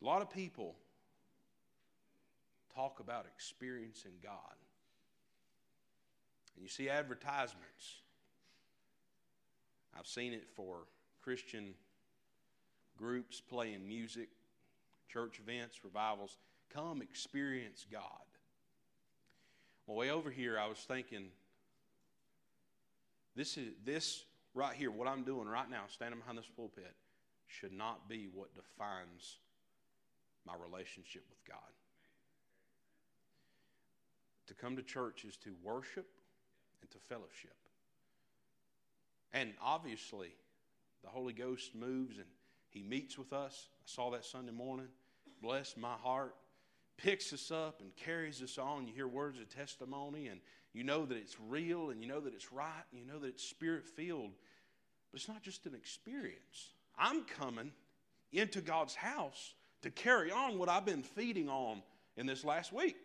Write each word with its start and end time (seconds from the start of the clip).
A 0.00 0.04
lot 0.04 0.22
of 0.22 0.30
people 0.30 0.76
talk 2.74 3.00
about 3.00 3.26
experiencing 3.34 4.12
God. 4.22 4.32
And 6.54 6.62
you 6.62 6.68
see 6.68 6.88
advertisements. 6.88 8.02
I've 9.98 10.06
seen 10.06 10.32
it 10.32 10.46
for 10.54 10.86
Christian 11.22 11.74
groups 12.96 13.40
playing 13.40 13.86
music, 13.86 14.28
church 15.08 15.40
events, 15.40 15.84
revivals. 15.84 16.36
Come 16.72 17.02
experience 17.02 17.86
God. 17.90 18.02
Well, 19.86 19.96
way 19.96 20.10
over 20.10 20.30
here, 20.30 20.58
I 20.58 20.68
was 20.68 20.78
thinking, 20.78 21.26
this 23.34 23.56
is 23.56 23.72
this 23.84 24.24
right 24.54 24.74
here, 24.74 24.90
what 24.90 25.08
I'm 25.08 25.22
doing 25.22 25.48
right 25.48 25.68
now, 25.70 25.82
standing 25.88 26.20
behind 26.20 26.38
this 26.38 26.50
pulpit, 26.54 26.94
should 27.46 27.72
not 27.72 28.08
be 28.08 28.28
what 28.32 28.54
defines 28.54 29.38
my 30.46 30.54
relationship 30.62 31.24
with 31.28 31.44
God. 31.46 31.58
To 34.48 34.54
come 34.54 34.76
to 34.76 34.82
church 34.82 35.24
is 35.24 35.36
to 35.38 35.54
worship 35.62 36.06
and 36.80 36.90
to 36.90 36.98
fellowship. 37.08 37.54
And 39.32 39.52
obviously, 39.62 40.30
the 41.02 41.10
Holy 41.10 41.32
Ghost 41.32 41.74
moves 41.74 42.16
and 42.16 42.26
He 42.70 42.82
meets 42.82 43.18
with 43.18 43.32
us. 43.32 43.68
I 43.72 43.82
saw 43.84 44.10
that 44.10 44.24
Sunday 44.24 44.52
morning. 44.52 44.88
Bless 45.42 45.76
my 45.76 45.94
heart. 46.02 46.34
Picks 46.96 47.32
us 47.32 47.50
up 47.50 47.80
and 47.80 47.94
carries 47.94 48.42
us 48.42 48.58
on. 48.58 48.88
You 48.88 48.94
hear 48.94 49.06
words 49.06 49.38
of 49.38 49.54
testimony 49.54 50.28
and 50.28 50.40
you 50.72 50.82
know 50.82 51.06
that 51.06 51.16
it's 51.16 51.36
real 51.48 51.90
and 51.90 52.02
you 52.02 52.08
know 52.08 52.20
that 52.20 52.34
it's 52.34 52.52
right 52.52 52.84
and 52.90 53.00
you 53.00 53.06
know 53.06 53.18
that 53.20 53.28
it's 53.28 53.44
spirit 53.44 53.86
filled. 53.86 54.32
But 55.10 55.20
it's 55.20 55.28
not 55.28 55.42
just 55.42 55.66
an 55.66 55.74
experience. 55.74 56.72
I'm 56.98 57.24
coming 57.24 57.70
into 58.32 58.60
God's 58.60 58.94
house 58.94 59.54
to 59.82 59.90
carry 59.90 60.30
on 60.30 60.58
what 60.58 60.68
I've 60.68 60.84
been 60.84 61.02
feeding 61.02 61.48
on 61.48 61.82
in 62.16 62.26
this 62.26 62.44
last 62.44 62.72
week. 62.72 62.96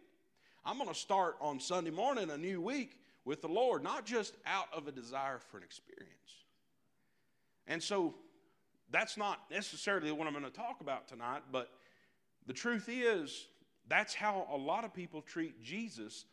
I'm 0.65 0.77
going 0.77 0.89
to 0.89 0.95
start 0.95 1.35
on 1.41 1.59
Sunday 1.59 1.91
morning 1.91 2.29
a 2.29 2.37
new 2.37 2.61
week 2.61 2.99
with 3.25 3.41
the 3.41 3.47
Lord, 3.47 3.83
not 3.83 4.05
just 4.05 4.35
out 4.45 4.67
of 4.73 4.87
a 4.87 4.91
desire 4.91 5.39
for 5.39 5.57
an 5.57 5.63
experience. 5.63 6.09
And 7.67 7.81
so 7.81 8.15
that's 8.91 9.17
not 9.17 9.39
necessarily 9.51 10.11
what 10.11 10.27
I'm 10.27 10.33
going 10.33 10.45
to 10.45 10.51
talk 10.51 10.81
about 10.81 11.07
tonight, 11.07 11.43
but 11.51 11.69
the 12.47 12.53
truth 12.53 12.89
is 12.89 13.47
that's 13.87 14.13
how 14.13 14.47
a 14.51 14.57
lot 14.57 14.85
of 14.85 14.93
people 14.93 15.21
treat 15.21 15.61
Jesus 15.61 16.25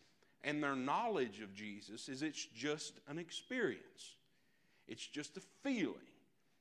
and 0.42 0.62
their 0.62 0.76
knowledge 0.76 1.40
of 1.40 1.54
Jesus 1.54 2.08
is 2.08 2.22
it's 2.22 2.46
just 2.54 3.00
an 3.08 3.18
experience. 3.18 4.16
It's 4.88 5.06
just 5.06 5.36
a 5.36 5.42
feeling. 5.62 5.94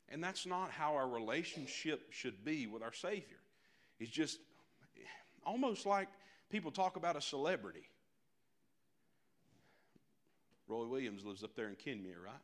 And 0.09 0.23
that's 0.23 0.45
not 0.45 0.71
how 0.71 0.95
our 0.95 1.07
relationship 1.07 2.11
should 2.11 2.43
be 2.43 2.67
with 2.67 2.81
our 2.81 2.93
Savior. 2.93 3.38
It's 3.99 4.11
just 4.11 4.39
almost 5.45 5.85
like 5.85 6.07
people 6.49 6.71
talk 6.71 6.95
about 6.95 7.15
a 7.15 7.21
celebrity. 7.21 7.89
Roy 10.67 10.85
Williams 10.85 11.25
lives 11.25 11.43
up 11.43 11.55
there 11.55 11.67
in 11.67 11.75
Kenmure, 11.75 12.23
right? 12.23 12.35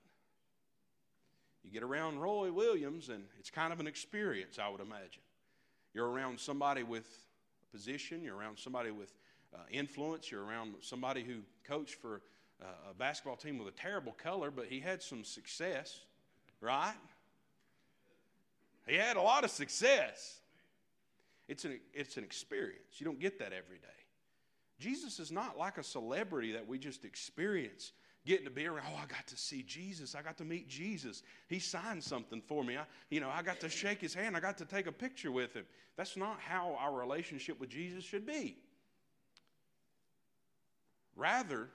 You 1.64 1.72
get 1.72 1.84
around 1.84 2.20
Roy 2.20 2.52
Williams, 2.52 3.10
and 3.10 3.24
it's 3.40 3.50
kind 3.50 3.72
of 3.72 3.80
an 3.80 3.88
experience, 3.88 4.60
I 4.60 4.68
would 4.70 4.82
imagine. 4.82 5.22
You're 5.94 6.10
around 6.10 6.40
somebody 6.40 6.84
with 6.84 7.08
a 7.64 7.76
position, 7.76 8.22
you're 8.24 8.36
around 8.36 8.58
somebody 8.58 8.92
with 8.92 9.14
uh, 9.54 9.60
influence, 9.72 10.32
you're 10.32 10.44
around 10.44 10.76
somebody 10.82 11.24
who 11.24 11.36
coached 11.68 11.96
for 11.96 12.22
uh, 12.62 12.92
a 12.92 12.94
basketball 12.94 13.36
team 13.36 13.58
with 13.58 13.68
a 13.68 13.78
terrible 13.78 14.12
color, 14.12 14.52
but 14.52 14.66
he 14.66 14.80
had 14.80 15.02
some 15.02 15.24
success, 15.24 16.02
right? 16.62 16.94
He 18.88 18.96
had 18.96 19.18
a 19.18 19.22
lot 19.22 19.44
of 19.44 19.52
success. 19.52 20.40
It's 21.48 21.66
an, 21.66 21.80
it's 21.94 22.18
an 22.18 22.24
experience. 22.24 23.00
You 23.00 23.06
don't 23.06 23.20
get 23.20 23.40
that 23.40 23.54
every 23.54 23.78
day. 23.78 23.88
Jesus 24.80 25.20
is 25.20 25.32
not 25.32 25.58
like 25.58 25.78
a 25.78 25.84
celebrity 25.84 26.52
that 26.54 26.68
we 26.68 26.78
just 26.78 27.06
experience 27.06 27.92
getting 28.26 28.46
to 28.46 28.52
be 28.52 28.66
around. 28.66 28.86
Oh, 28.92 28.96
I 28.96 29.06
got 29.06 29.28
to 29.28 29.38
see 29.38 29.62
Jesus. 29.64 30.16
I 30.16 30.22
got 30.22 30.38
to 30.40 30.46
meet 30.46 30.68
Jesus. 30.68 31.22
He 31.48 31.60
signed 31.60 32.04
something 32.04 32.42
for 32.42 32.64
me. 32.64 32.78
I, 32.78 32.84
you 33.10 33.20
know, 33.20 33.30
I 33.30 33.44
got 33.44 33.60
to 33.62 33.70
shake 33.70 34.02
his 34.02 34.14
hand. 34.14 34.36
I 34.36 34.40
got 34.40 34.58
to 34.58 34.66
take 34.66 34.88
a 34.88 34.92
picture 34.92 35.32
with 35.32 35.54
him. 35.54 35.66
That's 35.96 36.18
not 36.18 36.40
how 36.40 36.78
our 36.80 36.92
relationship 36.92 37.60
with 37.60 37.70
Jesus 37.70 38.04
should 38.04 38.26
be. 38.26 38.58
Rather, 41.16 41.70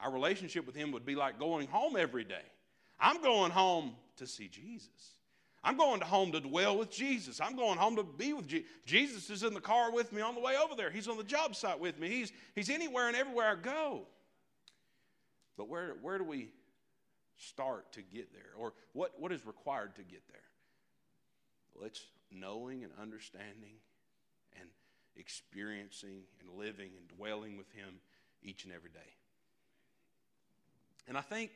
our 0.00 0.10
relationship 0.10 0.66
with 0.66 0.76
him 0.76 0.92
would 0.92 1.04
be 1.04 1.14
like 1.16 1.38
going 1.38 1.66
home 1.66 1.96
every 1.96 2.24
day. 2.24 2.46
I'm 3.00 3.20
going 3.20 3.50
home 3.50 3.94
to 4.16 4.26
see 4.26 4.48
Jesus. 4.48 4.88
I'm 5.64 5.78
going 5.78 6.00
to 6.00 6.06
home 6.06 6.32
to 6.32 6.40
dwell 6.40 6.76
with 6.76 6.90
Jesus. 6.90 7.40
I'm 7.40 7.56
going 7.56 7.78
home 7.78 7.96
to 7.96 8.02
be 8.02 8.34
with 8.34 8.46
Jesus. 8.46 8.68
Jesus 8.84 9.30
is 9.30 9.42
in 9.42 9.54
the 9.54 9.60
car 9.60 9.90
with 9.90 10.12
me 10.12 10.20
on 10.20 10.34
the 10.34 10.40
way 10.40 10.56
over 10.62 10.74
there. 10.74 10.90
He's 10.90 11.08
on 11.08 11.16
the 11.16 11.24
job 11.24 11.56
site 11.56 11.80
with 11.80 11.98
me. 11.98 12.08
He's, 12.08 12.32
he's 12.54 12.68
anywhere 12.68 13.08
and 13.08 13.16
everywhere 13.16 13.48
I 13.48 13.54
go. 13.54 14.02
But 15.56 15.68
where, 15.68 15.94
where 16.02 16.18
do 16.18 16.24
we 16.24 16.50
start 17.36 17.92
to 17.92 18.02
get 18.02 18.32
there? 18.32 18.52
Or 18.58 18.74
what, 18.92 19.12
what 19.18 19.32
is 19.32 19.46
required 19.46 19.96
to 19.96 20.02
get 20.02 20.22
there? 20.28 20.40
Well, 21.74 21.86
it's 21.86 22.02
knowing 22.30 22.84
and 22.84 22.92
understanding 23.00 23.76
and 24.60 24.68
experiencing 25.16 26.22
and 26.40 26.58
living 26.58 26.90
and 26.98 27.16
dwelling 27.16 27.56
with 27.56 27.70
Him 27.72 27.94
each 28.42 28.64
and 28.64 28.72
every 28.72 28.90
day. 28.90 29.00
And 31.08 31.16
I 31.16 31.20
think 31.20 31.50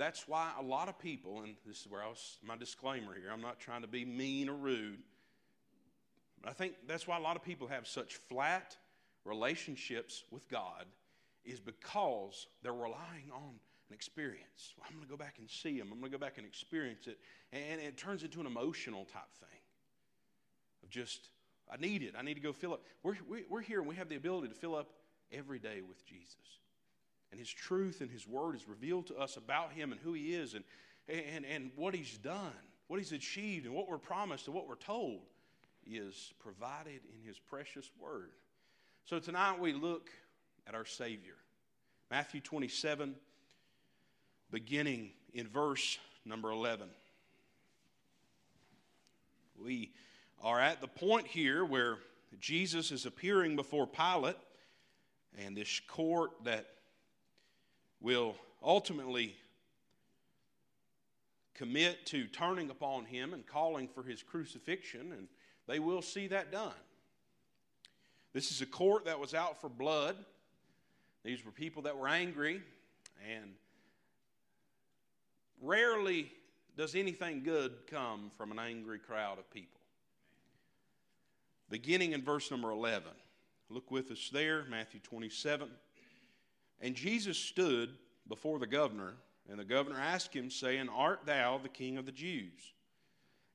that's 0.00 0.26
why 0.26 0.50
a 0.58 0.62
lot 0.62 0.88
of 0.88 0.98
people, 0.98 1.42
and 1.42 1.54
this 1.66 1.82
is 1.82 1.86
where 1.86 2.02
I 2.02 2.08
was, 2.08 2.38
my 2.42 2.56
disclaimer 2.56 3.14
here, 3.14 3.30
I'm 3.30 3.42
not 3.42 3.60
trying 3.60 3.82
to 3.82 3.88
be 3.88 4.04
mean 4.06 4.48
or 4.48 4.54
rude. 4.54 5.00
I 6.42 6.52
think 6.52 6.72
that's 6.88 7.06
why 7.06 7.18
a 7.18 7.20
lot 7.20 7.36
of 7.36 7.44
people 7.44 7.66
have 7.68 7.86
such 7.86 8.14
flat 8.14 8.76
relationships 9.26 10.24
with 10.30 10.48
God, 10.48 10.86
is 11.44 11.60
because 11.60 12.46
they're 12.62 12.72
relying 12.72 13.30
on 13.30 13.60
an 13.88 13.94
experience. 13.94 14.72
Well, 14.78 14.86
I'm 14.88 14.96
going 14.96 15.06
to 15.06 15.10
go 15.10 15.18
back 15.18 15.34
and 15.38 15.50
see 15.50 15.76
Him, 15.76 15.88
I'm 15.92 16.00
going 16.00 16.10
to 16.10 16.18
go 16.18 16.24
back 16.24 16.38
and 16.38 16.46
experience 16.46 17.06
it. 17.06 17.18
And 17.52 17.80
it 17.80 17.98
turns 17.98 18.22
into 18.22 18.40
an 18.40 18.46
emotional 18.46 19.04
type 19.04 19.34
thing 19.38 19.60
of 20.82 20.88
just, 20.88 21.28
I 21.70 21.76
need 21.76 22.02
it, 22.02 22.14
I 22.18 22.22
need 22.22 22.34
to 22.34 22.40
go 22.40 22.54
fill 22.54 22.72
up. 22.72 22.82
We're, 23.02 23.16
we're 23.50 23.60
here 23.60 23.80
and 23.80 23.88
we 23.88 23.96
have 23.96 24.08
the 24.08 24.16
ability 24.16 24.48
to 24.48 24.54
fill 24.54 24.74
up 24.74 24.88
every 25.30 25.58
day 25.58 25.82
with 25.86 26.06
Jesus 26.06 26.60
and 27.30 27.38
His 27.38 27.50
truth 27.50 28.00
and 28.00 28.10
His 28.10 28.26
Word 28.26 28.54
is 28.54 28.68
revealed 28.68 29.06
to 29.08 29.16
us 29.16 29.36
about 29.36 29.72
Him 29.72 29.92
and 29.92 30.00
who 30.00 30.12
He 30.12 30.34
is 30.34 30.54
and, 30.54 30.64
and, 31.08 31.44
and 31.44 31.70
what 31.76 31.94
He's 31.94 32.18
done, 32.18 32.52
what 32.88 32.98
He's 32.98 33.12
achieved, 33.12 33.66
and 33.66 33.74
what 33.74 33.88
we're 33.88 33.98
promised 33.98 34.46
and 34.46 34.54
what 34.54 34.68
we're 34.68 34.76
told 34.76 35.20
is 35.86 36.32
provided 36.40 37.00
in 37.14 37.26
His 37.26 37.38
precious 37.38 37.90
Word. 38.00 38.30
So 39.04 39.18
tonight 39.18 39.58
we 39.58 39.72
look 39.72 40.10
at 40.66 40.74
our 40.74 40.84
Savior. 40.84 41.34
Matthew 42.10 42.40
27, 42.40 43.14
beginning 44.50 45.10
in 45.32 45.48
verse 45.48 45.98
number 46.24 46.50
11. 46.50 46.88
We 49.62 49.92
are 50.42 50.58
at 50.58 50.80
the 50.80 50.88
point 50.88 51.26
here 51.26 51.64
where 51.64 51.98
Jesus 52.40 52.90
is 52.90 53.06
appearing 53.06 53.56
before 53.56 53.86
Pilate, 53.86 54.36
and 55.38 55.56
this 55.56 55.80
court 55.86 56.30
that 56.44 56.66
will 58.00 58.34
ultimately 58.62 59.34
commit 61.54 62.06
to 62.06 62.26
turning 62.26 62.70
upon 62.70 63.04
him 63.04 63.34
and 63.34 63.46
calling 63.46 63.86
for 63.88 64.02
his 64.02 64.22
crucifixion, 64.22 65.12
and 65.12 65.28
they 65.66 65.78
will 65.78 66.02
see 66.02 66.26
that 66.26 66.50
done. 66.50 66.72
This 68.32 68.50
is 68.50 68.62
a 68.62 68.66
court 68.66 69.04
that 69.04 69.18
was 69.18 69.34
out 69.34 69.60
for 69.60 69.68
blood. 69.68 70.16
These 71.24 71.44
were 71.44 71.50
people 71.50 71.82
that 71.82 71.96
were 71.98 72.08
angry, 72.08 72.62
and 73.30 73.50
rarely 75.60 76.32
does 76.76 76.94
anything 76.94 77.42
good 77.42 77.72
come 77.90 78.30
from 78.38 78.52
an 78.52 78.58
angry 78.58 78.98
crowd 78.98 79.38
of 79.38 79.50
people. 79.50 79.80
Beginning 81.68 82.12
in 82.12 82.22
verse 82.22 82.50
number 82.50 82.70
11. 82.70 83.10
Look 83.68 83.90
with 83.90 84.10
us 84.10 84.30
there, 84.32 84.64
Matthew 84.68 85.00
27. 85.00 85.68
And 86.80 86.94
Jesus 86.94 87.36
stood 87.36 87.90
before 88.28 88.58
the 88.58 88.66
governor, 88.66 89.14
and 89.48 89.58
the 89.58 89.64
governor 89.64 89.98
asked 89.98 90.34
him, 90.34 90.50
saying, 90.50 90.88
Art 90.88 91.20
thou 91.26 91.58
the 91.58 91.68
king 91.68 91.98
of 91.98 92.06
the 92.06 92.12
Jews? 92.12 92.72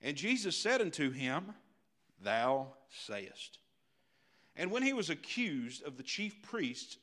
And 0.02 0.16
Jesus 0.16 0.56
said 0.56 0.82
unto 0.82 1.12
him, 1.12 1.54
Thou 2.22 2.68
sayest. 2.90 3.60
And 4.56 4.72
when 4.72 4.84
he 4.84 4.94
was 4.94 5.10
accused 5.10 5.84
of 5.84 5.98
the 5.98 6.04
chief 6.04 6.42
priests 6.42 6.98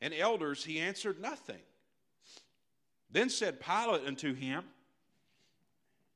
and 0.00 0.12
elders, 0.12 0.64
he 0.64 0.78
answered 0.78 1.20
nothing. 1.20 1.60
Then 3.10 3.28
said 3.28 3.60
Pilate 3.60 4.06
unto 4.06 4.34
him, 4.34 4.64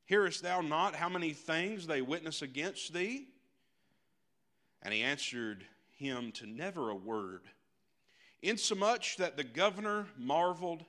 Hearest 0.07 0.43
thou 0.43 0.61
not 0.61 0.95
how 0.95 1.09
many 1.09 1.33
things 1.33 1.87
they 1.87 2.03
witness 2.03 2.43
against 2.43 2.93
thee? 2.93 3.27
And 4.83 4.95
he 4.95 5.03
answered 5.03 5.65
him 5.97 6.31
to 6.33 6.47
never 6.47 6.91
a 6.91 6.95
word 6.95 7.43
insomuch 8.49 9.17
that 9.19 9.37
the 9.37 9.45
governor 9.45 10.07
marveled 10.19 10.85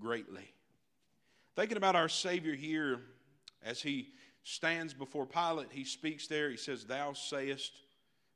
greatly. 0.00 0.52
Thinking 1.54 1.76
about 1.76 1.96
our 1.96 2.08
Savior 2.08 2.54
here 2.54 3.00
as 3.64 3.80
he 3.80 4.08
stands 4.42 4.92
before 4.94 5.26
Pilate, 5.26 5.68
he 5.70 5.84
speaks 5.84 6.26
there, 6.26 6.50
he 6.50 6.56
says, 6.56 6.84
Thou 6.84 7.12
sayest, 7.12 7.72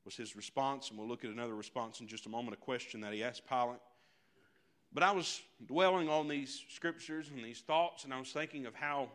was 0.04 0.16
his 0.16 0.34
response, 0.34 0.90
and 0.90 0.98
we'll 0.98 1.08
look 1.08 1.24
at 1.24 1.30
another 1.30 1.54
response 1.54 2.00
in 2.00 2.08
just 2.08 2.26
a 2.26 2.30
moment, 2.30 2.54
a 2.54 2.60
question 2.60 3.00
that 3.02 3.12
he 3.12 3.22
asked 3.22 3.46
Pilate. 3.48 3.80
But 4.92 5.02
I 5.02 5.12
was 5.12 5.40
dwelling 5.66 6.08
on 6.08 6.26
these 6.26 6.64
scriptures 6.70 7.30
and 7.34 7.44
these 7.44 7.60
thoughts, 7.60 8.04
and 8.04 8.12
I 8.12 8.18
was 8.18 8.32
thinking 8.32 8.66
of 8.66 8.74
how 8.74 9.10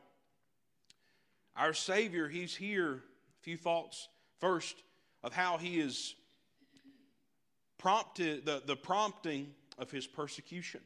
our 1.56 1.74
Savior, 1.74 2.28
He's 2.28 2.56
here. 2.56 2.94
A 2.94 3.44
few 3.44 3.58
thoughts. 3.58 4.08
First, 4.40 4.76
of 5.24 5.34
how 5.34 5.58
He 5.58 5.80
is 5.80 6.16
prompted, 7.86 8.44
the, 8.48 8.64
the 8.66 8.76
prompting 8.76 9.54
of 9.78 9.92
His 9.92 10.08
persecution. 10.08 10.82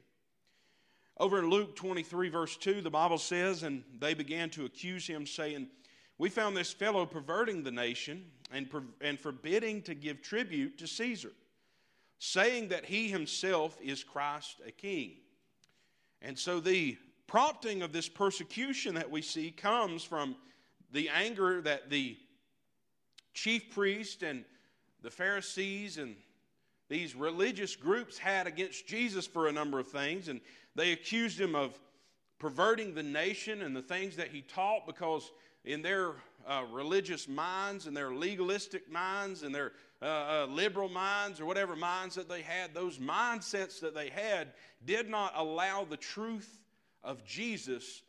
Over 1.16 1.40
in 1.40 1.50
Luke 1.50 1.74
23, 1.78 2.28
verse 2.28 2.57
2, 2.57 2.81
the 2.81 2.90
Bible 2.90 3.18
says, 3.18 3.63
And 3.63 3.86
they 4.00 4.13
began 4.13 4.50
to 4.50 4.66
accuse 4.66 5.07
him, 5.07 5.25
saying, 5.25 5.69
We 6.18 6.28
found 6.28 6.57
this 6.57 6.74
fellow 6.74 7.06
perverting 7.06 7.63
the 7.63 7.72
nation 7.72 8.25
and, 8.51 8.69
and 9.00 9.18
forbidding 9.18 9.81
to 9.84 9.96
give 9.96 10.22
tribute 10.22 10.78
to 10.80 10.88
Caesar, 10.88 11.31
saying 12.18 12.68
that 12.68 12.84
he 12.84 13.07
himself 13.07 13.78
is 13.81 14.04
Christ 14.04 14.57
a 14.68 14.72
king. 14.72 15.19
And 16.22 16.38
so 16.38 16.60
the 16.60 16.98
prompting 17.28 17.81
of 17.81 17.94
this 17.94 18.10
persecution 18.10 18.95
that 18.95 19.10
we 19.10 19.22
see 19.22 19.52
comes 19.52 20.04
from 20.04 20.36
the 20.92 21.07
anger 21.07 21.62
that 21.62 21.90
the 21.90 22.18
chief 23.34 23.74
priest 23.74 24.22
and 24.22 24.44
the 25.02 25.10
Pharisees 25.10 25.98
and 25.98 26.18
these 26.90 27.16
religious 27.16 27.76
groups 27.76 28.18
had 28.18 28.48
against 28.48 28.88
Jesus 28.88 29.28
for 29.28 29.48
a 29.48 29.52
number 29.52 29.80
of 29.80 29.88
things. 29.88 30.28
And 30.28 30.42
they 30.76 30.92
accused 30.92 31.40
him 31.40 31.56
of 31.56 31.80
perverting 32.40 32.96
the 32.96 33.04
nation 33.04 33.62
and 33.62 33.76
the 33.76 33.82
things 33.82 34.16
that 34.16 34.30
he 34.30 34.42
taught 34.42 34.88
because, 34.88 35.32
in 35.64 35.82
their 35.82 36.14
uh, 36.48 36.64
religious 36.72 37.28
minds 37.28 37.86
and 37.86 37.96
their 37.96 38.14
legalistic 38.14 38.92
minds 38.92 39.44
and 39.44 39.54
their 39.54 39.74
uh, 40.02 40.06
uh, 40.06 40.48
liberal 40.50 40.90
minds 40.90 41.40
or 41.40 41.46
whatever 41.46 41.76
minds 41.76 42.16
that 42.16 42.28
they 42.28 42.42
had, 42.42 42.74
those 42.74 42.98
mindsets 42.98 43.80
that 43.82 43.94
they 43.94 44.10
had 44.10 44.54
did 44.86 45.10
not 45.10 45.34
allow 45.36 45.84
the 45.84 45.98
truth 45.98 46.60
of 47.04 47.24
Jesus 47.24 48.02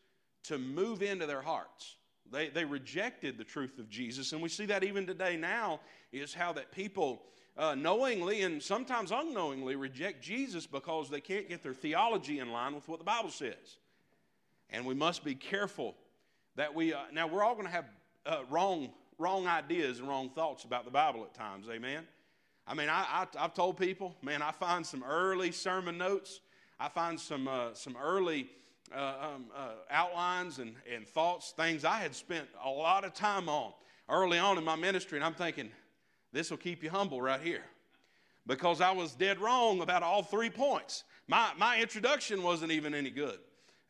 to 0.44 0.56
move 0.56 1.02
into 1.02 1.26
their 1.26 1.42
hearts. 1.42 1.96
They, 2.30 2.48
they 2.48 2.64
rejected 2.64 3.36
the 3.36 3.44
truth 3.44 3.78
of 3.78 3.90
Jesus. 3.90 4.32
And 4.32 4.40
we 4.40 4.48
see 4.48 4.66
that 4.66 4.84
even 4.84 5.06
today 5.06 5.36
now 5.36 5.80
is 6.12 6.32
how 6.32 6.52
that 6.52 6.70
people 6.70 7.22
uh, 7.60 7.74
knowingly 7.74 8.40
and 8.40 8.62
sometimes 8.62 9.12
unknowingly 9.12 9.76
reject 9.76 10.22
Jesus 10.22 10.66
because 10.66 11.10
they 11.10 11.20
can't 11.20 11.46
get 11.46 11.62
their 11.62 11.74
theology 11.74 12.38
in 12.38 12.50
line 12.50 12.74
with 12.74 12.88
what 12.88 12.98
the 12.98 13.04
Bible 13.04 13.28
says. 13.28 13.76
And 14.70 14.86
we 14.86 14.94
must 14.94 15.22
be 15.24 15.34
careful 15.34 15.94
that 16.56 16.74
we, 16.74 16.94
uh, 16.94 17.00
now 17.12 17.26
we're 17.26 17.44
all 17.44 17.54
going 17.54 17.66
to 17.66 17.72
have 17.72 17.84
uh, 18.24 18.38
wrong, 18.48 18.88
wrong 19.18 19.46
ideas 19.46 19.98
and 19.98 20.08
wrong 20.08 20.30
thoughts 20.30 20.64
about 20.64 20.86
the 20.86 20.90
Bible 20.90 21.22
at 21.22 21.34
times, 21.34 21.68
amen? 21.68 22.04
I 22.66 22.72
mean, 22.72 22.88
I, 22.88 23.26
I, 23.36 23.42
have 23.42 23.52
told 23.52 23.76
people, 23.76 24.16
man, 24.22 24.40
I 24.40 24.52
find 24.52 24.86
some 24.86 25.04
early 25.04 25.52
sermon 25.52 25.98
notes, 25.98 26.40
I 26.78 26.88
find 26.88 27.20
some, 27.20 27.46
uh, 27.46 27.74
some 27.74 27.94
early 28.02 28.48
uh, 28.94 29.32
um, 29.34 29.46
uh, 29.54 29.72
outlines 29.90 30.60
and, 30.60 30.76
and 30.90 31.06
thoughts, 31.06 31.52
things 31.54 31.84
I 31.84 31.98
had 31.98 32.14
spent 32.14 32.48
a 32.64 32.70
lot 32.70 33.04
of 33.04 33.12
time 33.12 33.50
on 33.50 33.74
early 34.08 34.38
on 34.38 34.58
in 34.58 34.64
my 34.64 34.76
ministry, 34.76 35.18
and 35.18 35.24
I'm 35.24 35.34
thinking, 35.34 35.70
this 36.32 36.50
will 36.50 36.58
keep 36.58 36.82
you 36.82 36.90
humble 36.90 37.20
right 37.20 37.40
here. 37.40 37.64
Because 38.46 38.80
I 38.80 38.90
was 38.92 39.14
dead 39.14 39.38
wrong 39.40 39.80
about 39.80 40.02
all 40.02 40.22
three 40.22 40.50
points. 40.50 41.04
My, 41.28 41.50
my 41.58 41.80
introduction 41.80 42.42
wasn't 42.42 42.72
even 42.72 42.94
any 42.94 43.10
good. 43.10 43.38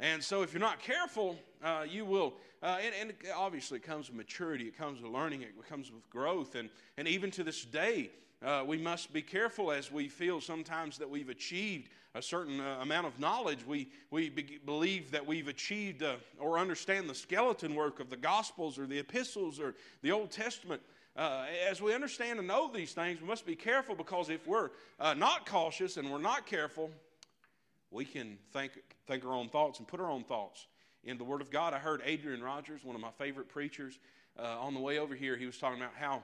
And 0.01 0.23
so, 0.23 0.43
if 0.43 0.53
you're 0.53 0.61
not 0.61 0.81
careful, 0.81 1.39
uh, 1.63 1.85
you 1.89 2.05
will. 2.05 2.35
Uh, 2.63 2.79
and, 2.83 2.95
and, 3.01 3.13
obviously, 3.35 3.77
it 3.77 3.83
comes 3.83 4.09
with 4.09 4.17
maturity, 4.17 4.65
it 4.65 4.77
comes 4.77 5.01
with 5.01 5.13
learning, 5.13 5.43
it 5.43 5.53
comes 5.69 5.93
with 5.93 6.09
growth. 6.11 6.55
And, 6.55 6.71
and 6.97 7.07
even 7.07 7.31
to 7.33 7.45
this 7.45 7.65
day, 7.65 8.11
uh, 8.43 8.65
we 8.67 8.79
must 8.79 9.13
be 9.13 9.21
careful 9.21 9.71
as 9.71 9.93
we 9.93 10.09
feel 10.09 10.41
sometimes 10.41 10.97
that 10.99 11.09
we've 11.09 11.29
achieved 11.29 11.91
a 12.15 12.23
certain 12.23 12.61
uh, 12.61 12.79
amount 12.81 13.07
of 13.07 13.19
knowledge. 13.21 13.67
We, 13.67 13.89
we 14.11 14.31
be- 14.31 14.59
believe 14.65 15.11
that 15.11 15.27
we've 15.27 15.49
achieved 15.49 16.03
uh, 16.03 16.17
or 16.39 16.59
understand 16.59 17.09
the 17.09 17.15
skeleton 17.15 17.75
work 17.75 18.01
of 18.01 18.09
the 18.11 18.17
Gospels 18.17 18.79
or 18.79 18.87
the 18.87 18.99
epistles 18.99 19.61
or 19.61 19.75
the 20.03 20.13
Old 20.13 20.31
Testament. 20.31 20.81
Uh, 21.17 21.45
as 21.69 21.83
we 21.83 21.93
understand 21.93 22.39
and 22.39 22.49
know 22.49 22.71
these 22.73 22.93
things, 22.93 23.21
we 23.21 23.27
must 23.27 23.45
be 23.45 23.57
careful 23.57 23.95
because 23.95 24.31
if 24.31 24.47
we're 24.47 24.71
uh, 24.99 25.15
not 25.15 25.47
cautious 25.47 25.97
and 25.97 26.11
we're 26.11 26.19
not 26.19 26.47
careful, 26.47 26.91
we 27.91 28.05
can 28.05 28.39
think, 28.53 28.73
think 29.07 29.25
our 29.25 29.35
own 29.35 29.49
thoughts 29.49 29.79
and 29.79 29.89
put 29.89 30.01
our 30.01 30.11
own 30.11 30.25
thoughts 30.25 30.67
in 31.05 31.19
the 31.19 31.25
Word 31.25 31.41
of 31.41 31.51
God. 31.51 31.75
I 31.75 31.79
heard 31.79 32.01
Adrian 32.05 32.43
Rogers, 32.43 32.85
one 32.85 32.95
of 32.95 33.03
my 33.03 33.11
favorite 33.19 33.49
preachers, 33.49 33.99
uh, 34.39 34.59
on 34.61 34.75
the 34.75 34.81
way 34.81 34.99
over 34.99 35.15
here, 35.15 35.37
he 35.37 35.47
was 35.47 35.59
talking 35.59 35.81
about 35.81 35.95
how 35.95 36.23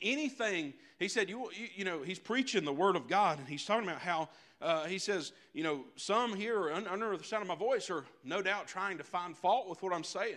anything, 0.00 0.74
he 0.98 1.08
said, 1.08 1.28
you, 1.28 1.50
you, 1.56 1.68
you, 1.76 1.84
know, 1.84 2.02
he's 2.02 2.18
preaching 2.18 2.64
the 2.64 2.72
Word 2.72 2.96
of 2.96 3.08
God, 3.08 3.38
and 3.38 3.48
he's 3.48 3.64
talking 3.64 3.88
about 3.88 4.00
how, 4.00 4.28
uh, 4.60 4.84
he 4.84 4.98
says, 4.98 5.32
you 5.52 5.62
know, 5.62 5.84
some 5.96 6.34
here 6.34 6.70
under 6.72 7.16
the 7.16 7.24
sound 7.24 7.42
of 7.42 7.48
my 7.48 7.54
voice 7.54 7.90
are 7.90 8.04
no 8.24 8.42
doubt 8.42 8.66
trying 8.68 8.98
to 8.98 9.04
find 9.04 9.36
fault 9.36 9.68
with 9.68 9.82
what 9.82 9.92
I'm 9.92 10.04
saying. 10.04 10.36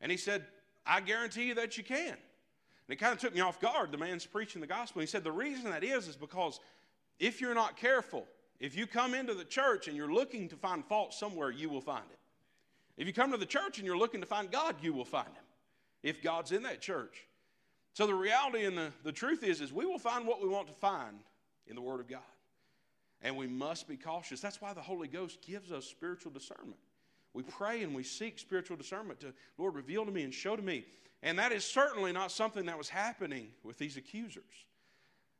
And 0.00 0.10
he 0.10 0.16
said, 0.16 0.44
I 0.86 1.00
guarantee 1.00 1.48
you 1.48 1.54
that 1.56 1.76
you 1.76 1.84
can. 1.84 2.16
And 2.90 2.98
it 2.98 3.00
kind 3.00 3.14
of 3.14 3.20
took 3.20 3.32
me 3.32 3.40
off 3.40 3.60
guard. 3.60 3.92
The 3.92 3.98
man's 3.98 4.26
preaching 4.26 4.60
the 4.60 4.66
gospel. 4.66 5.00
He 5.00 5.06
said, 5.06 5.22
the 5.22 5.30
reason 5.30 5.70
that 5.70 5.84
is, 5.84 6.08
is 6.08 6.16
because 6.16 6.58
if 7.20 7.40
you're 7.40 7.54
not 7.54 7.76
careful, 7.76 8.26
if 8.58 8.76
you 8.76 8.84
come 8.84 9.14
into 9.14 9.32
the 9.32 9.44
church 9.44 9.86
and 9.86 9.96
you're 9.96 10.12
looking 10.12 10.48
to 10.48 10.56
find 10.56 10.84
fault 10.84 11.14
somewhere, 11.14 11.52
you 11.52 11.68
will 11.68 11.80
find 11.80 12.02
it. 12.10 12.18
If 13.00 13.06
you 13.06 13.12
come 13.12 13.30
to 13.30 13.36
the 13.36 13.46
church 13.46 13.78
and 13.78 13.86
you're 13.86 13.96
looking 13.96 14.20
to 14.22 14.26
find 14.26 14.50
God, 14.50 14.74
you 14.82 14.92
will 14.92 15.04
find 15.04 15.28
him. 15.28 15.44
If 16.02 16.20
God's 16.20 16.50
in 16.50 16.64
that 16.64 16.80
church. 16.80 17.28
So 17.92 18.08
the 18.08 18.14
reality 18.14 18.64
and 18.64 18.76
the, 18.76 18.90
the 19.04 19.12
truth 19.12 19.44
is, 19.44 19.60
is 19.60 19.72
we 19.72 19.86
will 19.86 20.00
find 20.00 20.26
what 20.26 20.42
we 20.42 20.48
want 20.48 20.66
to 20.66 20.74
find 20.74 21.20
in 21.68 21.76
the 21.76 21.82
Word 21.82 22.00
of 22.00 22.08
God. 22.08 22.18
And 23.22 23.36
we 23.36 23.46
must 23.46 23.86
be 23.86 23.98
cautious. 23.98 24.40
That's 24.40 24.60
why 24.60 24.72
the 24.72 24.82
Holy 24.82 25.06
Ghost 25.06 25.42
gives 25.46 25.70
us 25.70 25.84
spiritual 25.84 26.32
discernment. 26.32 26.80
We 27.32 27.42
pray 27.42 27.82
and 27.82 27.94
we 27.94 28.02
seek 28.02 28.38
spiritual 28.38 28.76
discernment 28.76 29.20
to, 29.20 29.32
Lord, 29.58 29.74
reveal 29.74 30.04
to 30.04 30.10
me 30.10 30.22
and 30.22 30.34
show 30.34 30.56
to 30.56 30.62
me. 30.62 30.84
And 31.22 31.38
that 31.38 31.52
is 31.52 31.64
certainly 31.64 32.12
not 32.12 32.32
something 32.32 32.66
that 32.66 32.78
was 32.78 32.88
happening 32.88 33.48
with 33.62 33.78
these 33.78 33.96
accusers. 33.96 34.44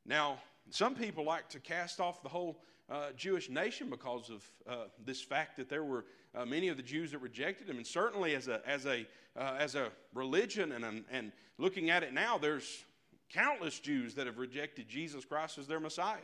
Now, 0.06 0.38
some 0.70 0.94
people 0.94 1.24
like 1.24 1.48
to 1.50 1.60
cast 1.60 2.00
off 2.00 2.22
the 2.22 2.28
whole 2.28 2.62
uh, 2.90 3.12
Jewish 3.16 3.48
nation 3.48 3.88
because 3.88 4.30
of 4.30 4.44
uh, 4.68 4.84
this 5.04 5.22
fact 5.22 5.56
that 5.56 5.68
there 5.68 5.84
were 5.84 6.04
uh, 6.34 6.44
many 6.44 6.68
of 6.68 6.76
the 6.76 6.82
Jews 6.82 7.12
that 7.12 7.18
rejected 7.18 7.68
him. 7.68 7.76
And 7.76 7.86
certainly, 7.86 8.34
as 8.34 8.48
a, 8.48 8.60
as 8.68 8.86
a, 8.86 9.06
uh, 9.36 9.56
as 9.58 9.74
a 9.74 9.90
religion, 10.14 10.72
and, 10.72 11.04
and 11.10 11.32
looking 11.58 11.90
at 11.90 12.02
it 12.02 12.12
now, 12.12 12.38
there's 12.38 12.84
countless 13.32 13.78
Jews 13.78 14.14
that 14.14 14.26
have 14.26 14.38
rejected 14.38 14.88
Jesus 14.88 15.24
Christ 15.24 15.58
as 15.58 15.66
their 15.66 15.80
Messiah. 15.80 16.18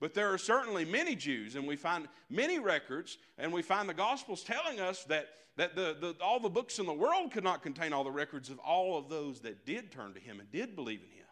But 0.00 0.14
there 0.14 0.32
are 0.32 0.38
certainly 0.38 0.84
many 0.84 1.16
Jews, 1.16 1.56
and 1.56 1.66
we 1.66 1.76
find 1.76 2.06
many 2.30 2.58
records, 2.58 3.18
and 3.36 3.52
we 3.52 3.62
find 3.62 3.88
the 3.88 3.94
Gospels 3.94 4.44
telling 4.44 4.78
us 4.78 5.04
that, 5.04 5.28
that 5.56 5.74
the, 5.74 5.96
the, 6.00 6.14
all 6.22 6.38
the 6.38 6.48
books 6.48 6.78
in 6.78 6.86
the 6.86 6.92
world 6.92 7.32
could 7.32 7.42
not 7.42 7.62
contain 7.62 7.92
all 7.92 8.04
the 8.04 8.10
records 8.10 8.48
of 8.48 8.58
all 8.60 8.96
of 8.96 9.08
those 9.08 9.40
that 9.40 9.66
did 9.66 9.90
turn 9.90 10.14
to 10.14 10.20
Him 10.20 10.38
and 10.38 10.50
did 10.52 10.76
believe 10.76 11.00
in 11.00 11.10
Him. 11.10 11.26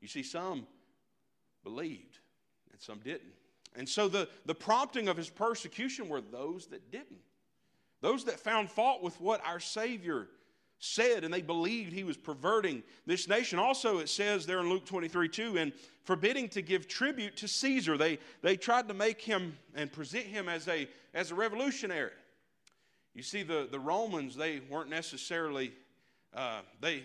You 0.00 0.08
see, 0.08 0.22
some 0.22 0.66
believed, 1.64 2.18
and 2.70 2.80
some 2.80 2.98
didn't. 2.98 3.32
And 3.74 3.88
so 3.88 4.08
the, 4.08 4.28
the 4.46 4.54
prompting 4.54 5.08
of 5.08 5.16
his 5.16 5.28
persecution 5.28 6.08
were 6.08 6.20
those 6.20 6.66
that 6.68 6.90
didn't. 6.90 7.20
Those 8.00 8.24
that 8.24 8.38
found 8.38 8.70
fault 8.70 9.02
with 9.02 9.20
what 9.20 9.44
our 9.44 9.60
Savior 9.60 10.28
said, 10.78 11.24
and 11.24 11.32
they 11.32 11.42
believed 11.42 11.92
he 11.92 12.04
was 12.04 12.16
perverting 12.16 12.82
this 13.06 13.28
nation. 13.28 13.58
Also, 13.58 13.98
it 13.98 14.08
says 14.08 14.46
there 14.46 14.60
in 14.60 14.68
Luke 14.68 14.84
23 14.84 15.28
2, 15.28 15.56
and 15.56 15.72
forbidding 16.04 16.48
to 16.50 16.62
give 16.62 16.86
tribute 16.86 17.36
to 17.38 17.48
Caesar. 17.48 17.96
They, 17.96 18.18
they 18.42 18.56
tried 18.56 18.88
to 18.88 18.94
make 18.94 19.20
him 19.20 19.56
and 19.74 19.90
present 19.90 20.26
him 20.26 20.48
as 20.48 20.68
a, 20.68 20.88
as 21.14 21.30
a 21.30 21.34
revolutionary. 21.34 22.12
You 23.14 23.22
see, 23.22 23.42
the, 23.42 23.66
the 23.70 23.80
Romans, 23.80 24.36
they 24.36 24.60
weren't 24.70 24.90
necessarily, 24.90 25.72
uh, 26.34 26.60
they, 26.80 27.02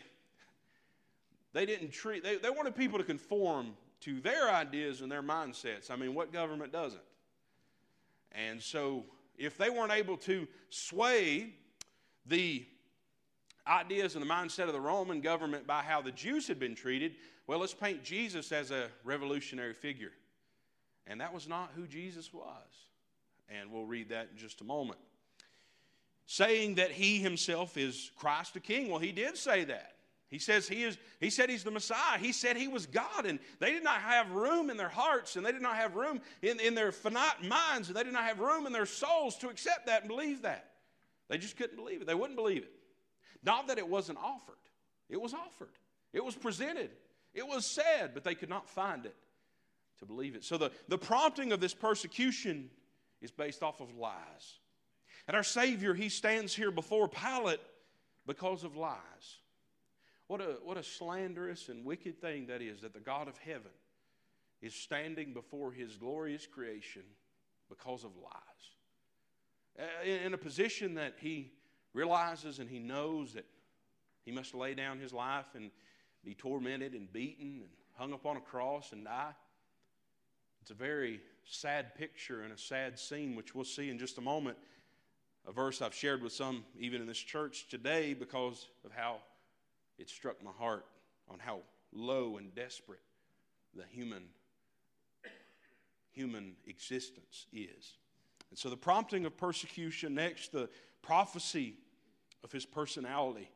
they 1.53 1.65
didn't 1.65 1.91
treat, 1.91 2.23
they, 2.23 2.37
they 2.37 2.49
wanted 2.49 2.75
people 2.75 2.99
to 2.99 3.05
conform 3.05 3.73
to 4.01 4.19
their 4.19 4.49
ideas 4.49 5.01
and 5.01 5.11
their 5.11 5.23
mindsets. 5.23 5.89
I 5.89 5.95
mean, 5.95 6.13
what 6.13 6.33
government 6.33 6.71
doesn't? 6.71 7.01
And 8.33 8.61
so, 8.61 9.05
if 9.37 9.57
they 9.57 9.69
weren't 9.69 9.91
able 9.91 10.17
to 10.17 10.47
sway 10.69 11.53
the 12.27 12.65
ideas 13.67 14.15
and 14.15 14.23
the 14.23 14.29
mindset 14.29 14.67
of 14.67 14.73
the 14.73 14.81
Roman 14.81 15.21
government 15.21 15.67
by 15.67 15.81
how 15.81 16.01
the 16.01 16.11
Jews 16.11 16.47
had 16.47 16.59
been 16.59 16.75
treated, 16.75 17.15
well, 17.47 17.59
let's 17.59 17.73
paint 17.73 18.03
Jesus 18.03 18.51
as 18.51 18.71
a 18.71 18.87
revolutionary 19.03 19.73
figure. 19.73 20.11
And 21.07 21.21
that 21.21 21.33
was 21.33 21.47
not 21.47 21.71
who 21.75 21.87
Jesus 21.87 22.33
was. 22.33 22.45
And 23.49 23.71
we'll 23.71 23.85
read 23.85 24.09
that 24.09 24.29
in 24.31 24.37
just 24.37 24.61
a 24.61 24.63
moment. 24.63 24.99
Saying 26.25 26.75
that 26.75 26.91
he 26.91 27.19
himself 27.19 27.77
is 27.77 28.11
Christ 28.15 28.53
the 28.53 28.59
King. 28.59 28.89
Well, 28.89 28.99
he 28.99 29.11
did 29.11 29.37
say 29.37 29.65
that. 29.65 29.95
He 30.29 30.39
says 30.39 30.65
he 30.65 30.83
is, 30.83 30.97
he 31.19 31.29
said 31.29 31.49
he's 31.49 31.65
the 31.65 31.71
Messiah. 31.71 32.17
He 32.17 32.31
said 32.31 32.55
he 32.55 32.69
was 32.69 32.85
God. 32.85 33.25
And 33.25 33.37
they 33.59 33.73
did 33.73 33.83
not 33.83 33.99
have 33.99 34.31
room 34.31 34.69
in 34.69 34.77
their 34.77 34.87
hearts 34.87 35.35
and 35.35 35.45
they 35.45 35.51
did 35.51 35.61
not 35.61 35.75
have 35.75 35.95
room 35.95 36.21
in, 36.41 36.57
in 36.61 36.73
their 36.73 36.93
finite 36.93 37.43
minds 37.43 37.89
and 37.89 37.97
they 37.97 38.03
did 38.03 38.13
not 38.13 38.23
have 38.23 38.39
room 38.39 38.65
in 38.65 38.71
their 38.71 38.85
souls 38.85 39.37
to 39.39 39.49
accept 39.49 39.87
that 39.87 40.03
and 40.03 40.07
believe 40.07 40.43
that. 40.43 40.67
They 41.27 41.37
just 41.37 41.57
couldn't 41.57 41.75
believe 41.75 42.01
it. 42.01 42.07
They 42.07 42.15
wouldn't 42.15 42.37
believe 42.37 42.63
it. 42.63 42.71
Not 43.43 43.67
that 43.67 43.77
it 43.77 43.87
wasn't 43.87 44.17
offered, 44.19 44.55
it 45.09 45.19
was 45.19 45.33
offered, 45.33 45.77
it 46.13 46.23
was 46.23 46.35
presented. 46.35 46.91
It 47.33 47.47
was 47.47 47.65
said, 47.65 48.11
but 48.13 48.25
they 48.25 48.35
could 48.35 48.49
not 48.49 48.67
find 48.67 49.05
it 49.05 49.15
to 49.99 50.05
believe 50.05 50.35
it. 50.35 50.43
So 50.43 50.57
the, 50.57 50.69
the 50.89 50.97
prompting 50.97 51.53
of 51.53 51.61
this 51.61 51.73
persecution 51.73 52.69
is 53.21 53.31
based 53.31 53.63
off 53.63 53.79
of 53.79 53.95
lies. 53.95 54.59
And 55.29 55.37
our 55.37 55.43
Savior, 55.43 55.93
he 55.93 56.09
stands 56.09 56.53
here 56.53 56.71
before 56.71 57.07
Pilate 57.07 57.61
because 58.27 58.65
of 58.65 58.75
lies. 58.75 58.97
What 60.27 60.41
a, 60.41 60.57
what 60.63 60.77
a 60.77 60.83
slanderous 60.83 61.69
and 61.69 61.85
wicked 61.85 62.19
thing 62.19 62.47
that 62.47 62.61
is 62.61 62.81
that 62.81 62.93
the 62.93 62.99
God 62.99 63.27
of 63.27 63.37
heaven 63.37 63.71
is 64.61 64.73
standing 64.73 65.33
before 65.33 65.71
his 65.71 65.95
glorious 65.95 66.45
creation 66.45 67.03
because 67.69 68.03
of 68.03 68.11
lies. 68.17 68.31
In 70.05 70.33
a 70.33 70.37
position 70.37 70.95
that 70.95 71.15
he 71.19 71.51
realizes 71.93 72.59
and 72.59 72.69
he 72.69 72.79
knows 72.79 73.33
that 73.33 73.45
he 74.23 74.31
must 74.31 74.53
lay 74.53 74.73
down 74.73 74.99
his 74.99 75.13
life 75.13 75.45
and 75.55 75.71
be 76.23 76.33
tormented 76.33 76.93
and 76.93 77.11
beaten 77.11 77.61
and 77.61 77.69
hung 77.97 78.13
upon 78.13 78.37
a 78.37 78.41
cross 78.41 78.91
and 78.91 79.05
die. 79.05 79.33
It's 80.61 80.71
a 80.71 80.75
very 80.75 81.19
sad 81.43 81.95
picture 81.95 82.43
and 82.43 82.53
a 82.53 82.57
sad 82.57 82.99
scene, 82.99 83.35
which 83.35 83.55
we'll 83.55 83.65
see 83.65 83.89
in 83.89 83.97
just 83.97 84.17
a 84.17 84.21
moment. 84.21 84.57
A 85.47 85.51
verse 85.51 85.81
I've 85.81 85.95
shared 85.95 86.21
with 86.21 86.33
some, 86.33 86.63
even 86.79 87.01
in 87.01 87.07
this 87.07 87.17
church 87.17 87.67
today, 87.67 88.13
because 88.13 88.67
of 88.85 88.91
how 88.91 89.17
it 89.97 90.07
struck 90.07 90.43
my 90.43 90.51
heart 90.51 90.85
on 91.29 91.39
how 91.39 91.61
low 91.91 92.37
and 92.37 92.53
desperate 92.53 92.99
the 93.75 93.83
human 93.89 94.23
human 96.13 96.53
existence 96.67 97.47
is. 97.53 97.93
And 98.49 98.59
so 98.59 98.69
the 98.69 98.77
prompting 98.77 99.25
of 99.25 99.37
persecution, 99.37 100.13
next, 100.13 100.51
the 100.51 100.69
prophecy 101.01 101.75
of 102.43 102.51
his 102.51 102.65
personality. 102.65 103.49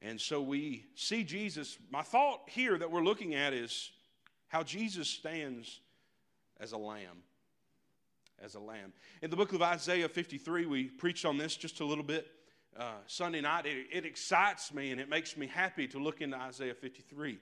And 0.00 0.20
so 0.20 0.42
we 0.42 0.84
see 0.94 1.22
Jesus. 1.22 1.78
My 1.90 2.02
thought 2.02 2.40
here 2.48 2.76
that 2.76 2.90
we're 2.90 3.04
looking 3.04 3.34
at 3.34 3.52
is 3.52 3.90
how 4.48 4.62
Jesus 4.62 5.08
stands 5.08 5.80
as 6.60 6.72
a 6.72 6.78
lamb. 6.78 7.22
As 8.42 8.56
a 8.56 8.60
lamb. 8.60 8.92
In 9.22 9.30
the 9.30 9.36
book 9.36 9.52
of 9.52 9.62
Isaiah 9.62 10.08
53, 10.08 10.66
we 10.66 10.84
preached 10.84 11.24
on 11.24 11.38
this 11.38 11.56
just 11.56 11.80
a 11.80 11.84
little 11.84 12.04
bit 12.04 12.26
uh, 12.76 12.94
Sunday 13.06 13.40
night. 13.40 13.66
It, 13.66 13.86
it 13.92 14.04
excites 14.04 14.74
me 14.74 14.90
and 14.90 15.00
it 15.00 15.08
makes 15.08 15.36
me 15.36 15.46
happy 15.46 15.86
to 15.88 15.98
look 15.98 16.20
into 16.20 16.36
Isaiah 16.36 16.74
53. 16.74 17.38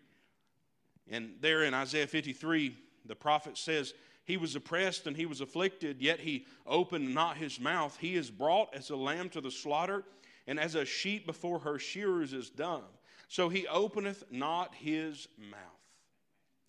And 1.11 1.35
there 1.41 1.65
in 1.65 1.73
Isaiah 1.73 2.07
53, 2.07 2.77
the 3.07 3.17
prophet 3.17 3.57
says, 3.57 3.95
He 4.25 4.37
was 4.37 4.55
oppressed 4.55 5.07
and 5.07 5.17
he 5.17 5.27
was 5.27 5.41
afflicted, 5.41 6.01
yet 6.01 6.21
he 6.21 6.47
opened 6.67 7.15
not 7.15 7.37
his 7.37 7.59
mouth. 7.59 7.97
He 8.01 8.17
is 8.17 8.31
brought 8.31 8.75
as 8.75 8.91
a 8.91 8.97
lamb 8.97 9.29
to 9.31 9.41
the 9.41 9.51
slaughter, 9.51 10.05
and 10.47 10.59
as 10.59 10.75
a 10.75 10.85
sheep 10.85 11.27
before 11.27 11.59
her 11.61 11.79
shearers 11.79 12.33
is 12.33 12.51
dumb. 12.51 12.85
So 13.29 13.49
he 13.49 13.67
openeth 13.67 14.25
not 14.31 14.75
his 14.75 15.29
mouth. 15.39 15.61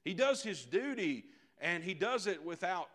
He 0.03 0.13
does 0.13 0.43
his 0.43 0.63
duty, 0.65 1.25
and 1.59 1.83
he 1.83 1.93
does 1.93 2.27
it 2.27 2.43
without 2.43 2.89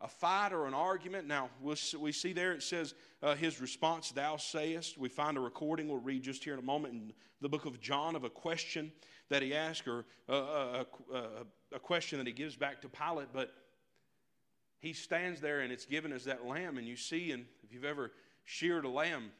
a 0.00 0.08
fight 0.08 0.52
or 0.52 0.66
an 0.66 0.74
argument. 0.74 1.26
Now, 1.26 1.50
we 1.60 2.12
see 2.12 2.32
there 2.32 2.52
it 2.52 2.62
says 2.62 2.94
uh, 3.22 3.34
his 3.34 3.60
response, 3.60 4.10
Thou 4.10 4.36
sayest. 4.36 4.98
We 4.98 5.08
find 5.08 5.36
a 5.36 5.40
recording 5.40 5.88
we'll 5.88 5.98
read 5.98 6.22
just 6.22 6.44
here 6.44 6.52
in 6.52 6.58
a 6.58 6.62
moment 6.62 6.94
in 6.94 7.12
the 7.40 7.48
book 7.48 7.66
of 7.66 7.80
John 7.80 8.14
of 8.14 8.24
a 8.24 8.30
question 8.30 8.92
that 9.28 9.42
he 9.42 9.54
asked, 9.54 9.86
or 9.88 10.04
uh, 10.28 10.84
a, 11.12 11.14
a, 11.14 11.22
a 11.74 11.78
question 11.78 12.18
that 12.18 12.26
he 12.26 12.32
gives 12.32 12.56
back 12.56 12.80
to 12.82 12.88
Pilate. 12.88 13.28
But 13.32 13.52
he 14.80 14.92
stands 14.92 15.40
there 15.40 15.60
and 15.60 15.72
it's 15.72 15.86
given 15.86 16.12
as 16.12 16.24
that 16.24 16.46
lamb. 16.46 16.78
And 16.78 16.86
you 16.86 16.96
see, 16.96 17.32
and 17.32 17.46
if 17.64 17.72
you've 17.72 17.84
ever 17.84 18.12
sheared 18.44 18.84
a 18.84 18.88
lamb, 18.88 19.30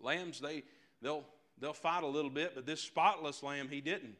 lambs, 0.00 0.40
they, 0.40 0.62
they'll, 1.00 1.24
they'll 1.60 1.72
fight 1.72 2.02
a 2.02 2.06
little 2.08 2.30
bit, 2.30 2.54
but 2.54 2.66
this 2.66 2.80
spotless 2.80 3.42
lamb, 3.42 3.68
he 3.68 3.80
didn't. 3.80 4.16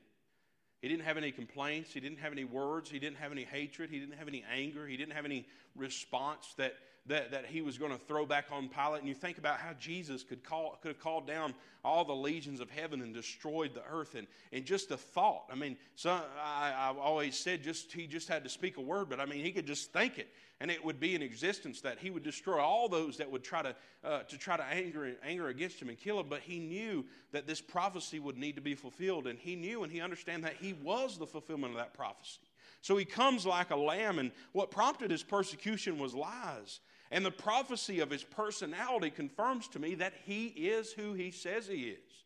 He 0.80 0.88
didn't 0.88 1.04
have 1.04 1.16
any 1.16 1.30
complaints. 1.30 1.92
He 1.92 2.00
didn't 2.00 2.18
have 2.18 2.32
any 2.32 2.44
words. 2.44 2.90
He 2.90 2.98
didn't 2.98 3.18
have 3.18 3.30
any 3.30 3.44
hatred. 3.44 3.88
He 3.88 4.00
didn't 4.00 4.18
have 4.18 4.26
any 4.26 4.44
anger. 4.52 4.86
He 4.86 4.96
didn't 4.96 5.14
have 5.14 5.24
any 5.24 5.46
response 5.76 6.54
that 6.56 6.74
that, 7.06 7.32
that 7.32 7.46
he 7.46 7.62
was 7.62 7.78
going 7.78 7.90
to 7.90 7.98
throw 7.98 8.24
back 8.24 8.46
on 8.52 8.68
Pilate. 8.68 9.00
And 9.00 9.08
you 9.08 9.14
think 9.14 9.38
about 9.38 9.58
how 9.58 9.72
Jesus 9.78 10.22
could, 10.22 10.44
call, 10.44 10.78
could 10.82 10.88
have 10.88 11.00
called 11.00 11.26
down 11.26 11.54
all 11.84 12.04
the 12.04 12.14
legions 12.14 12.60
of 12.60 12.70
heaven 12.70 13.02
and 13.02 13.12
destroyed 13.12 13.74
the 13.74 13.82
earth. 13.90 14.14
And, 14.14 14.28
and 14.52 14.64
just 14.64 14.88
the 14.88 14.96
thought, 14.96 15.46
I 15.50 15.56
mean, 15.56 15.76
I, 16.04 16.72
I've 16.76 16.98
always 16.98 17.36
said 17.36 17.62
just 17.62 17.92
he 17.92 18.06
just 18.06 18.28
had 18.28 18.44
to 18.44 18.50
speak 18.50 18.76
a 18.76 18.80
word, 18.80 19.08
but 19.08 19.18
I 19.18 19.26
mean, 19.26 19.44
he 19.44 19.50
could 19.50 19.66
just 19.66 19.92
think 19.92 20.18
it. 20.18 20.28
And 20.60 20.70
it 20.70 20.84
would 20.84 21.00
be 21.00 21.16
in 21.16 21.22
existence 21.22 21.80
that 21.80 21.98
he 21.98 22.10
would 22.10 22.22
destroy 22.22 22.60
all 22.60 22.88
those 22.88 23.16
that 23.16 23.28
would 23.28 23.42
try 23.42 23.62
to, 23.62 23.74
uh, 24.04 24.20
to 24.22 24.38
try 24.38 24.56
to 24.56 24.64
anger, 24.64 25.16
anger 25.24 25.48
against 25.48 25.82
him 25.82 25.88
and 25.88 25.98
kill 25.98 26.20
him. 26.20 26.26
But 26.28 26.42
he 26.42 26.60
knew 26.60 27.04
that 27.32 27.48
this 27.48 27.60
prophecy 27.60 28.20
would 28.20 28.38
need 28.38 28.54
to 28.54 28.60
be 28.62 28.76
fulfilled. 28.76 29.26
And 29.26 29.40
he 29.40 29.56
knew 29.56 29.82
and 29.82 29.90
he 29.90 30.00
understood 30.00 30.44
that 30.44 30.54
he 30.60 30.72
was 30.72 31.18
the 31.18 31.26
fulfillment 31.26 31.72
of 31.72 31.78
that 31.78 31.94
prophecy. 31.94 32.42
So 32.80 32.96
he 32.96 33.04
comes 33.04 33.46
like 33.46 33.70
a 33.70 33.76
lamb, 33.76 34.18
and 34.18 34.32
what 34.50 34.72
prompted 34.72 35.12
his 35.12 35.22
persecution 35.22 35.98
was 35.98 36.14
lies. 36.14 36.80
And 37.12 37.26
the 37.26 37.30
prophecy 37.30 38.00
of 38.00 38.10
his 38.10 38.24
personality 38.24 39.10
confirms 39.10 39.68
to 39.68 39.78
me 39.78 39.94
that 39.96 40.14
he 40.24 40.46
is 40.46 40.92
who 40.92 41.12
he 41.12 41.30
says 41.30 41.68
he 41.68 41.90
is. 41.90 42.24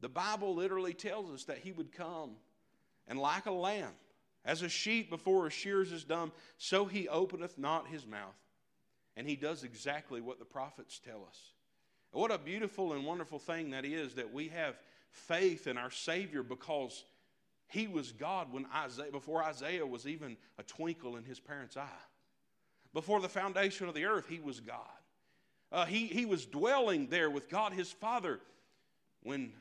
The 0.00 0.08
Bible 0.08 0.56
literally 0.56 0.94
tells 0.94 1.30
us 1.30 1.44
that 1.44 1.58
he 1.58 1.70
would 1.70 1.92
come 1.92 2.32
and 3.06 3.20
like 3.20 3.46
a 3.46 3.52
lamb, 3.52 3.92
as 4.44 4.62
a 4.62 4.68
sheep 4.68 5.10
before 5.10 5.46
a 5.46 5.50
shears 5.50 5.92
is 5.92 6.02
dumb, 6.02 6.32
so 6.58 6.86
he 6.86 7.08
openeth 7.08 7.56
not 7.56 7.86
his 7.86 8.04
mouth. 8.04 8.34
And 9.16 9.28
he 9.28 9.36
does 9.36 9.62
exactly 9.62 10.20
what 10.20 10.40
the 10.40 10.44
prophets 10.44 10.98
tell 10.98 11.24
us. 11.28 11.38
What 12.10 12.32
a 12.32 12.38
beautiful 12.38 12.94
and 12.94 13.04
wonderful 13.04 13.38
thing 13.38 13.70
that 13.70 13.84
is 13.84 14.14
that 14.14 14.32
we 14.32 14.48
have 14.48 14.74
faith 15.10 15.68
in 15.68 15.78
our 15.78 15.90
Savior 15.90 16.42
because 16.42 17.04
he 17.68 17.86
was 17.86 18.10
God 18.10 18.52
when 18.52 18.66
Isaiah, 18.74 19.12
before 19.12 19.44
Isaiah 19.44 19.86
was 19.86 20.08
even 20.08 20.36
a 20.58 20.64
twinkle 20.64 21.16
in 21.16 21.24
his 21.24 21.38
parents' 21.38 21.76
eye. 21.76 21.88
Before 22.94 23.20
the 23.20 23.28
foundation 23.28 23.88
of 23.88 23.94
the 23.94 24.04
earth, 24.04 24.26
he 24.28 24.40
was 24.40 24.60
God. 24.60 24.78
Uh, 25.70 25.86
he, 25.86 26.06
he 26.06 26.26
was 26.26 26.44
dwelling 26.44 27.08
there 27.08 27.30
with 27.30 27.48
God 27.48 27.72
his 27.72 27.90
Father 27.90 28.40
when 29.22 29.52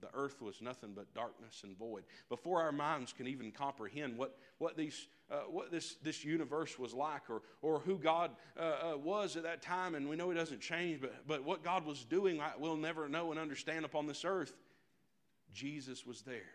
the 0.00 0.08
earth 0.14 0.40
was 0.40 0.62
nothing 0.62 0.92
but 0.94 1.12
darkness 1.14 1.60
and 1.62 1.76
void. 1.76 2.04
Before 2.28 2.62
our 2.62 2.72
minds 2.72 3.12
can 3.12 3.26
even 3.26 3.52
comprehend 3.52 4.16
what, 4.16 4.38
what, 4.58 4.76
these, 4.76 5.08
uh, 5.30 5.40
what 5.50 5.70
this, 5.70 5.96
this 6.02 6.24
universe 6.24 6.78
was 6.78 6.94
like 6.94 7.28
or, 7.28 7.42
or 7.60 7.80
who 7.80 7.98
God 7.98 8.30
uh, 8.58 8.62
uh, 8.62 8.96
was 8.96 9.36
at 9.36 9.42
that 9.42 9.60
time, 9.60 9.94
and 9.94 10.08
we 10.08 10.16
know 10.16 10.30
it 10.30 10.34
doesn't 10.34 10.60
change, 10.60 11.00
but, 11.00 11.14
but 11.26 11.44
what 11.44 11.62
God 11.62 11.84
was 11.84 12.04
doing, 12.04 12.40
we'll 12.58 12.76
never 12.76 13.08
know 13.08 13.30
and 13.30 13.38
understand 13.38 13.84
upon 13.84 14.06
this 14.06 14.24
earth. 14.24 14.52
Jesus 15.52 16.06
was 16.06 16.22
there. 16.22 16.54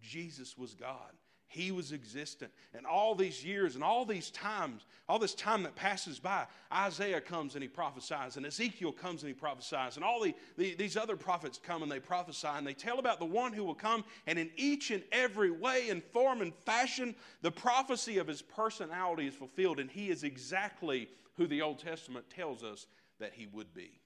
Jesus 0.00 0.56
was 0.56 0.74
God. 0.74 1.12
He 1.48 1.70
was 1.70 1.92
existent. 1.92 2.50
And 2.74 2.84
all 2.86 3.14
these 3.14 3.44
years 3.44 3.76
and 3.76 3.84
all 3.84 4.04
these 4.04 4.30
times, 4.30 4.84
all 5.08 5.18
this 5.18 5.34
time 5.34 5.62
that 5.62 5.76
passes 5.76 6.18
by, 6.18 6.46
Isaiah 6.72 7.20
comes 7.20 7.54
and 7.54 7.62
he 7.62 7.68
prophesies, 7.68 8.36
and 8.36 8.44
Ezekiel 8.44 8.92
comes 8.92 9.22
and 9.22 9.28
he 9.28 9.34
prophesies, 9.34 9.96
and 9.96 10.04
all 10.04 10.20
the, 10.20 10.34
the, 10.56 10.74
these 10.74 10.96
other 10.96 11.16
prophets 11.16 11.60
come 11.62 11.82
and 11.82 11.90
they 11.90 12.00
prophesy, 12.00 12.48
and 12.48 12.66
they 12.66 12.74
tell 12.74 12.98
about 12.98 13.20
the 13.20 13.24
one 13.24 13.52
who 13.52 13.64
will 13.64 13.74
come, 13.74 14.04
and 14.26 14.38
in 14.38 14.50
each 14.56 14.90
and 14.90 15.04
every 15.12 15.50
way 15.50 15.88
and 15.88 16.02
form 16.02 16.42
and 16.42 16.52
fashion, 16.54 17.14
the 17.42 17.52
prophecy 17.52 18.18
of 18.18 18.26
his 18.26 18.42
personality 18.42 19.28
is 19.28 19.34
fulfilled, 19.34 19.78
and 19.78 19.90
he 19.90 20.10
is 20.10 20.24
exactly 20.24 21.08
who 21.36 21.46
the 21.46 21.62
Old 21.62 21.78
Testament 21.78 22.28
tells 22.28 22.64
us 22.64 22.86
that 23.20 23.32
he 23.34 23.46
would 23.46 23.72
be. 23.72 24.00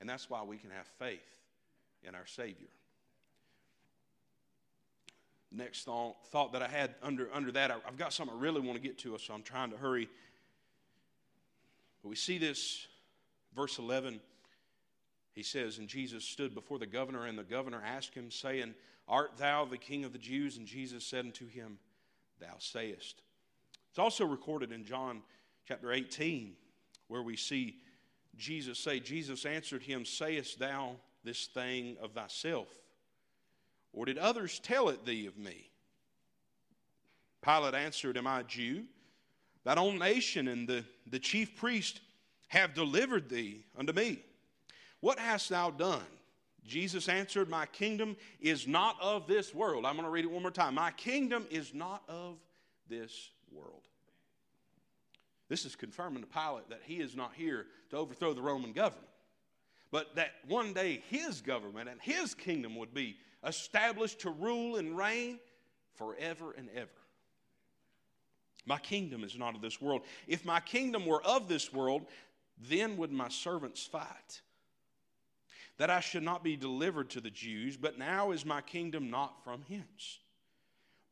And 0.00 0.08
that's 0.08 0.28
why 0.28 0.42
we 0.42 0.56
can 0.56 0.70
have 0.70 0.86
faith 0.98 1.20
in 2.02 2.16
our 2.16 2.26
Savior 2.26 2.68
next 5.54 5.84
thought, 5.84 6.16
thought 6.28 6.52
that 6.52 6.62
I 6.62 6.68
had 6.68 6.94
under, 7.02 7.28
under 7.32 7.52
that, 7.52 7.70
I, 7.70 7.76
I've 7.86 7.98
got 7.98 8.12
something 8.12 8.36
I 8.36 8.40
really 8.40 8.60
want 8.60 8.74
to 8.74 8.82
get 8.82 8.98
to, 8.98 9.16
so 9.18 9.34
I'm 9.34 9.42
trying 9.42 9.70
to 9.70 9.76
hurry. 9.76 10.08
But 12.02 12.08
we 12.08 12.16
see 12.16 12.38
this, 12.38 12.86
verse 13.54 13.78
11. 13.78 14.20
He 15.34 15.42
says, 15.42 15.78
And 15.78 15.88
Jesus 15.88 16.24
stood 16.24 16.54
before 16.54 16.78
the 16.78 16.86
governor, 16.86 17.26
and 17.26 17.38
the 17.38 17.42
governor 17.42 17.82
asked 17.84 18.14
him, 18.14 18.30
saying, 18.30 18.74
Art 19.08 19.32
thou 19.38 19.64
the 19.64 19.78
king 19.78 20.04
of 20.04 20.12
the 20.12 20.18
Jews? 20.18 20.56
And 20.56 20.66
Jesus 20.66 21.04
said 21.04 21.24
unto 21.24 21.48
him, 21.48 21.78
Thou 22.40 22.54
sayest. 22.58 23.22
It's 23.90 23.98
also 23.98 24.24
recorded 24.24 24.72
in 24.72 24.84
John 24.84 25.22
chapter 25.66 25.92
18, 25.92 26.54
where 27.08 27.22
we 27.22 27.36
see 27.36 27.76
Jesus 28.36 28.78
say, 28.78 29.00
Jesus 29.00 29.44
answered 29.44 29.82
him, 29.82 30.04
Sayest 30.04 30.58
thou 30.58 30.96
this 31.24 31.46
thing 31.46 31.96
of 32.00 32.12
thyself? 32.12 32.68
Or 33.92 34.06
did 34.06 34.18
others 34.18 34.58
tell 34.58 34.88
it 34.88 35.04
thee 35.04 35.26
of 35.26 35.36
me? 35.36 35.70
Pilate 37.42 37.74
answered, 37.74 38.16
Am 38.16 38.26
I 38.26 38.40
a 38.40 38.44
Jew? 38.44 38.84
Thine 39.64 39.78
own 39.78 39.98
nation 39.98 40.48
and 40.48 40.68
the, 40.68 40.84
the 41.06 41.18
chief 41.18 41.56
priest 41.56 42.00
have 42.48 42.74
delivered 42.74 43.28
thee 43.28 43.64
unto 43.76 43.92
me. 43.92 44.20
What 45.00 45.18
hast 45.18 45.48
thou 45.48 45.70
done? 45.70 46.00
Jesus 46.64 47.08
answered, 47.08 47.48
My 47.48 47.66
kingdom 47.66 48.16
is 48.40 48.66
not 48.66 48.96
of 49.00 49.26
this 49.26 49.54
world. 49.54 49.84
I'm 49.84 49.94
going 49.94 50.04
to 50.04 50.10
read 50.10 50.24
it 50.24 50.30
one 50.30 50.42
more 50.42 50.50
time. 50.50 50.74
My 50.74 50.92
kingdom 50.92 51.46
is 51.50 51.74
not 51.74 52.02
of 52.08 52.36
this 52.88 53.30
world. 53.50 53.82
This 55.48 55.64
is 55.64 55.76
confirming 55.76 56.22
to 56.22 56.28
Pilate 56.28 56.70
that 56.70 56.80
he 56.84 57.00
is 57.00 57.16
not 57.16 57.32
here 57.34 57.66
to 57.90 57.96
overthrow 57.96 58.32
the 58.32 58.42
Roman 58.42 58.72
government. 58.72 59.08
but 59.90 60.16
that 60.16 60.30
one 60.48 60.72
day 60.72 61.02
his 61.10 61.40
government 61.42 61.88
and 61.88 62.00
his 62.00 62.34
kingdom 62.34 62.76
would 62.76 62.94
be 62.94 63.16
established 63.46 64.20
to 64.20 64.30
rule 64.30 64.76
and 64.76 64.96
reign 64.96 65.38
forever 65.94 66.52
and 66.56 66.68
ever. 66.74 66.88
My 68.66 68.78
kingdom 68.78 69.24
is 69.24 69.36
not 69.36 69.54
of 69.54 69.60
this 69.60 69.80
world. 69.80 70.02
If 70.28 70.44
my 70.44 70.60
kingdom 70.60 71.06
were 71.06 71.22
of 71.24 71.48
this 71.48 71.72
world, 71.72 72.06
then 72.68 72.96
would 72.96 73.12
my 73.12 73.28
servants 73.28 73.84
fight, 73.84 74.40
that 75.78 75.90
I 75.90 76.00
should 76.00 76.22
not 76.22 76.44
be 76.44 76.56
delivered 76.56 77.10
to 77.10 77.20
the 77.20 77.30
Jews, 77.30 77.76
but 77.76 77.98
now 77.98 78.30
is 78.30 78.44
my 78.44 78.60
kingdom 78.60 79.10
not 79.10 79.42
from 79.42 79.62
hence. 79.68 80.20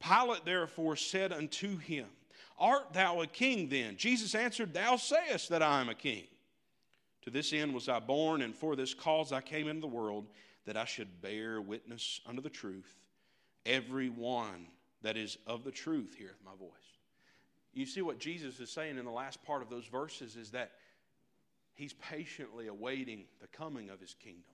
Pilate 0.01 0.45
therefore 0.45 0.97
said 0.97 1.33
unto 1.33 1.77
him, 1.77 2.07
Art 2.59 2.93
thou 2.93 3.23
a 3.23 3.27
king 3.27 3.69
then? 3.69 3.97
Jesus 3.97 4.35
answered, 4.35 4.73
Thou 4.73 4.97
sayest 4.97 5.49
that 5.49 5.63
I 5.63 5.81
am 5.81 5.89
a 5.89 5.95
king. 5.95 6.25
To 7.23 7.31
this 7.31 7.53
end 7.53 7.75
was 7.75 7.89
I 7.89 7.99
born, 7.99 8.43
and 8.43 8.55
for 8.55 8.77
this 8.77 8.95
cause 8.95 9.33
I 9.33 9.41
came 9.41 9.67
into 9.67 9.81
the 9.81 9.87
world, 9.87 10.27
that 10.71 10.77
I 10.77 10.85
should 10.85 11.21
bear 11.21 11.61
witness 11.61 12.21
unto 12.25 12.41
the 12.41 12.49
truth. 12.49 12.95
Every 13.67 14.09
one 14.09 14.69
that 15.03 15.17
is 15.17 15.37
of 15.45 15.65
the 15.65 15.73
truth 15.73 16.15
heareth 16.17 16.39
my 16.45 16.53
voice. 16.61 16.71
You 17.75 17.87
see 17.87 18.03
what 18.03 18.21
Jesus 18.21 18.61
is 18.61 18.71
saying 18.71 18.97
in 18.97 19.05
the 19.05 19.11
last 19.11 19.43
part 19.43 19.63
of 19.63 19.69
those 19.69 19.87
verses 19.87 20.37
is 20.37 20.53
that 20.53 20.71
he's 21.75 21.95
patiently 21.95 22.69
awaiting 22.69 23.25
the 23.41 23.49
coming 23.49 23.91
of 23.91 23.99
his 23.99 24.15
kingdom. 24.15 24.45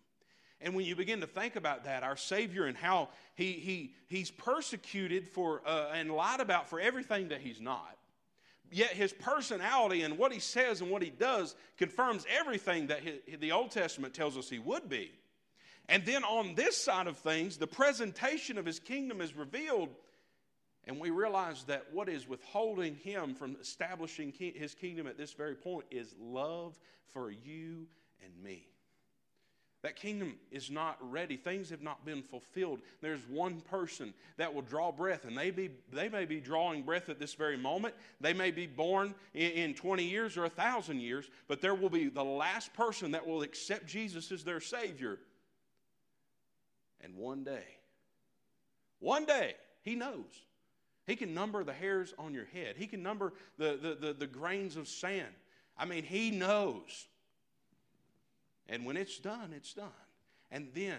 And 0.62 0.74
when 0.74 0.86
you 0.86 0.96
begin 0.96 1.20
to 1.20 1.26
think 1.26 1.54
about 1.54 1.84
that, 1.84 2.02
our 2.02 2.16
Savior 2.16 2.64
and 2.64 2.78
how 2.78 3.10
he, 3.34 3.52
he, 3.52 3.92
he's 4.06 4.30
persecuted 4.30 5.28
for 5.28 5.60
uh, 5.66 5.90
and 5.92 6.10
lied 6.10 6.40
about 6.40 6.66
for 6.66 6.80
everything 6.80 7.28
that 7.28 7.42
he's 7.42 7.60
not, 7.60 7.94
yet 8.72 8.92
his 8.92 9.12
personality 9.12 10.00
and 10.00 10.16
what 10.16 10.32
he 10.32 10.40
says 10.40 10.80
and 10.80 10.90
what 10.90 11.02
he 11.02 11.10
does 11.10 11.54
confirms 11.76 12.24
everything 12.34 12.86
that 12.86 13.00
his, 13.00 13.18
the 13.38 13.52
Old 13.52 13.70
Testament 13.70 14.14
tells 14.14 14.38
us 14.38 14.48
he 14.48 14.58
would 14.58 14.88
be. 14.88 15.12
And 15.88 16.04
then 16.04 16.24
on 16.24 16.54
this 16.54 16.76
side 16.76 17.06
of 17.06 17.18
things, 17.18 17.56
the 17.56 17.66
presentation 17.66 18.58
of 18.58 18.66
his 18.66 18.78
kingdom 18.78 19.20
is 19.20 19.34
revealed 19.34 19.90
and 20.86 21.00
we 21.00 21.10
realize 21.10 21.64
that 21.64 21.86
what 21.92 22.08
is 22.08 22.28
withholding 22.28 22.94
him 22.94 23.34
from 23.34 23.56
establishing 23.60 24.32
his 24.32 24.74
kingdom 24.74 25.06
at 25.06 25.18
this 25.18 25.32
very 25.32 25.56
point 25.56 25.86
is 25.90 26.14
love 26.20 26.78
for 27.12 27.30
you 27.30 27.86
and 28.24 28.32
me. 28.42 28.68
That 29.82 29.96
kingdom 29.96 30.36
is 30.50 30.70
not 30.70 30.96
ready. 31.00 31.36
Things 31.36 31.70
have 31.70 31.82
not 31.82 32.04
been 32.04 32.22
fulfilled. 32.22 32.80
There's 33.02 33.20
one 33.28 33.60
person 33.60 34.14
that 34.36 34.52
will 34.52 34.62
draw 34.62 34.90
breath, 34.90 35.24
and 35.24 35.36
they, 35.36 35.50
be, 35.50 35.70
they 35.92 36.08
may 36.08 36.24
be 36.24 36.40
drawing 36.40 36.82
breath 36.82 37.08
at 37.08 37.20
this 37.20 37.34
very 37.34 37.56
moment. 37.56 37.94
They 38.20 38.32
may 38.32 38.50
be 38.50 38.66
born 38.66 39.14
in, 39.34 39.50
in 39.50 39.74
20 39.74 40.04
years 40.04 40.36
or 40.36 40.44
a 40.44 40.50
thousand 40.50 41.00
years, 41.00 41.28
but 41.46 41.60
there 41.60 41.74
will 41.74 41.90
be 41.90 42.08
the 42.08 42.24
last 42.24 42.72
person 42.74 43.12
that 43.12 43.26
will 43.26 43.42
accept 43.42 43.86
Jesus 43.86 44.32
as 44.32 44.44
their 44.44 44.60
Savior. 44.60 45.18
And 47.02 47.16
one 47.16 47.44
day, 47.44 47.64
one 48.98 49.24
day, 49.24 49.54
He 49.82 49.94
knows 49.94 50.46
he 51.06 51.14
can 51.14 51.34
number 51.34 51.62
the 51.62 51.72
hairs 51.72 52.14
on 52.18 52.34
your 52.34 52.46
head. 52.46 52.74
He 52.76 52.86
can 52.86 53.02
number 53.02 53.32
the, 53.58 53.78
the, 53.80 54.06
the, 54.06 54.12
the, 54.12 54.26
grains 54.26 54.76
of 54.76 54.88
sand. 54.88 55.32
I 55.78 55.84
mean, 55.84 56.02
He 56.02 56.32
knows. 56.32 57.06
And 58.68 58.84
when 58.84 58.96
it's 58.96 59.18
done, 59.18 59.52
it's 59.54 59.72
done. 59.72 59.88
And 60.50 60.68
then 60.74 60.98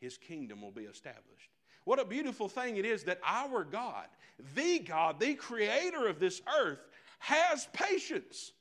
His 0.00 0.18
kingdom 0.18 0.60
will 0.60 0.70
be 0.70 0.82
established. 0.82 1.50
What 1.84 1.98
a 1.98 2.04
beautiful 2.04 2.48
thing 2.48 2.76
it 2.76 2.84
is 2.84 3.04
that 3.04 3.20
our 3.26 3.64
God, 3.64 4.06
the 4.54 4.80
God, 4.80 5.20
the 5.20 5.34
creator 5.34 6.06
of 6.06 6.20
this 6.20 6.42
earth, 6.60 6.80
has 7.18 7.66
patience. 7.72 8.52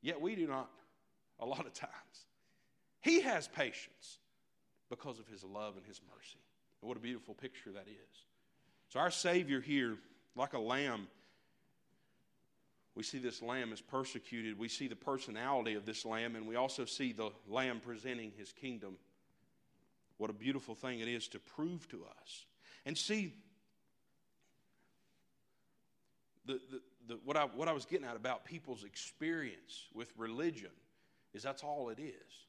Yet 0.00 0.20
we 0.20 0.34
do 0.34 0.46
not 0.46 0.70
a 1.40 1.44
lot 1.44 1.66
of 1.66 1.74
times. 1.74 1.92
He 3.00 3.20
has 3.20 3.48
patience 3.48 4.18
because 4.90 5.18
of 5.18 5.26
His 5.28 5.44
love 5.44 5.76
and 5.76 5.86
His 5.86 6.00
mercy. 6.14 6.38
And 6.80 6.88
what 6.88 6.96
a 6.96 7.00
beautiful 7.00 7.34
picture 7.34 7.70
that 7.72 7.86
is. 7.88 8.24
So, 8.88 9.00
our 9.00 9.10
Savior 9.10 9.60
here, 9.60 9.96
like 10.34 10.54
a 10.54 10.58
lamb, 10.58 11.08
we 12.94 13.04
see 13.04 13.18
this 13.18 13.42
lamb 13.42 13.72
is 13.72 13.80
persecuted. 13.80 14.58
We 14.58 14.68
see 14.68 14.88
the 14.88 14.96
personality 14.96 15.74
of 15.74 15.86
this 15.86 16.04
lamb, 16.04 16.34
and 16.34 16.48
we 16.48 16.56
also 16.56 16.84
see 16.84 17.12
the 17.12 17.30
lamb 17.48 17.80
presenting 17.84 18.32
his 18.36 18.50
kingdom. 18.52 18.96
What 20.16 20.30
a 20.30 20.32
beautiful 20.32 20.74
thing 20.74 20.98
it 20.98 21.06
is 21.06 21.28
to 21.28 21.38
prove 21.38 21.88
to 21.90 22.04
us. 22.20 22.46
And 22.84 22.98
see, 22.98 23.34
the, 26.44 26.60
the, 26.70 26.80
the, 27.06 27.20
what, 27.24 27.36
I, 27.36 27.44
what 27.44 27.68
I 27.68 27.72
was 27.72 27.84
getting 27.84 28.04
at 28.04 28.16
about 28.16 28.44
people's 28.44 28.82
experience 28.82 29.86
with 29.94 30.12
religion 30.16 30.72
is 31.34 31.44
that's 31.44 31.62
all 31.62 31.90
it 31.90 32.00
is. 32.00 32.47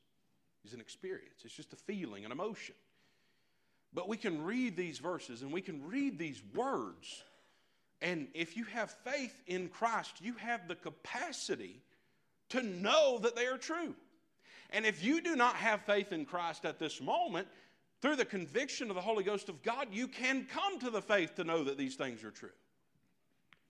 It's 0.63 0.73
an 0.73 0.81
experience. 0.81 1.41
It's 1.43 1.53
just 1.53 1.73
a 1.73 1.77
feeling, 1.77 2.25
an 2.25 2.31
emotion. 2.31 2.75
But 3.93 4.07
we 4.07 4.17
can 4.17 4.43
read 4.43 4.77
these 4.77 4.99
verses 4.99 5.41
and 5.41 5.51
we 5.51 5.61
can 5.61 5.87
read 5.87 6.19
these 6.19 6.41
words. 6.53 7.23
And 8.01 8.27
if 8.33 8.55
you 8.55 8.65
have 8.65 8.91
faith 9.03 9.41
in 9.47 9.69
Christ, 9.69 10.21
you 10.21 10.33
have 10.35 10.67
the 10.67 10.75
capacity 10.75 11.81
to 12.49 12.61
know 12.61 13.19
that 13.19 13.35
they 13.35 13.47
are 13.47 13.57
true. 13.57 13.95
And 14.71 14.85
if 14.85 15.03
you 15.03 15.21
do 15.21 15.35
not 15.35 15.55
have 15.55 15.81
faith 15.81 16.11
in 16.11 16.25
Christ 16.25 16.65
at 16.65 16.77
this 16.79 17.01
moment, 17.01 17.47
through 18.01 18.15
the 18.15 18.25
conviction 18.25 18.89
of 18.89 18.95
the 18.95 19.01
Holy 19.01 19.23
Ghost 19.23 19.49
of 19.49 19.61
God, 19.63 19.87
you 19.91 20.07
can 20.07 20.45
come 20.45 20.79
to 20.79 20.89
the 20.89 21.01
faith 21.01 21.35
to 21.35 21.43
know 21.43 21.63
that 21.63 21.77
these 21.77 21.95
things 21.95 22.23
are 22.23 22.31
true. 22.31 22.49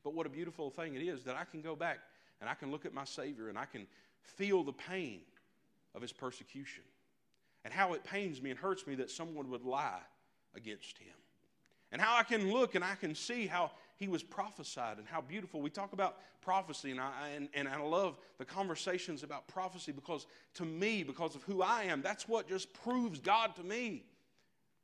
But 0.04 0.13
what 0.13 0.25
a 0.25 0.30
beautiful 0.30 0.69
thing 0.69 0.95
it 0.95 1.02
is 1.02 1.23
that 1.23 1.36
I 1.36 1.45
can 1.45 1.62
go 1.62 1.75
back 1.75 1.99
and 2.39 2.49
I 2.49 2.54
can 2.54 2.71
look 2.71 2.86
at 2.86 2.93
my 2.93 3.06
Savior 3.06 3.49
and 3.49 3.58
I 3.58 3.65
can 3.65 3.88
feel 4.21 4.63
the 4.63 4.73
pain 4.73 5.21
of 5.95 6.02
his 6.02 6.12
persecution 6.12 6.84
and 7.63 7.73
how 7.73 7.93
it 7.93 8.04
pains 8.04 8.41
me 8.41 8.49
and 8.49 8.60
hurts 8.60 8.88
me 8.88 8.95
that 8.95 9.10
someone 9.10 9.49
would 9.49 9.63
lie 9.63 10.02
against 10.56 10.97
him. 10.97 11.13
And 11.91 12.02
how 12.02 12.17
I 12.17 12.23
can 12.23 12.52
look 12.52 12.75
and 12.75 12.84
I 12.84 12.95
can 12.95 13.15
see 13.15 13.47
how 13.47 13.71
he 13.97 14.08
was 14.08 14.23
prophesied 14.23 14.97
and 14.97 15.08
how 15.08 15.21
beautiful. 15.21 15.60
We 15.62 15.69
talk 15.69 15.91
about 15.91 16.17
prophecy, 16.41 16.91
and 16.91 16.99
I, 16.99 17.30
and, 17.36 17.49
and 17.54 17.67
I 17.67 17.82
love 17.82 18.17
the 18.38 18.45
conversations 18.45 19.23
about 19.23 19.47
prophecy 19.47 19.91
because 19.91 20.25
to 20.56 20.65
me, 20.65 21.04
because 21.04 21.36
of 21.36 21.43
who 21.43 21.62
I 21.62 21.84
am, 21.84 22.02
that's 22.02 22.28
what 22.28 22.47
just 22.47 22.71
proves 22.73 23.19
God 23.19 23.56
to 23.56 23.63
me. 23.63 24.06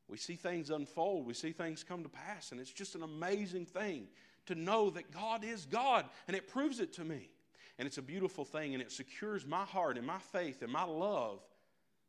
We 0.07 0.17
see 0.17 0.35
things 0.35 0.69
unfold, 0.69 1.25
we 1.25 1.33
see 1.33 1.51
things 1.51 1.83
come 1.83 2.03
to 2.03 2.09
pass, 2.09 2.51
and 2.51 2.59
it's 2.59 2.71
just 2.71 2.95
an 2.95 3.03
amazing 3.03 3.65
thing 3.65 4.07
to 4.45 4.55
know 4.55 4.89
that 4.91 5.11
God 5.11 5.43
is 5.43 5.65
God, 5.65 6.05
and 6.27 6.35
it 6.35 6.47
proves 6.47 6.79
it 6.79 6.93
to 6.93 7.03
me. 7.03 7.29
And 7.77 7.85
it's 7.87 7.97
a 7.97 8.01
beautiful 8.01 8.45
thing, 8.45 8.73
and 8.73 8.81
it 8.81 8.91
secures 8.91 9.45
my 9.45 9.65
heart 9.65 9.97
and 9.97 10.07
my 10.07 10.19
faith 10.19 10.61
and 10.61 10.71
my 10.71 10.83
love 10.83 11.39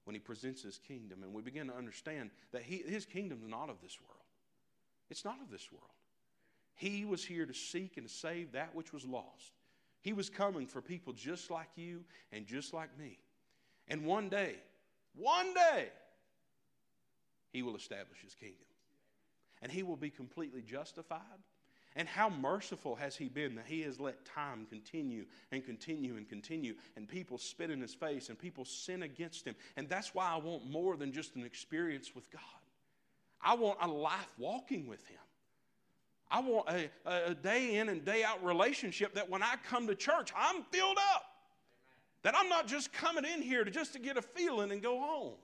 when 0.05 0.14
he 0.14 0.20
presents 0.20 0.62
his 0.62 0.79
kingdom. 0.79 1.22
And 1.22 1.35
we 1.35 1.42
begin 1.42 1.66
to 1.66 1.74
understand 1.74 2.31
that 2.52 2.62
he, 2.62 2.79
his 2.87 3.05
kingdom 3.05 3.40
is 3.42 3.48
not 3.48 3.68
of 3.68 3.81
this 3.83 3.98
world. 4.00 4.22
It's 5.11 5.24
not 5.24 5.40
of 5.42 5.50
this 5.50 5.70
world. 5.72 5.85
He 6.74 7.05
was 7.05 7.24
here 7.24 7.46
to 7.46 7.55
seek 7.55 7.96
and 7.96 8.07
to 8.07 8.12
save 8.12 8.52
that 8.52 8.74
which 8.74 8.92
was 8.92 9.05
lost. 9.05 9.52
He 10.02 10.12
was 10.12 10.31
coming 10.31 10.66
for 10.66 10.81
people 10.81 11.12
just 11.12 11.50
like 11.50 11.70
you 11.74 12.05
and 12.31 12.46
just 12.46 12.72
like 12.72 12.96
me. 12.98 13.18
And 13.88 14.05
one 14.05 14.29
day, 14.29 14.57
one 15.16 15.52
day, 15.55 15.88
he 17.50 17.62
will 17.62 17.74
establish 17.74 18.20
his 18.22 18.35
kingdom. 18.35 18.59
And 19.62 19.72
he 19.72 19.83
will 19.83 19.96
be 19.96 20.11
completely 20.11 20.62
justified 20.62 21.20
and 21.96 22.06
how 22.06 22.28
merciful 22.28 22.94
has 22.94 23.16
He 23.16 23.28
been 23.28 23.56
that 23.56 23.66
He 23.66 23.82
has 23.82 23.98
let 23.98 24.24
time 24.24 24.66
continue 24.70 25.24
and 25.50 25.64
continue 25.64 26.16
and 26.16 26.28
continue, 26.28 26.74
and 26.94 27.09
people 27.09 27.38
spit 27.38 27.70
in 27.70 27.80
His 27.80 27.94
face 27.94 28.28
and 28.28 28.38
people 28.38 28.64
sin 28.64 29.02
against 29.02 29.44
Him. 29.46 29.56
And 29.76 29.88
that's 29.88 30.14
why 30.14 30.30
I 30.30 30.37
want 30.37 30.70
more 30.70 30.96
than 30.96 31.12
just 31.12 31.35
an 31.35 31.44
experience 31.44 32.14
with 32.14 32.30
God. 32.30 32.40
I 33.42 33.54
want 33.54 33.78
a 33.80 33.88
life 33.88 34.32
walking 34.38 34.87
with 34.87 35.04
Him. 35.06 35.18
I 36.30 36.40
want 36.40 36.68
a, 36.68 36.90
a 37.06 37.35
day 37.35 37.76
in 37.76 37.88
and 37.88 38.04
day 38.04 38.24
out 38.24 38.44
relationship 38.44 39.14
that 39.14 39.30
when 39.30 39.42
I 39.42 39.54
come 39.68 39.87
to 39.87 39.94
church, 39.94 40.32
I'm 40.37 40.62
filled 40.64 40.98
up. 41.14 41.24
That 42.22 42.35
I'm 42.37 42.48
not 42.48 42.66
just 42.66 42.92
coming 42.92 43.24
in 43.24 43.40
here 43.40 43.62
to 43.62 43.70
just 43.70 43.92
to 43.92 44.00
get 44.00 44.16
a 44.16 44.22
feeling 44.22 44.72
and 44.72 44.82
go 44.82 44.98
home. 44.98 45.35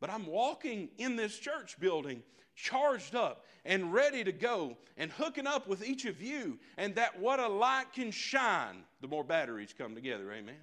But 0.00 0.10
I'm 0.10 0.26
walking 0.26 0.90
in 0.98 1.16
this 1.16 1.38
church 1.38 1.78
building 1.80 2.22
charged 2.54 3.14
up 3.14 3.44
and 3.64 3.92
ready 3.92 4.24
to 4.24 4.32
go 4.32 4.76
and 4.96 5.10
hooking 5.10 5.46
up 5.46 5.68
with 5.68 5.86
each 5.86 6.06
of 6.06 6.22
you, 6.22 6.58
and 6.78 6.94
that 6.94 7.18
what 7.18 7.38
a 7.38 7.48
light 7.48 7.92
can 7.92 8.10
shine, 8.10 8.84
the 9.00 9.08
more 9.08 9.24
batteries 9.24 9.74
come 9.76 9.94
together. 9.94 10.32
Amen. 10.32 10.54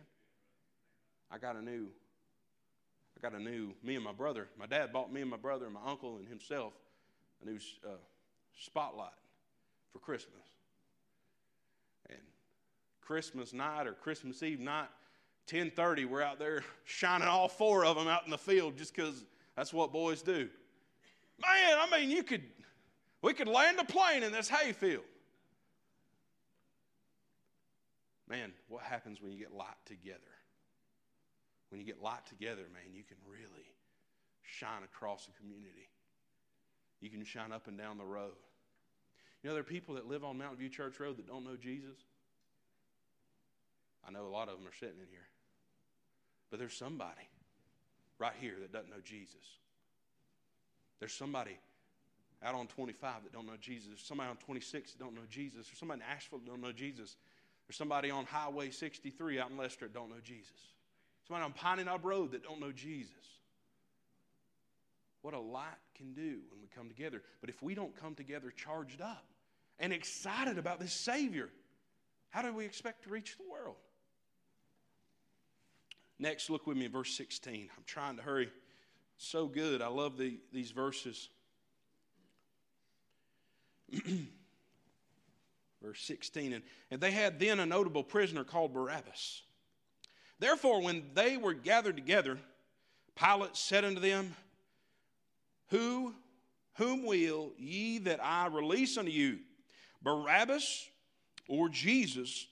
I 1.31 1.37
got 1.37 1.55
a 1.55 1.61
new, 1.61 1.87
I 3.17 3.21
got 3.21 3.39
a 3.39 3.41
new, 3.41 3.73
me 3.83 3.95
and 3.95 4.03
my 4.03 4.11
brother, 4.11 4.49
my 4.57 4.65
dad 4.65 4.91
bought 4.91 5.11
me 5.11 5.21
and 5.21 5.29
my 5.29 5.37
brother 5.37 5.65
and 5.65 5.73
my 5.73 5.85
uncle 5.85 6.17
and 6.17 6.27
himself 6.27 6.73
a 7.41 7.45
new 7.45 7.57
uh, 7.85 7.95
spotlight 8.57 9.09
for 9.91 9.99
Christmas. 9.99 10.43
And 12.09 12.19
Christmas 13.01 13.53
night 13.53 13.87
or 13.87 13.93
Christmas 13.93 14.41
Eve 14.43 14.59
night, 14.59 14.89
10:30, 15.47 16.05
we're 16.05 16.21
out 16.21 16.39
there 16.39 16.63
shining 16.85 17.27
all 17.27 17.47
four 17.47 17.85
of 17.85 17.97
them 17.97 18.07
out 18.07 18.25
in 18.25 18.31
the 18.31 18.37
field 18.37 18.77
just 18.77 18.95
because 18.95 19.25
that's 19.55 19.73
what 19.73 19.91
boys 19.91 20.21
do. 20.21 20.49
Man, 21.41 21.77
I 21.79 21.87
mean, 21.91 22.09
you 22.09 22.23
could, 22.23 22.43
we 23.21 23.33
could 23.33 23.47
land 23.47 23.79
a 23.79 23.83
plane 23.83 24.23
in 24.23 24.31
this 24.31 24.47
hayfield. 24.47 25.03
Man, 28.29 28.53
what 28.67 28.83
happens 28.83 29.21
when 29.21 29.31
you 29.31 29.37
get 29.37 29.53
light 29.53 29.67
together? 29.85 30.19
when 31.73 31.79
you 31.79 31.87
get 31.87 32.03
light 32.03 32.23
together, 32.27 32.61
man, 32.71 32.93
you 32.93 33.01
can 33.01 33.17
really 33.27 33.65
shine 34.43 34.83
across 34.83 35.25
the 35.25 35.31
community. 35.41 35.89
You 37.01 37.09
can 37.09 37.25
shine 37.25 37.51
up 37.51 37.67
and 37.67 37.75
down 37.75 37.97
the 37.97 38.05
road. 38.05 38.37
You 39.41 39.49
know, 39.49 39.55
there 39.55 39.61
are 39.61 39.63
people 39.63 39.95
that 39.95 40.05
live 40.05 40.23
on 40.23 40.37
Mountain 40.37 40.59
View 40.59 40.69
Church 40.69 40.99
Road 40.99 41.17
that 41.17 41.25
don't 41.25 41.43
know 41.43 41.55
Jesus. 41.55 41.97
I 44.07 44.11
know 44.11 44.27
a 44.27 44.29
lot 44.29 44.49
of 44.49 44.59
them 44.59 44.67
are 44.67 44.75
sitting 44.79 44.99
in 45.01 45.07
here. 45.09 45.25
But 46.49 46.59
there's 46.59 46.73
somebody 46.73 47.27
right 48.19 48.33
here 48.39 48.55
that 48.61 48.71
doesn't 48.71 48.89
know 48.89 49.01
Jesus. 49.03 49.43
There's 50.99 51.13
somebody 51.13 51.57
out 52.43 52.55
on 52.55 52.67
25 52.67 53.23
that 53.23 53.33
don't 53.33 53.47
know 53.47 53.57
Jesus. 53.59 53.87
There's 53.87 54.03
somebody 54.03 54.29
on 54.29 54.37
26 54.37 54.93
that 54.93 54.99
don't 54.99 55.15
know 55.15 55.21
Jesus. 55.29 55.67
There's 55.67 55.79
somebody 55.79 56.01
in 56.01 56.15
Asheville 56.15 56.39
that 56.39 56.47
don't 56.47 56.61
know 56.61 56.71
Jesus. 56.71 57.15
There's 57.67 57.77
somebody 57.77 58.11
on 58.11 58.25
Highway 58.25 58.69
63 58.69 59.39
out 59.39 59.49
in 59.49 59.57
Leicester 59.57 59.87
that 59.87 59.93
don't 59.93 60.09
know 60.09 60.21
Jesus. 60.23 60.51
Somebody 61.27 61.45
on 61.45 61.53
Piney 61.53 61.83
Knob 61.85 62.03
Road 62.05 62.31
that 62.31 62.43
don't 62.43 62.59
know 62.59 62.71
Jesus. 62.71 63.11
What 65.21 65.33
a 65.33 65.39
light 65.39 65.79
can 65.95 66.13
do 66.13 66.41
when 66.51 66.61
we 66.61 66.67
come 66.75 66.89
together. 66.89 67.21
But 67.39 67.49
if 67.49 67.63
we 67.63 67.75
don't 67.75 67.95
come 67.99 68.13
together 68.13 68.51
charged 68.51 69.01
up 69.01 69.25
and 69.79 69.93
excited 69.93 70.57
about 70.57 70.81
this 70.81 70.91
Savior, 70.91 71.49
how 72.29 72.41
do 72.41 72.53
we 72.53 72.65
expect 72.65 73.03
to 73.03 73.09
reach 73.09 73.37
the 73.37 73.49
world? 73.49 73.75
Next, 76.19 76.49
look 76.49 76.67
with 76.67 76.77
me 76.77 76.85
in 76.85 76.91
verse 76.91 77.15
16. 77.15 77.69
I'm 77.75 77.83
trying 77.85 78.17
to 78.17 78.21
hurry. 78.21 78.49
So 79.17 79.47
good. 79.47 79.81
I 79.81 79.87
love 79.87 80.17
the, 80.17 80.37
these 80.51 80.71
verses. 80.71 81.29
Verse 85.81 86.01
16. 86.01 86.53
And, 86.53 86.63
and 86.91 87.01
they 87.01 87.11
had 87.11 87.39
then 87.39 87.59
a 87.59 87.65
notable 87.65 88.03
prisoner 88.03 88.43
called 88.43 88.73
Barabbas. 88.73 89.41
Therefore, 90.39 90.81
when 90.81 91.03
they 91.13 91.37
were 91.37 91.53
gathered 91.53 91.95
together, 91.95 92.39
Pilate 93.15 93.55
said 93.55 93.85
unto 93.85 93.99
them, 93.99 94.33
Who, 95.69 96.13
whom 96.75 97.05
will 97.05 97.51
ye 97.57 97.99
that 97.99 98.23
I 98.23 98.47
release 98.47 98.97
unto 98.97 99.11
you? 99.11 99.39
Barabbas 100.01 100.89
or 101.47 101.69
Jesus, 101.69 102.47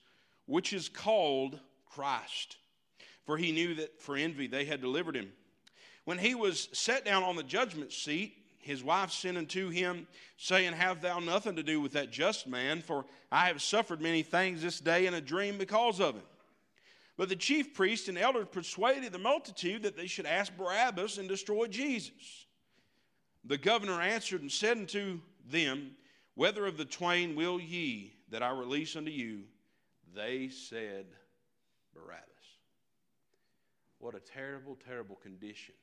which 0.46 0.72
is 0.72 0.88
called 0.88 1.58
Christ? 1.90 2.56
For 3.24 3.36
he 3.36 3.52
knew 3.52 3.74
that 3.74 4.00
for 4.00 4.16
envy 4.16 4.46
they 4.46 4.64
had 4.64 4.80
delivered 4.80 5.16
him. 5.16 5.32
When 6.04 6.18
he 6.18 6.34
was 6.34 6.68
set 6.72 7.04
down 7.04 7.22
on 7.22 7.36
the 7.36 7.42
judgment 7.42 7.92
seat, 7.92 8.36
his 8.58 8.82
wife 8.82 9.10
sent 9.10 9.36
unto 9.36 9.68
him, 9.68 10.06
saying, 10.36 10.72
Have 10.72 11.00
thou 11.00 11.18
nothing 11.18 11.56
to 11.56 11.62
do 11.62 11.80
with 11.80 11.92
that 11.92 12.10
just 12.10 12.46
man, 12.46 12.80
for 12.80 13.04
I 13.30 13.46
have 13.46 13.60
suffered 13.60 14.00
many 14.00 14.22
things 14.22 14.62
this 14.62 14.80
day 14.80 15.06
in 15.06 15.14
a 15.14 15.20
dream 15.20 15.58
because 15.58 16.00
of 16.00 16.16
it. 16.16 16.24
But 17.16 17.28
the 17.28 17.36
chief 17.36 17.74
priests 17.74 18.08
and 18.08 18.16
elders 18.16 18.46
persuaded 18.50 19.12
the 19.12 19.18
multitude 19.18 19.82
that 19.82 19.96
they 19.96 20.06
should 20.06 20.26
ask 20.26 20.56
Barabbas 20.56 21.18
and 21.18 21.28
destroy 21.28 21.66
Jesus. 21.66 22.46
The 23.44 23.58
governor 23.58 24.00
answered 24.00 24.42
and 24.42 24.50
said 24.50 24.78
unto 24.78 25.20
them, 25.48 25.92
Whether 26.34 26.66
of 26.66 26.78
the 26.78 26.84
twain 26.84 27.34
will 27.34 27.60
ye 27.60 28.14
that 28.30 28.42
I 28.42 28.50
release 28.50 28.96
unto 28.96 29.10
you? 29.10 29.42
They 30.14 30.48
said, 30.48 31.06
Barabbas. 31.94 32.31
What 34.02 34.16
a 34.16 34.20
terrible, 34.20 34.76
terrible 34.84 35.14
condition 35.14 35.76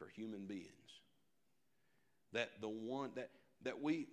for 0.00 0.08
human 0.08 0.46
beings. 0.46 0.66
That 2.32 2.60
the 2.60 2.68
one 2.68 3.10
that 3.14 3.30
that 3.62 3.80
we 3.80 4.08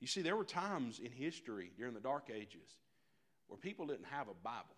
you 0.00 0.06
see 0.06 0.20
there 0.20 0.36
were 0.36 0.44
times 0.44 0.98
in 0.98 1.10
history 1.10 1.72
during 1.78 1.94
the 1.94 2.00
dark 2.00 2.30
ages 2.30 2.68
where 3.48 3.56
people 3.56 3.86
didn't 3.86 4.04
have 4.10 4.28
a 4.28 4.34
Bible. 4.34 4.76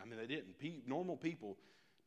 I 0.00 0.04
mean 0.04 0.18
they 0.18 0.26
didn't. 0.26 0.56
normal 0.86 1.16
people 1.16 1.56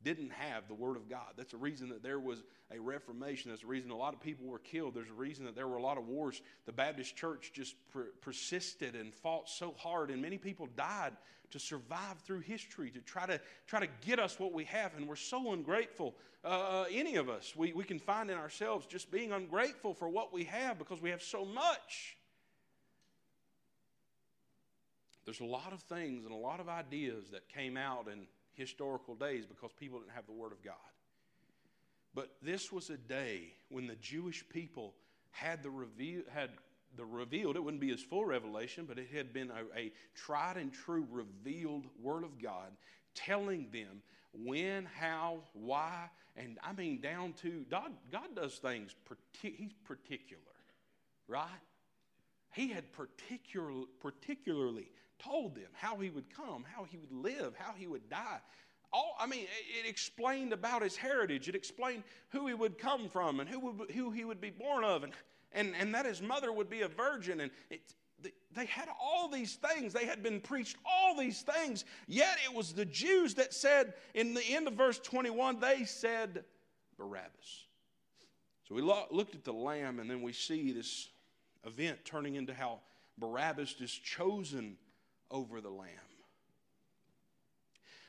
didn't 0.04 0.32
have 0.32 0.68
the 0.68 0.74
Word 0.74 0.96
of 0.96 1.10
God. 1.10 1.34
That's 1.36 1.52
the 1.52 1.58
reason 1.58 1.90
that 1.90 2.02
there 2.02 2.20
was 2.20 2.44
a 2.72 2.80
Reformation. 2.80 3.52
That's 3.52 3.62
the 3.62 3.68
reason 3.68 3.92
a 3.92 3.98
lot 3.98 4.14
of 4.14 4.22
people 4.22 4.48
were 4.48 4.60
killed. 4.60 4.94
There's 4.94 5.10
a 5.10 5.14
reason 5.14 5.46
that 5.46 5.56
there 5.56 5.68
were 5.68 5.78
a 5.78 5.82
lot 5.82 5.98
of 5.98 6.08
wars. 6.08 6.42
The 6.66 6.72
Baptist 6.72 7.16
church 7.16 7.52
just 7.54 7.76
per- 7.92 8.12
persisted 8.22 8.96
and 8.96 9.14
fought 9.14 9.50
so 9.50 9.74
hard, 9.78 10.10
and 10.10 10.22
many 10.22 10.38
people 10.38 10.68
died 10.78 11.14
to 11.52 11.60
survive 11.60 12.20
through 12.26 12.42
history, 12.42 12.92
to 12.92 13.02
try 13.02 13.26
to, 13.26 13.42
try 13.68 13.80
to 13.80 13.90
get 14.06 14.20
us 14.20 14.40
what 14.40 14.54
we 14.54 14.66
have. 14.66 14.96
And 14.96 15.08
we're 15.08 15.16
so 15.16 15.52
ungrateful. 15.52 16.16
Uh, 16.46 16.48
uh 16.48 16.86
any 16.92 17.16
of 17.18 17.28
us, 17.28 17.54
we, 17.56 17.74
we 17.74 17.84
can 17.84 18.00
find 18.00 18.30
in 18.30 18.38
ourselves 18.38 18.86
just 18.86 19.12
being 19.12 19.32
ungrateful 19.32 19.94
for 19.94 20.08
what 20.08 20.32
we 20.32 20.46
have 20.46 20.78
because 20.78 21.02
we 21.02 21.10
have 21.10 21.24
so 21.24 21.44
much. 21.44 22.16
There's 25.26 25.42
a 25.42 25.46
lot 25.46 25.74
of 25.74 25.82
things 25.82 26.26
and 26.26 26.34
a 26.34 26.38
lot 26.38 26.60
of 26.60 26.70
ideas 26.70 27.26
that 27.32 27.48
came 27.50 27.78
out 27.78 28.08
in 28.08 28.26
historical 28.60 29.16
days 29.16 29.46
because 29.46 29.72
people 29.80 30.00
didn't 30.00 30.12
have 30.12 30.28
the 30.28 30.34
Word 30.34 30.52
of 30.52 30.62
God. 30.62 30.76
But 32.14 32.36
this 32.42 32.72
was 32.72 32.90
a 32.90 32.98
day 32.98 33.54
when 33.70 33.88
the 33.88 33.96
Jewish 33.96 34.44
people 34.50 34.94
had 35.32 35.64
the 35.64 35.70
reveal, 35.70 36.24
had 36.34 36.50
the 36.98 37.06
revealed. 37.06 37.56
It 37.56 37.64
wouldn't 37.64 37.82
be 37.82 37.90
his 37.90 38.02
full 38.02 38.26
revelation, 38.26 38.86
but 38.86 38.98
it 38.98 39.08
had 39.14 39.32
been 39.32 39.52
a, 39.52 39.80
a 39.80 39.92
tried 40.16 40.58
and 40.58 40.74
true 40.74 41.08
revealed 41.10 41.86
Word 42.02 42.24
of 42.24 42.42
God 42.42 42.72
telling 43.16 43.70
them 43.72 44.02
when, 44.34 44.86
how, 44.86 45.40
why, 45.54 46.10
and 46.36 46.58
I 46.64 46.74
mean 46.74 47.02
down 47.02 47.34
to 47.42 47.66
God. 47.70 47.92
God 48.12 48.36
does 48.36 48.56
things. 48.56 48.96
He's 49.42 49.74
particular, 49.86 50.42
right? 51.28 51.48
He 52.54 52.70
had 52.70 52.92
particular, 52.92 53.84
particularly 54.00 54.90
told 55.20 55.56
them 55.56 55.70
how 55.74 55.98
he 55.98 56.10
would 56.10 56.34
come, 56.36 56.66
how 56.76 56.86
he 56.86 56.98
would 56.98 57.12
live, 57.12 57.54
how 57.58 57.74
he 57.78 57.88
would 57.88 58.10
die. 58.10 58.40
All, 58.92 59.16
I 59.20 59.28
mean, 59.28 59.44
it 59.44 59.88
explained 59.88 60.52
about 60.52 60.82
his 60.82 60.96
heritage. 60.96 61.48
It 61.48 61.56
explained 61.56 62.04
who 62.30 62.48
he 62.48 62.54
would 62.54 62.78
come 62.78 63.08
from 63.10 63.40
and 63.40 63.48
who, 63.48 63.60
would, 63.60 63.92
who 63.92 64.10
he 64.10 64.26
would 64.26 64.42
be 64.42 64.50
born 64.50 64.84
of, 64.84 65.04
and, 65.04 65.14
and, 65.52 65.74
and 65.80 65.94
that 65.94 66.06
his 66.06 66.22
mother 66.22 66.52
would 66.52 66.70
be 66.70 66.82
a 66.82 66.88
virgin. 66.88 67.42
And 67.42 67.52
it, 67.70 67.82
they 68.54 68.66
had 68.66 68.90
all 69.00 69.30
these 69.30 69.56
things. 69.56 69.94
They 69.94 70.06
had 70.06 70.24
been 70.24 70.42
preached 70.42 70.78
all 70.86 71.16
these 71.16 71.42
things. 71.42 71.86
Yet 72.08 72.38
it 72.46 72.56
was 72.56 72.74
the 72.74 72.86
Jews 72.86 73.36
that 73.36 73.54
said, 73.54 73.94
in 74.16 74.34
the 74.34 74.44
end 74.44 74.68
of 74.68 74.74
verse 74.74 75.00
21, 75.00 75.60
they 75.60 75.84
said 75.86 76.44
Barabbas. 76.98 77.66
So 78.68 78.76
we 78.76 78.82
looked 78.82 79.36
at 79.36 79.44
the 79.44 79.54
lamb, 79.54 80.00
and 80.00 80.10
then 80.10 80.22
we 80.22 80.34
see 80.34 80.72
this 80.72 81.10
event 81.66 82.00
turning 82.06 82.36
into 82.36 82.54
how 82.54 82.80
Barabbas 83.18 83.76
is 83.80 83.92
chosen 83.92 84.78
over 85.32 85.62
the 85.62 85.70
lamb. 85.70 85.90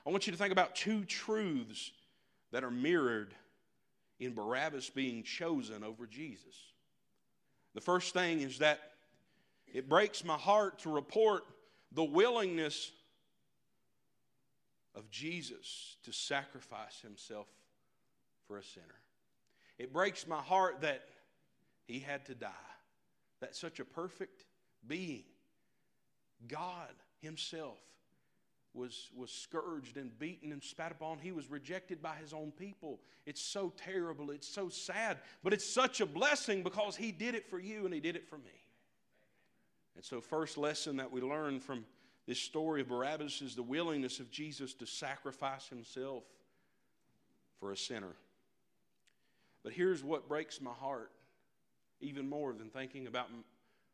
I 0.06 0.10
want 0.10 0.26
you 0.26 0.32
to 0.32 0.38
think 0.38 0.52
about 0.52 0.74
two 0.74 1.04
truths 1.04 1.92
that 2.52 2.64
are 2.64 2.70
mirrored 2.70 3.34
in 4.18 4.34
Barabbas 4.34 4.90
being 4.90 5.22
chosen 5.22 5.84
over 5.84 6.06
Jesus. 6.06 6.56
The 7.74 7.80
first 7.80 8.12
thing 8.12 8.40
is 8.40 8.58
that 8.58 8.80
it 9.72 9.88
breaks 9.88 10.24
my 10.24 10.36
heart 10.36 10.80
to 10.80 10.90
report 10.90 11.44
the 11.92 12.04
willingness 12.04 12.90
of 14.94 15.10
Jesus 15.10 15.96
to 16.04 16.12
sacrifice 16.12 17.00
himself 17.00 17.46
for 18.46 18.58
a 18.58 18.64
sinner. 18.64 18.86
It 19.78 19.92
breaks 19.92 20.26
my 20.26 20.40
heart 20.40 20.80
that 20.80 21.04
he 21.86 22.00
had 22.00 22.26
to 22.26 22.34
die, 22.34 22.48
that 23.40 23.54
such 23.54 23.80
a 23.80 23.84
perfect 23.84 24.44
being, 24.86 25.24
God 26.48 26.90
Himself, 27.20 27.78
was, 28.74 29.10
was 29.16 29.30
scourged 29.30 29.96
and 29.96 30.16
beaten 30.18 30.52
and 30.52 30.62
spat 30.62 30.92
upon. 30.92 31.18
He 31.18 31.32
was 31.32 31.50
rejected 31.50 32.02
by 32.02 32.14
his 32.16 32.32
own 32.32 32.52
people. 32.52 33.00
It's 33.26 33.42
so 33.42 33.72
terrible. 33.76 34.30
It's 34.30 34.48
so 34.48 34.68
sad. 34.68 35.18
But 35.42 35.52
it's 35.52 35.68
such 35.68 36.00
a 36.00 36.06
blessing 36.06 36.62
because 36.62 36.96
he 36.96 37.12
did 37.12 37.34
it 37.34 37.48
for 37.48 37.58
you 37.58 37.84
and 37.84 37.92
he 37.92 38.00
did 38.00 38.16
it 38.16 38.28
for 38.28 38.38
me. 38.38 38.64
And 39.96 40.04
so, 40.04 40.20
first 40.20 40.56
lesson 40.56 40.96
that 40.96 41.10
we 41.10 41.20
learn 41.20 41.60
from 41.60 41.84
this 42.26 42.38
story 42.38 42.82
of 42.82 42.88
Barabbas 42.88 43.42
is 43.42 43.56
the 43.56 43.62
willingness 43.62 44.20
of 44.20 44.30
Jesus 44.30 44.72
to 44.74 44.86
sacrifice 44.86 45.68
himself 45.68 46.22
for 47.58 47.72
a 47.72 47.76
sinner. 47.76 48.14
But 49.62 49.72
here's 49.72 50.02
what 50.02 50.28
breaks 50.28 50.60
my 50.60 50.72
heart 50.72 51.10
even 52.00 52.28
more 52.28 52.52
than 52.52 52.70
thinking 52.70 53.08
about 53.08 53.28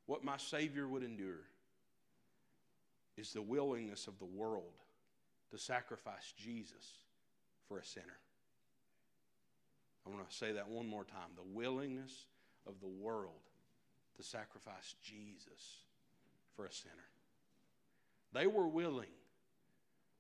what 0.05 0.23
my 0.23 0.37
Savior 0.37 0.87
would 0.87 1.03
endure 1.03 1.41
is 3.16 3.33
the 3.33 3.42
willingness 3.42 4.07
of 4.07 4.18
the 4.18 4.24
world 4.24 4.72
to 5.50 5.59
sacrifice 5.59 6.33
Jesus 6.37 6.92
for 7.68 7.79
a 7.79 7.85
sinner. 7.85 8.18
I 10.07 10.11
want 10.11 10.29
to 10.29 10.37
say 10.37 10.52
that 10.52 10.68
one 10.68 10.87
more 10.87 11.05
time. 11.05 11.31
The 11.35 11.57
willingness 11.57 12.26
of 12.66 12.81
the 12.81 12.87
world 12.87 13.33
to 14.16 14.22
sacrifice 14.22 14.94
Jesus 15.02 15.83
for 16.55 16.66
a 16.66 16.72
sinner. 16.72 16.94
They 18.33 18.46
were 18.46 18.68
willing 18.68 19.07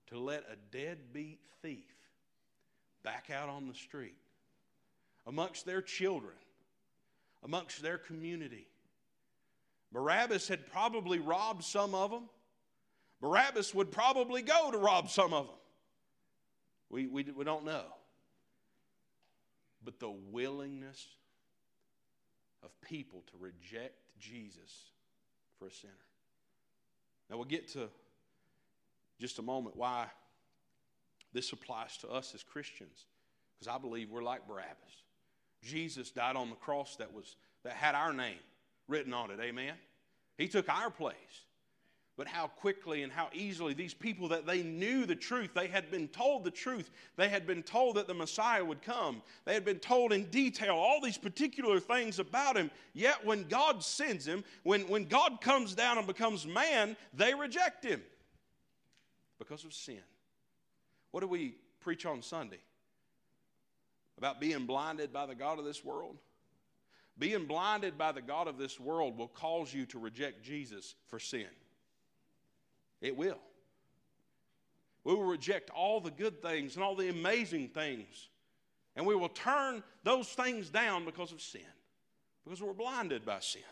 to 0.08 0.18
let 0.18 0.44
a 0.50 0.56
deadbeat 0.76 1.40
thief 1.62 1.94
back 3.02 3.30
out 3.32 3.48
on 3.48 3.68
the 3.68 3.74
street 3.74 4.16
amongst 5.26 5.66
their 5.66 5.82
children, 5.82 6.34
amongst 7.44 7.82
their 7.82 7.98
community. 7.98 8.68
Barabbas 9.92 10.48
had 10.48 10.70
probably 10.70 11.18
robbed 11.18 11.64
some 11.64 11.94
of 11.94 12.10
them. 12.10 12.24
Barabbas 13.20 13.74
would 13.74 13.90
probably 13.90 14.42
go 14.42 14.70
to 14.70 14.78
rob 14.78 15.10
some 15.10 15.32
of 15.32 15.46
them. 15.46 15.56
We, 16.90 17.06
we, 17.06 17.24
we 17.24 17.44
don't 17.44 17.64
know. 17.64 17.84
But 19.84 19.98
the 19.98 20.10
willingness 20.10 21.06
of 22.62 22.70
people 22.80 23.22
to 23.30 23.32
reject 23.38 23.94
Jesus 24.18 24.90
for 25.58 25.68
a 25.68 25.72
sinner. 25.72 25.92
Now 27.30 27.36
we'll 27.36 27.44
get 27.44 27.68
to 27.72 27.88
just 29.18 29.38
a 29.38 29.42
moment 29.42 29.76
why 29.76 30.06
this 31.32 31.52
applies 31.52 31.96
to 31.98 32.08
us 32.08 32.34
as 32.34 32.42
Christians, 32.42 33.06
because 33.58 33.74
I 33.74 33.78
believe 33.78 34.10
we're 34.10 34.22
like 34.22 34.46
Barabbas. 34.46 34.74
Jesus 35.62 36.10
died 36.10 36.36
on 36.36 36.50
the 36.50 36.56
cross 36.56 36.96
that 36.96 37.12
was 37.12 37.36
that 37.64 37.72
had 37.72 37.94
our 37.94 38.12
name 38.12 38.38
written 38.88 39.12
on 39.12 39.30
it. 39.30 39.40
Amen. 39.40 39.74
He 40.38 40.48
took 40.48 40.68
our 40.68 40.90
place. 40.90 41.16
But 42.16 42.28
how 42.28 42.46
quickly 42.46 43.02
and 43.02 43.12
how 43.12 43.28
easily 43.34 43.74
these 43.74 43.92
people 43.92 44.28
that 44.28 44.46
they 44.46 44.62
knew 44.62 45.04
the 45.04 45.14
truth, 45.14 45.50
they 45.54 45.68
had 45.68 45.90
been 45.90 46.08
told 46.08 46.44
the 46.44 46.50
truth, 46.50 46.90
they 47.16 47.28
had 47.28 47.46
been 47.46 47.62
told 47.62 47.96
that 47.96 48.06
the 48.06 48.14
Messiah 48.14 48.64
would 48.64 48.80
come, 48.80 49.20
they 49.44 49.52
had 49.52 49.66
been 49.66 49.78
told 49.78 50.14
in 50.14 50.24
detail 50.30 50.76
all 50.76 51.00
these 51.02 51.18
particular 51.18 51.78
things 51.78 52.18
about 52.18 52.56
him. 52.56 52.70
Yet 52.94 53.24
when 53.24 53.44
God 53.48 53.84
sends 53.84 54.26
him, 54.26 54.44
when, 54.62 54.88
when 54.88 55.04
God 55.04 55.42
comes 55.42 55.74
down 55.74 55.98
and 55.98 56.06
becomes 56.06 56.46
man, 56.46 56.96
they 57.12 57.34
reject 57.34 57.84
him 57.84 58.02
because 59.38 59.64
of 59.64 59.74
sin. 59.74 60.00
What 61.10 61.20
do 61.20 61.26
we 61.26 61.54
preach 61.80 62.06
on 62.06 62.22
Sunday? 62.22 62.60
About 64.16 64.40
being 64.40 64.64
blinded 64.64 65.12
by 65.12 65.26
the 65.26 65.34
God 65.34 65.58
of 65.58 65.66
this 65.66 65.84
world? 65.84 66.16
Being 67.18 67.44
blinded 67.44 67.98
by 67.98 68.12
the 68.12 68.22
God 68.22 68.48
of 68.48 68.56
this 68.56 68.80
world 68.80 69.18
will 69.18 69.28
cause 69.28 69.74
you 69.74 69.84
to 69.86 69.98
reject 69.98 70.42
Jesus 70.42 70.94
for 71.08 71.18
sin. 71.18 71.46
It 73.00 73.16
will. 73.16 73.38
We 75.04 75.14
will 75.14 75.24
reject 75.24 75.70
all 75.70 76.00
the 76.00 76.10
good 76.10 76.42
things 76.42 76.74
and 76.74 76.84
all 76.84 76.96
the 76.96 77.08
amazing 77.08 77.68
things. 77.68 78.28
And 78.96 79.06
we 79.06 79.14
will 79.14 79.28
turn 79.28 79.82
those 80.02 80.28
things 80.28 80.70
down 80.70 81.04
because 81.04 81.30
of 81.30 81.40
sin, 81.40 81.60
because 82.44 82.62
we're 82.62 82.72
blinded 82.72 83.24
by 83.24 83.40
sin. 83.40 83.62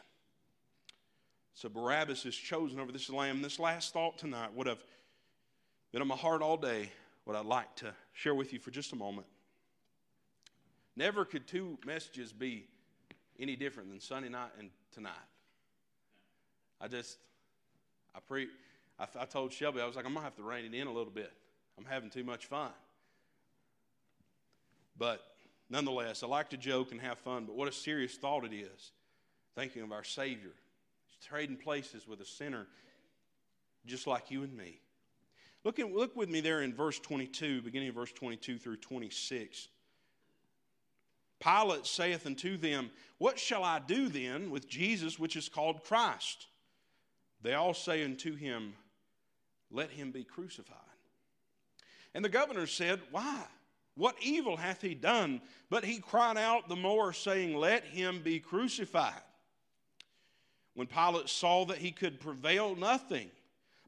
So 1.54 1.68
Barabbas 1.68 2.26
is 2.26 2.36
chosen 2.36 2.78
over 2.78 2.92
this 2.92 3.08
lamb. 3.08 3.40
This 3.40 3.58
last 3.58 3.92
thought 3.92 4.18
tonight 4.18 4.52
would 4.54 4.66
have 4.66 4.84
been 5.92 6.02
on 6.02 6.08
my 6.08 6.16
heart 6.16 6.42
all 6.42 6.56
day, 6.56 6.90
what 7.24 7.36
I'd 7.36 7.46
like 7.46 7.74
to 7.76 7.94
share 8.12 8.34
with 8.34 8.52
you 8.52 8.58
for 8.58 8.70
just 8.70 8.92
a 8.92 8.96
moment. 8.96 9.26
Never 10.96 11.24
could 11.24 11.46
two 11.46 11.78
messages 11.86 12.32
be 12.32 12.66
any 13.38 13.56
different 13.56 13.90
than 13.90 14.00
Sunday 14.00 14.28
night 14.28 14.50
and 14.58 14.70
tonight. 14.92 15.12
I 16.80 16.88
just, 16.88 17.18
I 18.14 18.20
pre, 18.20 18.48
I, 18.98 19.06
I 19.20 19.24
told 19.24 19.52
Shelby, 19.52 19.80
I 19.80 19.86
was 19.86 19.96
like, 19.96 20.04
I'm 20.04 20.12
going 20.12 20.22
to 20.22 20.24
have 20.24 20.36
to 20.36 20.42
rein 20.42 20.64
it 20.64 20.74
in 20.74 20.86
a 20.86 20.92
little 20.92 21.12
bit. 21.12 21.32
I'm 21.78 21.84
having 21.84 22.10
too 22.10 22.24
much 22.24 22.46
fun. 22.46 22.70
But 24.96 25.24
nonetheless, 25.68 26.22
I 26.22 26.26
like 26.26 26.50
to 26.50 26.56
joke 26.56 26.92
and 26.92 27.00
have 27.00 27.18
fun, 27.18 27.44
but 27.46 27.56
what 27.56 27.68
a 27.68 27.72
serious 27.72 28.14
thought 28.14 28.44
it 28.44 28.54
is 28.54 28.92
thinking 29.56 29.82
of 29.82 29.92
our 29.92 30.04
Savior. 30.04 30.52
He's 31.06 31.26
trading 31.26 31.56
places 31.56 32.06
with 32.06 32.20
a 32.20 32.24
sinner 32.24 32.66
just 33.86 34.06
like 34.06 34.30
you 34.30 34.42
and 34.42 34.56
me. 34.56 34.80
Look, 35.64 35.78
at, 35.78 35.92
look 35.92 36.14
with 36.16 36.28
me 36.28 36.40
there 36.40 36.62
in 36.62 36.74
verse 36.74 36.98
22, 36.98 37.62
beginning 37.62 37.88
of 37.88 37.94
verse 37.94 38.12
22 38.12 38.58
through 38.58 38.76
26. 38.76 39.68
Pilate 41.40 41.86
saith 41.86 42.26
unto 42.26 42.56
them, 42.56 42.90
What 43.18 43.38
shall 43.38 43.64
I 43.64 43.78
do 43.78 44.08
then 44.08 44.50
with 44.50 44.68
Jesus, 44.68 45.18
which 45.18 45.36
is 45.36 45.48
called 45.48 45.84
Christ? 45.84 46.46
They 47.42 47.54
all 47.54 47.74
say 47.74 48.04
unto 48.04 48.34
him, 48.34 48.74
let 49.74 49.90
him 49.90 50.12
be 50.12 50.24
crucified. 50.24 50.78
And 52.14 52.24
the 52.24 52.30
governor 52.30 52.66
said, 52.66 53.00
Why? 53.10 53.42
What 53.96 54.16
evil 54.22 54.56
hath 54.56 54.80
he 54.80 54.94
done? 54.94 55.40
But 55.68 55.84
he 55.84 55.98
cried 55.98 56.36
out 56.36 56.68
the 56.68 56.76
more, 56.76 57.12
saying, 57.12 57.56
Let 57.56 57.84
him 57.84 58.22
be 58.22 58.40
crucified. 58.40 59.20
When 60.74 60.86
Pilate 60.86 61.28
saw 61.28 61.64
that 61.66 61.78
he 61.78 61.92
could 61.92 62.20
prevail 62.20 62.74
nothing, 62.74 63.30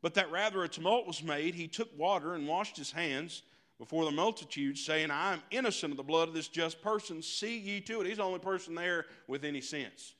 but 0.02 0.14
that 0.14 0.30
rather 0.30 0.62
a 0.62 0.68
tumult 0.68 1.06
was 1.06 1.22
made, 1.22 1.54
he 1.54 1.66
took 1.66 1.96
water 1.98 2.34
and 2.34 2.46
washed 2.46 2.76
his 2.76 2.92
hands 2.92 3.42
before 3.78 4.04
the 4.04 4.10
multitude, 4.10 4.78
saying, 4.78 5.10
I 5.10 5.34
am 5.34 5.42
innocent 5.50 5.92
of 5.92 5.96
the 5.96 6.02
blood 6.02 6.28
of 6.28 6.34
this 6.34 6.48
just 6.48 6.80
person. 6.80 7.22
See 7.22 7.58
ye 7.58 7.80
to 7.82 8.00
it. 8.00 8.06
He's 8.06 8.16
the 8.16 8.22
only 8.22 8.38
person 8.38 8.74
there 8.74 9.06
with 9.26 9.44
any 9.44 9.60
sense. 9.60 10.14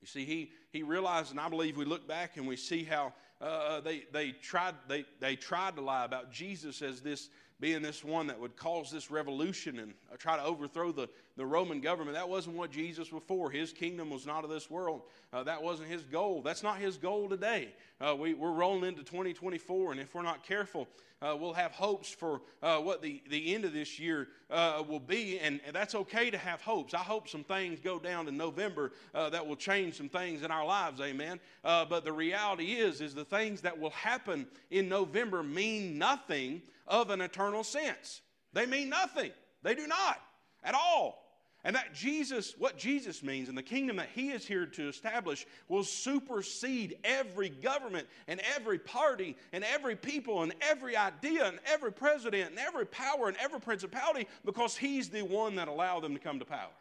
You 0.00 0.06
see, 0.06 0.26
he, 0.26 0.52
he 0.70 0.82
realized, 0.82 1.30
and 1.30 1.40
I 1.40 1.48
believe 1.48 1.78
we 1.78 1.86
look 1.86 2.06
back 2.06 2.36
and 2.36 2.46
we 2.46 2.56
see 2.56 2.84
how 2.84 3.14
uh, 3.40 3.44
uh, 3.44 3.80
they, 3.80 4.04
they, 4.12 4.30
tried, 4.32 4.74
they, 4.88 5.04
they 5.20 5.36
tried 5.36 5.76
to 5.76 5.82
lie 5.82 6.04
about 6.04 6.30
Jesus 6.30 6.82
as 6.82 7.00
this 7.00 7.30
being 7.60 7.82
this 7.82 8.04
one 8.04 8.26
that 8.26 8.38
would 8.38 8.56
cause 8.56 8.90
this 8.90 9.10
revolution 9.10 9.78
and 9.78 9.94
uh, 10.12 10.16
try 10.16 10.36
to 10.36 10.42
overthrow 10.42 10.92
the, 10.92 11.08
the 11.36 11.44
Roman 11.44 11.80
government. 11.80 12.16
That 12.16 12.28
wasn't 12.28 12.56
what 12.56 12.70
Jesus 12.70 13.10
was 13.10 13.22
for. 13.26 13.50
His 13.50 13.72
kingdom 13.72 14.10
was 14.10 14.26
not 14.26 14.44
of 14.44 14.50
this 14.50 14.70
world. 14.70 15.02
Uh, 15.32 15.42
that 15.42 15.62
wasn't 15.62 15.88
his 15.88 16.04
goal. 16.04 16.42
That's 16.42 16.62
not 16.62 16.78
his 16.78 16.96
goal 16.96 17.28
today. 17.28 17.74
Uh, 18.00 18.14
we, 18.14 18.34
we're 18.34 18.52
rolling 18.52 18.84
into 18.84 19.02
2024, 19.02 19.92
and 19.92 20.00
if 20.00 20.14
we're 20.14 20.22
not 20.22 20.44
careful, 20.46 20.88
uh, 21.20 21.36
we'll 21.36 21.52
have 21.52 21.72
hopes 21.72 22.08
for 22.08 22.40
uh, 22.62 22.78
what 22.78 23.02
the, 23.02 23.22
the 23.30 23.54
end 23.54 23.64
of 23.64 23.72
this 23.72 23.98
year 23.98 24.28
uh, 24.50 24.82
will 24.86 25.00
be, 25.00 25.38
and, 25.40 25.60
that's 25.72 25.94
okay 25.94 26.30
to 26.30 26.38
have 26.38 26.60
hopes. 26.60 26.94
I 26.94 26.98
hope 26.98 27.28
some 27.28 27.42
things 27.42 27.80
go 27.80 27.98
down 27.98 28.28
in 28.28 28.36
November 28.36 28.92
uh, 29.12 29.30
that 29.30 29.44
will 29.44 29.56
change 29.56 29.96
some 29.96 30.08
things 30.08 30.42
in 30.42 30.50
our 30.50 30.64
lives, 30.64 31.00
amen. 31.00 31.40
But 31.62 32.04
the 32.04 32.12
reality 32.12 32.74
is, 32.74 33.00
is 33.00 33.14
the 33.14 33.24
things 33.24 33.62
that 33.62 33.78
will 33.78 33.90
happen 33.90 34.46
in 34.70 34.88
November 34.88 35.42
mean 35.42 35.98
nothing 35.98 36.62
of 36.86 37.10
an 37.10 37.20
eternal 37.20 37.64
sense. 37.64 38.20
They 38.52 38.66
mean 38.66 38.88
nothing. 38.88 39.32
They 39.62 39.74
do 39.74 39.88
not 39.88 40.20
at 40.62 40.74
all. 40.74 41.23
And 41.66 41.74
that 41.76 41.94
Jesus, 41.94 42.54
what 42.58 42.76
Jesus 42.76 43.22
means 43.22 43.48
and 43.48 43.56
the 43.56 43.62
kingdom 43.62 43.96
that 43.96 44.10
he 44.14 44.30
is 44.30 44.46
here 44.46 44.66
to 44.66 44.88
establish 44.88 45.46
will 45.68 45.82
supersede 45.82 46.98
every 47.04 47.48
government 47.48 48.06
and 48.28 48.40
every 48.54 48.78
party 48.78 49.34
and 49.52 49.64
every 49.64 49.96
people 49.96 50.42
and 50.42 50.54
every 50.60 50.94
idea 50.94 51.46
and 51.46 51.58
every 51.64 51.90
president 51.90 52.50
and 52.50 52.58
every 52.58 52.84
power 52.84 53.28
and 53.28 53.36
every 53.38 53.60
principality 53.60 54.28
because 54.44 54.76
he's 54.76 55.08
the 55.08 55.22
one 55.22 55.54
that 55.56 55.68
allowed 55.68 56.00
them 56.00 56.12
to 56.12 56.20
come 56.20 56.38
to 56.38 56.44
power. 56.44 56.72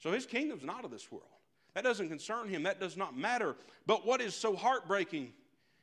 So 0.00 0.10
his 0.10 0.26
kingdom's 0.26 0.64
not 0.64 0.84
of 0.84 0.90
this 0.90 1.10
world. 1.12 1.26
That 1.74 1.84
doesn't 1.84 2.08
concern 2.08 2.48
him. 2.48 2.64
That 2.64 2.80
does 2.80 2.96
not 2.96 3.16
matter. 3.16 3.54
But 3.86 4.04
what 4.04 4.20
is 4.20 4.34
so 4.34 4.56
heartbreaking 4.56 5.32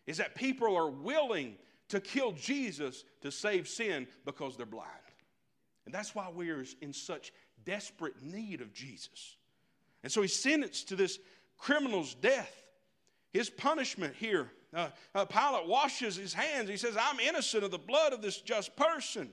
is 0.05 0.17
that 0.17 0.35
people 0.35 0.75
are 0.75 0.89
willing 0.89 1.55
to 1.87 2.01
kill 2.01 2.33
Jesus 2.33 3.05
to 3.21 3.31
save 3.31 3.67
sin 3.67 4.07
because 4.25 4.57
they're 4.57 4.65
blind. 4.65 4.89
And 5.85 5.93
that's 5.93 6.13
why 6.13 6.29
we're 6.31 6.65
in 6.81 6.93
such 6.93 7.33
desperate 7.69 8.23
need 8.23 8.61
of 8.61 8.73
Jesus. 8.73 9.37
And 10.01 10.11
so 10.11 10.23
he's 10.23 10.35
sentenced 10.35 10.89
to 10.89 10.95
this 10.95 11.19
criminal's 11.59 12.15
death. 12.15 12.51
His 13.31 13.47
punishment 13.47 14.15
here, 14.15 14.49
uh, 14.73 14.89
uh, 15.13 15.25
Pilate 15.25 15.67
washes 15.67 16.15
his 16.15 16.33
hands. 16.33 16.67
He 16.67 16.77
says, 16.77 16.97
I'm 16.99 17.19
innocent 17.19 17.63
of 17.63 17.69
the 17.69 17.77
blood 17.77 18.11
of 18.11 18.23
this 18.23 18.41
just 18.41 18.75
person. 18.75 19.29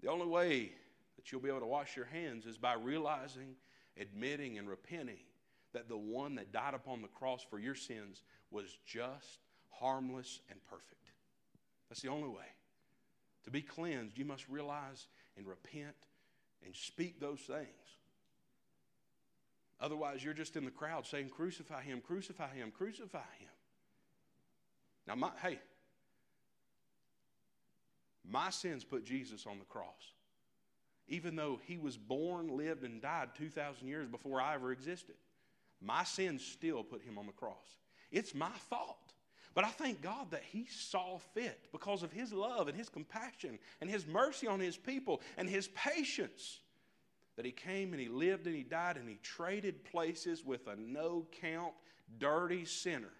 The 0.00 0.08
only 0.08 0.28
way 0.28 0.70
that 1.16 1.32
you'll 1.32 1.40
be 1.40 1.48
able 1.48 1.60
to 1.60 1.66
wash 1.66 1.96
your 1.96 2.06
hands 2.06 2.46
is 2.46 2.56
by 2.56 2.74
realizing, 2.74 3.56
admitting, 4.00 4.56
and 4.56 4.68
repenting 4.68 5.18
that 5.72 5.88
the 5.88 5.96
one 5.96 6.36
that 6.36 6.52
died 6.52 6.74
upon 6.74 7.02
the 7.02 7.08
cross 7.08 7.44
for 7.50 7.58
your 7.58 7.74
sins 7.74 8.22
was 8.52 8.78
just, 8.86 9.40
harmless, 9.70 10.38
and 10.50 10.60
perfect. 10.70 11.10
That's 11.88 12.00
the 12.00 12.08
only 12.08 12.28
way. 12.28 12.46
To 13.44 13.50
be 13.50 13.60
cleansed, 13.60 14.16
you 14.16 14.24
must 14.24 14.48
realize 14.48 15.08
and 15.36 15.48
repent 15.48 15.96
and 16.64 16.74
speak 16.74 17.20
those 17.20 17.40
things. 17.40 17.68
Otherwise, 19.80 20.22
you're 20.22 20.34
just 20.34 20.56
in 20.56 20.64
the 20.64 20.70
crowd 20.70 21.06
saying, 21.06 21.30
Crucify 21.30 21.82
him, 21.82 22.00
crucify 22.00 22.54
him, 22.54 22.70
crucify 22.70 23.18
him. 23.38 23.48
Now, 25.06 25.14
my, 25.14 25.30
hey, 25.42 25.58
my 28.28 28.50
sins 28.50 28.84
put 28.84 29.04
Jesus 29.04 29.46
on 29.46 29.58
the 29.58 29.64
cross. 29.64 30.12
Even 31.08 31.34
though 31.34 31.58
he 31.64 31.76
was 31.76 31.96
born, 31.96 32.56
lived, 32.56 32.84
and 32.84 33.02
died 33.02 33.30
2,000 33.36 33.88
years 33.88 34.08
before 34.08 34.40
I 34.40 34.54
ever 34.54 34.70
existed, 34.70 35.16
my 35.80 36.04
sins 36.04 36.44
still 36.44 36.84
put 36.84 37.02
him 37.02 37.18
on 37.18 37.26
the 37.26 37.32
cross. 37.32 37.78
It's 38.12 38.34
my 38.34 38.50
fault. 38.68 38.98
But 39.54 39.64
I 39.64 39.68
thank 39.68 40.00
God 40.00 40.30
that 40.30 40.42
He 40.44 40.66
saw 40.66 41.18
fit 41.34 41.66
because 41.72 42.02
of 42.02 42.12
His 42.12 42.32
love 42.32 42.68
and 42.68 42.76
His 42.76 42.88
compassion 42.88 43.58
and 43.80 43.90
His 43.90 44.06
mercy 44.06 44.46
on 44.46 44.60
His 44.60 44.76
people 44.76 45.20
and 45.36 45.48
His 45.48 45.68
patience 45.68 46.60
that 47.36 47.44
He 47.44 47.52
came 47.52 47.92
and 47.92 48.00
He 48.00 48.08
lived 48.08 48.46
and 48.46 48.54
He 48.54 48.62
died 48.62 48.96
and 48.96 49.08
He 49.08 49.18
traded 49.22 49.84
places 49.84 50.44
with 50.44 50.66
a 50.68 50.76
no 50.76 51.26
count, 51.40 51.72
dirty 52.18 52.64
sinner. 52.64 53.10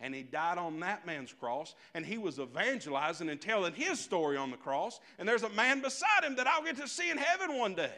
And 0.00 0.14
He 0.14 0.22
died 0.22 0.58
on 0.58 0.80
that 0.80 1.06
man's 1.06 1.32
cross 1.32 1.74
and 1.94 2.04
He 2.04 2.18
was 2.18 2.38
evangelizing 2.38 3.30
and 3.30 3.40
telling 3.40 3.72
His 3.72 3.98
story 3.98 4.36
on 4.36 4.50
the 4.50 4.58
cross. 4.58 5.00
And 5.18 5.26
there's 5.26 5.42
a 5.42 5.50
man 5.50 5.80
beside 5.80 6.22
Him 6.22 6.36
that 6.36 6.46
I'll 6.46 6.62
get 6.62 6.76
to 6.76 6.88
see 6.88 7.10
in 7.10 7.16
heaven 7.16 7.56
one 7.56 7.74
day. 7.74 7.94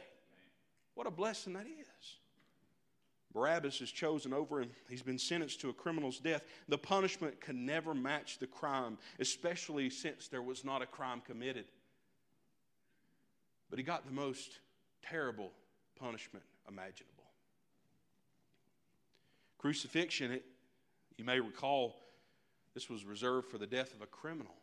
What 0.95 1.09
a 1.09 1.11
blessing 1.11 1.55
that 1.55 1.67
is. 1.67 2.20
Barabbas 3.33 3.81
is 3.81 3.91
chosen 3.91 4.33
over 4.33 4.61
him. 4.61 4.71
He's 4.89 5.03
been 5.03 5.19
sentenced 5.19 5.61
to 5.61 5.69
a 5.69 5.73
criminal's 5.73 6.19
death. 6.19 6.43
The 6.69 6.79
punishment 6.79 7.41
can 7.41 7.65
never 7.65 7.95
match 7.95 8.39
the 8.39 8.47
crime, 8.47 8.99
especially 9.21 9.89
since 9.91 10.29
there 10.29 10.43
was 10.43 10.65
not 10.65 10.83
a 10.83 10.87
crime 10.87 11.23
committed. 11.25 11.67
But 13.69 13.79
he 13.79 13.85
got 13.85 14.05
the 14.05 14.13
most 14.13 14.59
terrible 15.03 15.53
punishment 15.99 16.45
imaginable. 16.69 17.25
Crucifixion, 19.59 20.33
it, 20.33 20.45
you 21.17 21.25
may 21.25 21.39
recall, 21.39 21.95
this 22.75 22.89
was 22.89 23.05
reserved 23.05 23.49
for 23.49 23.59
the 23.59 23.67
death 23.67 23.95
of 23.95 24.03
a 24.03 24.07
criminal. 24.07 24.55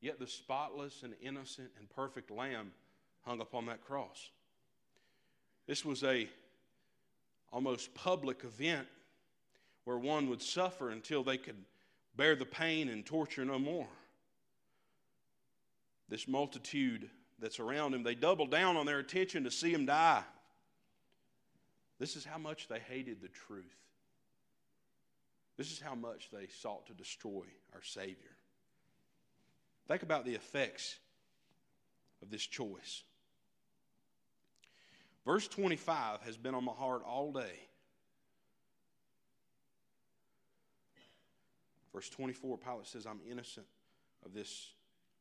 Yet 0.00 0.18
the 0.18 0.26
spotless 0.26 1.04
and 1.04 1.14
innocent 1.22 1.70
and 1.78 1.88
perfect 1.90 2.30
lamb 2.30 2.72
hung 3.24 3.40
upon 3.40 3.66
that 3.66 3.84
cross. 3.84 4.30
This 5.68 5.84
was 5.84 6.02
a 6.02 6.28
almost 7.52 7.94
public 7.94 8.44
event 8.44 8.86
where 9.84 9.98
one 9.98 10.28
would 10.28 10.42
suffer 10.42 10.90
until 10.90 11.22
they 11.22 11.36
could 11.36 11.56
bear 12.16 12.34
the 12.34 12.46
pain 12.46 12.88
and 12.88 13.04
torture 13.04 13.44
no 13.44 13.58
more. 13.58 13.88
This 16.08 16.28
multitude 16.28 17.10
that's 17.38 17.58
around 17.58 17.94
him, 17.94 18.02
they 18.02 18.14
doubled 18.14 18.50
down 18.50 18.76
on 18.76 18.86
their 18.86 18.98
attention 18.98 19.44
to 19.44 19.50
see 19.50 19.72
him 19.72 19.86
die. 19.86 20.22
This 21.98 22.16
is 22.16 22.24
how 22.24 22.38
much 22.38 22.68
they 22.68 22.78
hated 22.78 23.20
the 23.20 23.28
truth. 23.28 23.64
This 25.56 25.70
is 25.70 25.80
how 25.80 25.94
much 25.94 26.30
they 26.32 26.46
sought 26.46 26.86
to 26.86 26.94
destroy 26.94 27.44
our 27.74 27.82
Savior. 27.82 28.36
Think 29.88 30.02
about 30.02 30.24
the 30.24 30.34
effects 30.34 30.96
of 32.22 32.30
this 32.30 32.46
choice. 32.46 33.02
Verse 35.24 35.46
25 35.48 36.20
has 36.22 36.36
been 36.36 36.54
on 36.54 36.64
my 36.64 36.72
heart 36.72 37.02
all 37.06 37.32
day. 37.32 37.68
Verse 41.94 42.08
24, 42.08 42.58
Pilate 42.58 42.86
says, 42.86 43.06
I'm 43.06 43.20
innocent 43.30 43.66
of 44.24 44.32
this, 44.32 44.72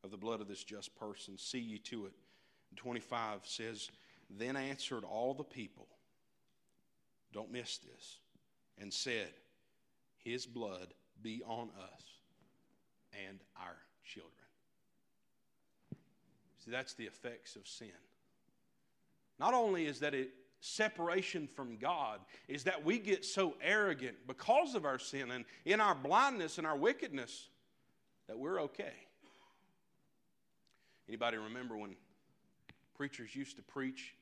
of 0.04 0.12
the 0.12 0.18
blood 0.18 0.42
of 0.42 0.48
this 0.48 0.64
just 0.64 0.96
person. 0.96 1.38
See 1.38 1.60
ye 1.60 1.78
to 1.80 2.06
it. 2.06 2.14
And 2.70 2.78
25 2.78 3.42
says, 3.44 3.90
Then 4.30 4.56
answered 4.56 5.04
all 5.04 5.34
the 5.34 5.44
people, 5.44 5.88
don't 7.34 7.52
miss 7.52 7.78
this, 7.78 8.18
and 8.80 8.92
said, 8.92 9.30
His 10.18 10.46
blood 10.46 10.94
be 11.22 11.44
on 11.46 11.70
us 11.78 12.04
and 13.28 13.40
our 13.58 13.78
children. 14.04 14.32
See, 16.64 16.72
that's 16.72 16.94
the 16.94 17.06
effects 17.06 17.56
of 17.56 17.68
sin. 17.68 17.90
Not 19.42 19.56
only 19.56 19.88
is 19.88 20.00
that 20.02 20.14
it 20.14 20.30
separation 20.60 21.48
from 21.48 21.78
God, 21.78 22.20
is 22.48 22.64
that 22.66 22.86
we 22.86 23.00
get 23.00 23.26
so 23.26 23.56
arrogant 23.60 24.16
because 24.28 24.76
of 24.76 24.86
our 24.86 25.00
sin 25.00 25.32
and 25.32 25.46
in 25.66 25.82
our 25.82 25.96
blindness 25.96 26.60
and 26.60 26.68
our 26.68 26.78
wickedness 26.78 27.50
that 28.28 28.38
we're 28.38 28.62
okay. 28.62 28.94
Anybody 31.10 31.38
remember 31.38 31.76
when 31.76 31.96
preachers 32.96 33.36
used 33.36 33.56
to 33.56 33.64
preach 33.64 34.14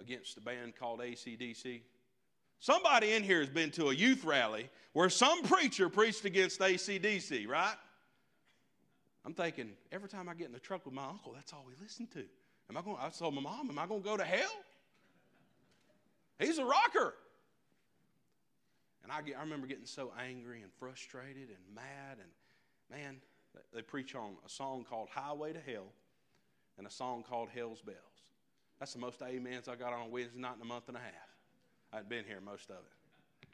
against 0.00 0.36
a 0.36 0.40
band 0.40 0.74
called 0.74 0.98
ACDC? 0.98 1.82
Somebody 2.58 3.12
in 3.12 3.22
here 3.22 3.38
has 3.38 3.48
been 3.48 3.70
to 3.72 3.90
a 3.90 3.94
youth 3.94 4.24
rally 4.24 4.68
where 4.92 5.08
some 5.08 5.44
preacher 5.44 5.88
preached 5.88 6.24
against 6.24 6.58
ACDC, 6.58 7.46
right? 7.46 7.76
I'm 9.24 9.34
thinking, 9.34 9.70
every 9.92 10.08
time 10.08 10.28
I 10.28 10.34
get 10.34 10.48
in 10.48 10.52
the 10.52 10.58
truck 10.58 10.84
with 10.84 10.94
my 10.94 11.06
uncle, 11.06 11.32
that's 11.32 11.52
all 11.52 11.64
we 11.64 11.74
listen 11.80 12.08
to. 12.08 12.24
Am 12.70 12.76
I 12.76 12.82
going? 12.82 12.96
I 13.00 13.08
told 13.10 13.34
my 13.34 13.40
mom, 13.40 13.70
"Am 13.70 13.78
I 13.78 13.86
going 13.86 14.02
to 14.02 14.08
go 14.08 14.16
to 14.16 14.24
hell?" 14.24 14.52
He's 16.38 16.58
a 16.58 16.64
rocker. 16.64 17.14
And 19.02 19.12
I, 19.12 19.20
get, 19.20 19.36
I 19.36 19.40
remember 19.40 19.66
getting 19.66 19.84
so 19.84 20.12
angry 20.18 20.62
and 20.62 20.72
frustrated 20.78 21.48
and 21.48 21.74
mad. 21.74 22.18
And 22.18 22.30
man, 22.90 23.16
they 23.72 23.82
preach 23.82 24.14
on 24.14 24.36
a 24.44 24.48
song 24.48 24.84
called 24.88 25.08
Highway 25.10 25.52
to 25.52 25.60
Hell 25.60 25.92
and 26.78 26.86
a 26.86 26.90
song 26.90 27.22
called 27.22 27.50
Hell's 27.54 27.82
Bells. 27.82 27.98
That's 28.80 28.94
the 28.94 28.98
most 28.98 29.22
amens 29.22 29.68
I 29.68 29.76
got 29.76 29.92
on 29.92 30.10
Wednesday 30.10 30.40
night 30.40 30.56
in 30.56 30.62
a 30.62 30.64
month 30.64 30.88
and 30.88 30.96
a 30.96 31.00
half. 31.00 31.12
I'd 31.92 32.08
been 32.08 32.24
here 32.24 32.40
most 32.40 32.70
of 32.70 32.76
it. 32.76 33.48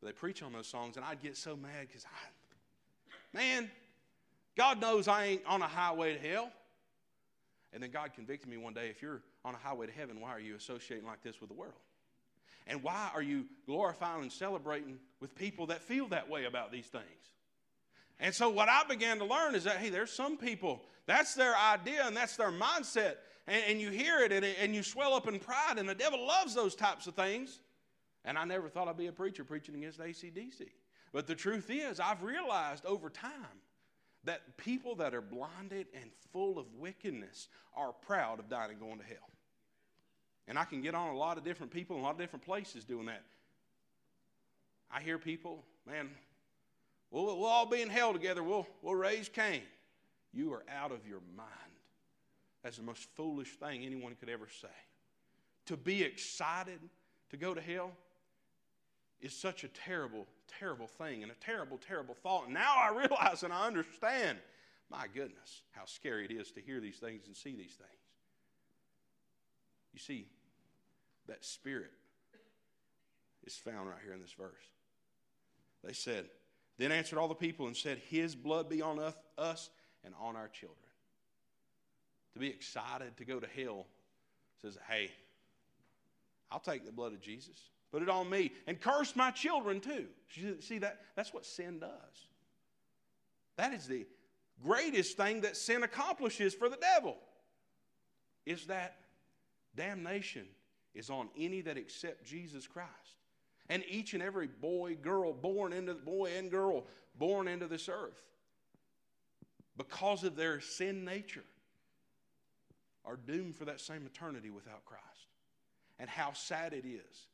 But 0.00 0.08
they 0.08 0.12
preach 0.12 0.42
on 0.42 0.52
those 0.52 0.66
songs, 0.66 0.96
and 0.96 1.04
I'd 1.04 1.22
get 1.22 1.36
so 1.36 1.56
mad 1.56 1.86
because 1.88 2.04
I, 2.04 3.36
man, 3.36 3.70
God 4.56 4.80
knows 4.80 5.08
I 5.08 5.24
ain't 5.24 5.46
on 5.46 5.62
a 5.62 5.66
highway 5.66 6.14
to 6.14 6.28
hell. 6.28 6.52
And 7.72 7.82
then 7.82 7.90
God 7.90 8.12
convicted 8.14 8.48
me 8.48 8.56
one 8.56 8.72
day 8.72 8.88
if 8.88 9.02
you're 9.02 9.22
on 9.44 9.54
a 9.54 9.58
highway 9.58 9.86
to 9.86 9.92
heaven, 9.92 10.20
why 10.20 10.30
are 10.30 10.40
you 10.40 10.56
associating 10.56 11.06
like 11.06 11.22
this 11.22 11.40
with 11.40 11.50
the 11.50 11.54
world? 11.54 11.74
And 12.66 12.82
why 12.82 13.10
are 13.14 13.22
you 13.22 13.46
glorifying 13.66 14.22
and 14.22 14.32
celebrating 14.32 14.98
with 15.20 15.34
people 15.34 15.66
that 15.66 15.82
feel 15.82 16.08
that 16.08 16.28
way 16.28 16.44
about 16.44 16.70
these 16.70 16.86
things? 16.86 17.04
And 18.20 18.34
so, 18.34 18.48
what 18.48 18.68
I 18.68 18.82
began 18.84 19.18
to 19.18 19.24
learn 19.24 19.54
is 19.54 19.64
that, 19.64 19.76
hey, 19.76 19.90
there's 19.90 20.10
some 20.10 20.36
people, 20.36 20.82
that's 21.06 21.34
their 21.34 21.56
idea 21.56 22.06
and 22.06 22.16
that's 22.16 22.36
their 22.36 22.50
mindset. 22.50 23.14
And, 23.46 23.62
and 23.68 23.80
you 23.80 23.90
hear 23.90 24.20
it 24.20 24.32
and, 24.32 24.44
and 24.44 24.74
you 24.74 24.82
swell 24.82 25.14
up 25.14 25.28
in 25.28 25.38
pride, 25.38 25.78
and 25.78 25.88
the 25.88 25.94
devil 25.94 26.26
loves 26.26 26.54
those 26.54 26.74
types 26.74 27.06
of 27.06 27.14
things. 27.14 27.60
And 28.24 28.36
I 28.36 28.44
never 28.44 28.68
thought 28.68 28.88
I'd 28.88 28.96
be 28.96 29.06
a 29.06 29.12
preacher 29.12 29.44
preaching 29.44 29.76
against 29.76 30.00
ACDC. 30.00 30.68
But 31.12 31.26
the 31.26 31.34
truth 31.34 31.70
is, 31.70 32.00
I've 32.00 32.22
realized 32.22 32.84
over 32.84 33.08
time 33.08 33.32
that 34.28 34.58
people 34.58 34.94
that 34.96 35.14
are 35.14 35.22
blinded 35.22 35.86
and 35.94 36.10
full 36.34 36.58
of 36.58 36.66
wickedness 36.78 37.48
are 37.74 37.92
proud 37.92 38.38
of 38.38 38.50
dying 38.50 38.72
and 38.72 38.78
going 38.78 38.98
to 38.98 39.04
hell. 39.04 39.30
And 40.46 40.58
I 40.58 40.64
can 40.64 40.82
get 40.82 40.94
on 40.94 41.08
a 41.08 41.16
lot 41.16 41.38
of 41.38 41.44
different 41.44 41.72
people 41.72 41.96
in 41.96 42.02
a 42.02 42.04
lot 42.04 42.12
of 42.12 42.18
different 42.18 42.44
places 42.44 42.84
doing 42.84 43.06
that. 43.06 43.22
I 44.90 45.00
hear 45.00 45.16
people, 45.16 45.64
man, 45.86 46.10
we'll, 47.10 47.24
we'll 47.38 47.46
all 47.46 47.64
be 47.64 47.80
in 47.80 47.88
hell 47.88 48.12
together. 48.12 48.42
We'll, 48.42 48.66
we'll 48.82 48.96
raise 48.96 49.30
Cain. 49.30 49.62
You 50.34 50.52
are 50.52 50.64
out 50.78 50.92
of 50.92 51.06
your 51.06 51.20
mind. 51.34 51.48
That's 52.62 52.76
the 52.76 52.82
most 52.82 53.08
foolish 53.16 53.56
thing 53.56 53.82
anyone 53.86 54.14
could 54.14 54.28
ever 54.28 54.48
say. 54.60 54.68
To 55.66 55.76
be 55.78 56.02
excited 56.02 56.80
to 57.30 57.38
go 57.38 57.54
to 57.54 57.62
hell 57.62 57.92
is 59.20 59.34
such 59.34 59.64
a 59.64 59.68
terrible, 59.68 60.26
terrible 60.58 60.86
thing 60.86 61.22
and 61.22 61.32
a 61.32 61.34
terrible, 61.36 61.78
terrible 61.78 62.14
thought. 62.14 62.44
And 62.44 62.54
now 62.54 62.74
I 62.76 62.90
realize 62.96 63.42
and 63.42 63.52
I 63.52 63.66
understand, 63.66 64.38
my 64.90 65.06
goodness, 65.12 65.62
how 65.72 65.84
scary 65.84 66.24
it 66.24 66.30
is 66.30 66.50
to 66.52 66.60
hear 66.60 66.80
these 66.80 66.96
things 66.96 67.26
and 67.26 67.36
see 67.36 67.50
these 67.50 67.74
things. 67.74 67.90
You 69.92 69.98
see, 69.98 70.28
that 71.26 71.44
spirit 71.44 71.90
is 73.44 73.56
found 73.56 73.88
right 73.88 73.98
here 74.02 74.12
in 74.12 74.20
this 74.20 74.32
verse. 74.32 74.52
They 75.82 75.92
said, 75.92 76.26
Then 76.78 76.92
answered 76.92 77.18
all 77.18 77.28
the 77.28 77.34
people 77.34 77.66
and 77.66 77.76
said, 77.76 77.98
His 78.08 78.34
blood 78.34 78.68
be 78.68 78.82
on 78.82 79.00
us 79.36 79.70
and 80.04 80.14
on 80.20 80.36
our 80.36 80.48
children. 80.48 80.78
To 82.34 82.38
be 82.38 82.48
excited 82.48 83.16
to 83.16 83.24
go 83.24 83.40
to 83.40 83.46
hell 83.56 83.86
says, 84.62 84.78
Hey, 84.88 85.10
I'll 86.50 86.60
take 86.60 86.86
the 86.86 86.92
blood 86.92 87.12
of 87.12 87.20
Jesus. 87.20 87.56
Put 87.90 88.02
it 88.02 88.08
on 88.08 88.28
me. 88.28 88.52
And 88.66 88.80
curse 88.80 89.16
my 89.16 89.30
children 89.30 89.80
too. 89.80 90.06
See, 90.60 90.78
that, 90.78 91.00
that's 91.16 91.32
what 91.32 91.46
sin 91.46 91.78
does. 91.78 91.90
That 93.56 93.72
is 93.72 93.86
the 93.86 94.06
greatest 94.62 95.16
thing 95.16 95.40
that 95.42 95.56
sin 95.56 95.82
accomplishes 95.82 96.54
for 96.54 96.68
the 96.68 96.76
devil. 96.76 97.16
Is 98.46 98.66
that 98.66 98.96
damnation 99.76 100.46
is 100.94 101.10
on 101.10 101.28
any 101.38 101.60
that 101.62 101.76
accept 101.76 102.24
Jesus 102.24 102.66
Christ. 102.66 102.90
And 103.70 103.82
each 103.88 104.14
and 104.14 104.22
every 104.22 104.46
boy, 104.46 104.96
girl 104.96 105.32
born 105.32 105.72
into 105.72 105.94
boy 105.94 106.32
and 106.36 106.50
girl 106.50 106.84
born 107.18 107.48
into 107.48 107.66
this 107.66 107.88
earth 107.88 108.22
because 109.76 110.24
of 110.24 110.36
their 110.36 110.60
sin 110.60 111.04
nature 111.04 111.44
are 113.04 113.16
doomed 113.16 113.56
for 113.56 113.64
that 113.66 113.80
same 113.80 114.04
eternity 114.06 114.50
without 114.50 114.84
Christ. 114.84 115.04
And 115.98 116.08
how 116.08 116.32
sad 116.32 116.72
it 116.72 116.84
is 116.86 117.26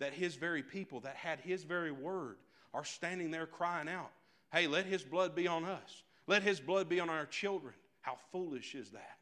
that 0.00 0.14
his 0.14 0.34
very 0.34 0.62
people 0.62 1.00
that 1.00 1.14
had 1.14 1.38
his 1.40 1.62
very 1.62 1.92
word 1.92 2.36
are 2.74 2.84
standing 2.84 3.30
there 3.30 3.46
crying 3.46 3.88
out, 3.88 4.10
Hey, 4.52 4.66
let 4.66 4.84
his 4.84 5.04
blood 5.04 5.36
be 5.36 5.46
on 5.46 5.64
us. 5.64 6.02
Let 6.26 6.42
his 6.42 6.58
blood 6.58 6.88
be 6.88 6.98
on 6.98 7.08
our 7.08 7.26
children. 7.26 7.74
How 8.00 8.16
foolish 8.32 8.74
is 8.74 8.90
that? 8.90 9.18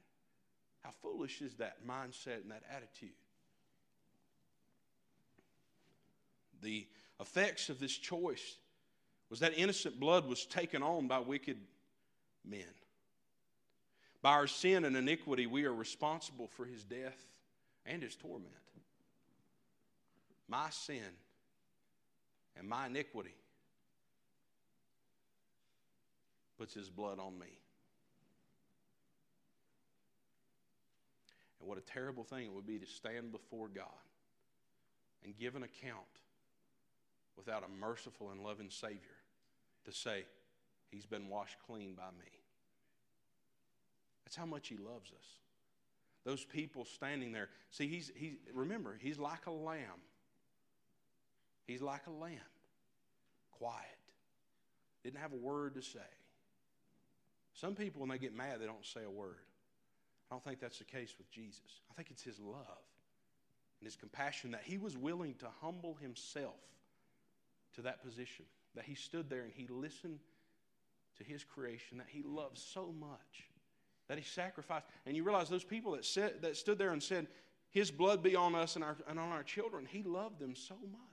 How 0.83 0.91
foolish 1.03 1.43
is 1.43 1.55
that 1.57 1.87
mindset 1.87 2.43
and 2.43 2.51
that 2.51 2.63
attitude? 2.75 3.11
The 6.63 6.87
effects 7.21 7.69
of 7.69 7.79
this 7.79 7.93
choice 7.93 8.57
was 9.29 9.41
that 9.41 9.59
innocent 9.59 10.01
blood 10.01 10.27
was 10.27 10.47
taken 10.47 10.83
on 10.83 11.09
by 11.09 11.19
wicked 11.19 11.59
men. 12.49 12.65
By 14.23 14.33
our 14.33 14.47
sin 14.47 14.85
and 14.85 14.97
iniquity, 14.97 15.47
we 15.47 15.65
are 15.65 15.75
responsible 15.75 16.49
for 16.49 16.65
his 16.65 16.85
death 16.85 17.19
and 17.85 18.03
his 18.03 18.17
torment 18.17 18.55
my 20.49 20.71
sin 20.71 21.03
and 22.57 22.69
my 22.69 22.87
iniquity 22.87 23.35
puts 26.59 26.75
his 26.75 26.91
blood 26.91 27.19
on 27.19 27.39
me. 27.39 27.61
And 31.61 31.69
what 31.69 31.79
a 31.79 31.83
terrible 31.83 32.25
thing 32.25 32.47
it 32.47 32.53
would 32.53 32.67
be 32.67 32.79
to 32.79 32.87
stand 32.87 33.31
before 33.31 33.69
God 33.69 33.87
and 35.25 35.37
give 35.39 35.55
an 35.55 35.63
account 35.63 35.99
without 37.37 37.63
a 37.63 37.81
merciful 37.81 38.31
and 38.31 38.43
loving 38.43 38.71
Savior 38.71 38.99
to 39.85 39.93
say, 39.93 40.25
He's 40.91 41.05
been 41.05 41.29
washed 41.29 41.57
clean 41.67 41.93
by 41.95 42.09
me. 42.19 42.31
That's 44.25 44.37
how 44.37 44.47
much 44.47 44.69
He 44.69 44.77
loves 44.77 45.11
us. 45.11 45.27
Those 46.25 46.45
people 46.45 46.85
standing 46.85 47.33
there. 47.33 47.49
See, 47.71 47.89
he's, 47.89 48.11
he's 48.15 48.35
remember, 48.53 48.99
He's 49.01 49.19
like 49.19 49.47
a 49.47 49.51
lamb. 49.51 50.01
He's 51.69 51.83
like 51.83 52.07
a 52.07 52.11
lamb, 52.11 52.33
quiet. 53.53 53.85
Didn't 55.05 55.21
have 55.21 55.33
a 55.33 55.37
word 55.37 55.75
to 55.75 55.83
say. 55.83 56.01
Some 57.53 57.75
people, 57.75 58.01
when 58.01 58.09
they 58.09 58.19
get 58.19 58.35
mad, 58.35 58.61
they 58.61 58.67
don't 58.67 58.87
say 58.87 59.01
a 59.07 59.11
word. 59.11 59.37
I 60.31 60.35
don't 60.35 60.43
think 60.43 60.61
that's 60.61 60.79
the 60.79 60.85
case 60.85 61.15
with 61.19 61.31
Jesus. 61.31 61.83
I 61.91 61.95
think 61.95 62.11
it's 62.11 62.23
His 62.23 62.41
love 62.41 62.83
and 63.81 63.87
His 63.87 63.97
compassion 63.97 64.51
that 64.53 64.63
He 64.65 64.79
was 64.79 64.97
willing 64.97 65.35
to 65.41 65.47
humble 65.61 65.99
Himself 66.01 66.57
to 67.75 67.83
that 67.83 68.03
position, 68.03 68.47
that 68.75 68.85
He 68.85 68.95
stood 68.95 69.29
there 69.29 69.43
and 69.43 69.53
He 69.55 69.67
listened 69.67 70.21
to 71.19 71.25
His 71.25 71.45
creation, 71.45 71.99
that 71.99 72.07
He 72.09 72.23
loved 72.23 72.57
so 72.57 72.95
much, 72.99 73.45
that 74.09 74.17
He 74.17 74.25
sacrificed. 74.25 74.87
And 75.05 75.15
you 75.15 75.23
realize 75.23 75.51
those 75.51 75.65
people 75.65 75.93
that, 75.93 76.07
said, 76.07 76.41
that 76.41 76.57
stood 76.57 76.79
there 76.79 76.93
and 76.93 77.03
said, 77.03 77.27
His 77.71 77.91
blood 77.91 78.23
be 78.23 78.37
on 78.37 78.55
us 78.55 78.75
and, 78.75 78.85
our, 78.85 78.97
and 79.07 79.19
on 79.19 79.33
our 79.33 79.43
children, 79.43 79.87
He 79.87 80.03
loved 80.03 80.39
them 80.39 80.55
so 80.55 80.77
much. 80.91 81.08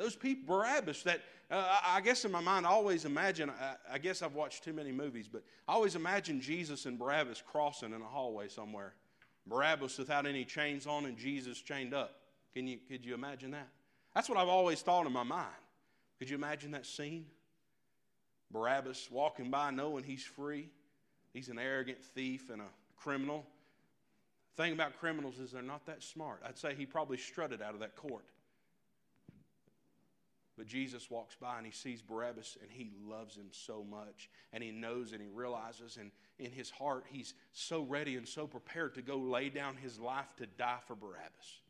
Those 0.00 0.16
people, 0.16 0.56
Barabbas, 0.56 1.02
that 1.02 1.20
uh, 1.50 1.78
I 1.84 2.00
guess 2.00 2.24
in 2.24 2.32
my 2.32 2.40
mind, 2.40 2.64
I 2.64 2.70
always 2.70 3.04
imagine, 3.04 3.50
I, 3.50 3.74
I, 3.92 3.98
guess 3.98 4.22
I've 4.22 4.34
watched 4.34 4.64
too 4.64 4.72
many 4.72 4.92
movies, 4.92 5.28
but 5.30 5.42
I 5.68 5.74
always 5.74 5.94
imagine 5.94 6.40
Jesus 6.40 6.86
and 6.86 6.98
Barabbas 6.98 7.42
crossing 7.46 7.92
in 7.92 8.00
a 8.00 8.06
hallway 8.06 8.48
somewhere. 8.48 8.94
Barabbas 9.46 9.98
without 9.98 10.26
any 10.26 10.46
chains 10.46 10.86
on 10.86 11.04
and 11.04 11.18
Jesus 11.18 11.60
chained 11.60 11.92
up. 11.92 12.22
Can 12.54 12.66
you, 12.66 12.78
could 12.88 13.04
you 13.04 13.12
imagine 13.12 13.50
that? 13.50 13.68
That's 14.14 14.26
what 14.26 14.38
I've 14.38 14.48
always 14.48 14.80
thought 14.80 15.06
in 15.06 15.12
my 15.12 15.22
mind. 15.22 15.48
Could 16.18 16.30
you 16.30 16.36
imagine 16.36 16.70
that 16.70 16.86
scene? 16.86 17.26
Barabbas 18.50 19.10
walking 19.10 19.50
by 19.50 19.70
knowing 19.70 20.02
he's 20.02 20.24
free. 20.24 20.70
He's 21.34 21.50
an 21.50 21.58
arrogant 21.58 22.02
thief 22.02 22.48
and 22.48 22.62
a 22.62 22.68
criminal. 22.96 23.44
The 24.56 24.62
thing 24.62 24.72
about 24.72 24.98
criminals 24.98 25.38
is 25.38 25.52
they're 25.52 25.60
not 25.60 25.84
that 25.84 26.02
smart. 26.02 26.40
I'd 26.42 26.56
say 26.56 26.74
he 26.74 26.86
probably 26.86 27.18
strutted 27.18 27.60
out 27.60 27.74
of 27.74 27.80
that 27.80 27.96
court. 27.96 28.24
But 30.56 30.66
Jesus 30.66 31.10
walks 31.10 31.36
by 31.36 31.56
and 31.56 31.66
he 31.66 31.72
sees 31.72 32.02
Barabbas 32.02 32.58
and 32.60 32.70
he 32.70 32.90
loves 33.08 33.36
him 33.36 33.48
so 33.50 33.84
much. 33.88 34.28
And 34.52 34.62
he 34.62 34.70
knows 34.70 35.12
and 35.12 35.22
he 35.22 35.28
realizes, 35.28 35.96
and 35.98 36.10
in 36.38 36.50
his 36.50 36.70
heart, 36.70 37.04
he's 37.08 37.34
so 37.52 37.82
ready 37.82 38.16
and 38.16 38.28
so 38.28 38.46
prepared 38.46 38.94
to 38.96 39.02
go 39.02 39.16
lay 39.16 39.48
down 39.48 39.76
his 39.76 39.98
life 39.98 40.34
to 40.38 40.46
die 40.46 40.78
for 40.86 40.94
Barabbas. 40.94 41.60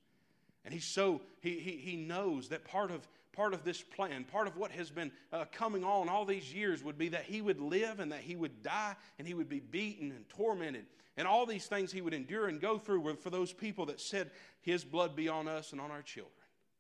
And 0.65 0.75
he's 0.75 0.85
so, 0.85 1.21
he, 1.41 1.59
he, 1.59 1.73
he 1.73 1.97
knows 1.97 2.49
that 2.49 2.65
part 2.65 2.91
of, 2.91 3.07
part 3.33 3.55
of 3.55 3.65
this 3.65 3.81
plan, 3.81 4.25
part 4.25 4.47
of 4.47 4.57
what 4.57 4.71
has 4.73 4.91
been 4.91 5.13
uh, 5.33 5.45
coming 5.53 5.85
on 5.85 6.09
all 6.09 6.25
these 6.25 6.53
years 6.53 6.83
would 6.83 6.99
be 6.99 7.09
that 7.11 7.25
he 7.25 7.41
would 7.41 7.61
live 7.61 8.01
and 8.01 8.13
that 8.13 8.21
he 8.21 8.37
would 8.37 8.63
die 8.63 8.95
and 9.19 9.27
he 9.27 9.35
would 9.35 9.49
be 9.49 9.61
beaten 9.61 10.11
and 10.11 10.29
tormented. 10.29 10.85
And 11.17 11.27
all 11.27 11.47
these 11.47 11.67
things 11.67 11.93
he 11.93 12.01
would 12.01 12.15
endure 12.15 12.49
and 12.49 12.61
go 12.61 12.79
through 12.79 13.01
were 13.01 13.15
for 13.15 13.31
those 13.31 13.53
people 13.53 13.87
that 13.87 14.01
said, 14.01 14.31
His 14.61 14.85
blood 14.85 15.17
be 15.17 15.29
on 15.29 15.49
us 15.49 15.73
and 15.73 15.81
on 15.81 15.91
our 15.91 16.03
children. 16.03 16.33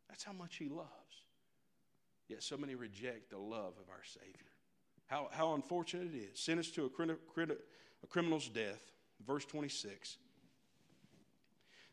That's 0.09 0.25
how 0.25 0.33
much 0.33 0.57
he 0.57 0.69
loves. 0.69 0.89
Yet 2.31 2.45
so 2.45 2.57
many 2.57 2.77
reject 2.77 3.31
the 3.31 3.39
love 3.39 3.75
of 3.77 3.91
our 3.91 4.05
Savior. 4.05 4.47
How, 5.09 5.29
how 5.33 5.55
unfortunate 5.55 6.15
it 6.15 6.17
is. 6.17 6.39
Sentenced 6.39 6.77
to 6.77 6.85
a, 6.85 6.89
criti- 6.89 7.17
criti- 7.37 7.57
a 8.05 8.07
criminal's 8.07 8.49
death. 8.49 8.81
Verse 9.27 9.45
26. 9.45 10.17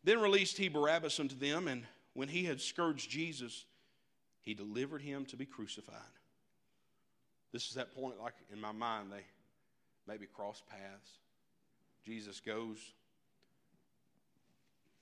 Then 0.04 0.22
released 0.22 0.60
he 0.60 0.68
Barabbas 0.70 1.20
unto 1.20 1.36
them, 1.36 1.68
and 1.68 1.86
when 2.14 2.28
he 2.28 2.46
had 2.46 2.62
scourged 2.62 3.10
Jesus, 3.10 3.66
he 4.42 4.54
delivered 4.54 5.02
him 5.02 5.26
to 5.26 5.36
be 5.36 5.46
crucified. 5.46 5.96
This 7.52 7.68
is 7.68 7.74
that 7.74 7.96
point, 7.96 8.22
like 8.22 8.36
in 8.54 8.62
my 8.62 8.72
mind, 8.72 9.12
they 9.12 9.26
maybe 10.08 10.28
cross 10.28 10.62
paths. 10.70 11.10
Jesus 12.06 12.40
goes, 12.40 12.78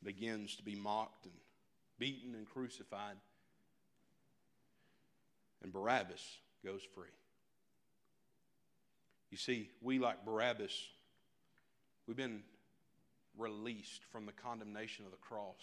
begins 0.02 0.56
to 0.56 0.64
be 0.64 0.76
mocked 0.76 1.26
and 1.26 1.34
beaten 2.00 2.36
and 2.36 2.50
crucified 2.50 3.18
and 5.66 5.74
Barabbas 5.74 6.22
goes 6.64 6.82
free. 6.94 7.10
You 9.32 9.38
see, 9.38 9.72
we, 9.82 9.98
like 9.98 10.24
Barabbas, 10.24 10.72
we've 12.06 12.16
been 12.16 12.44
released 13.36 14.04
from 14.12 14.28
the 14.28 14.32
condemnation 14.32 15.06
of 15.06 15.12
the 15.12 15.18
cross, 15.18 15.60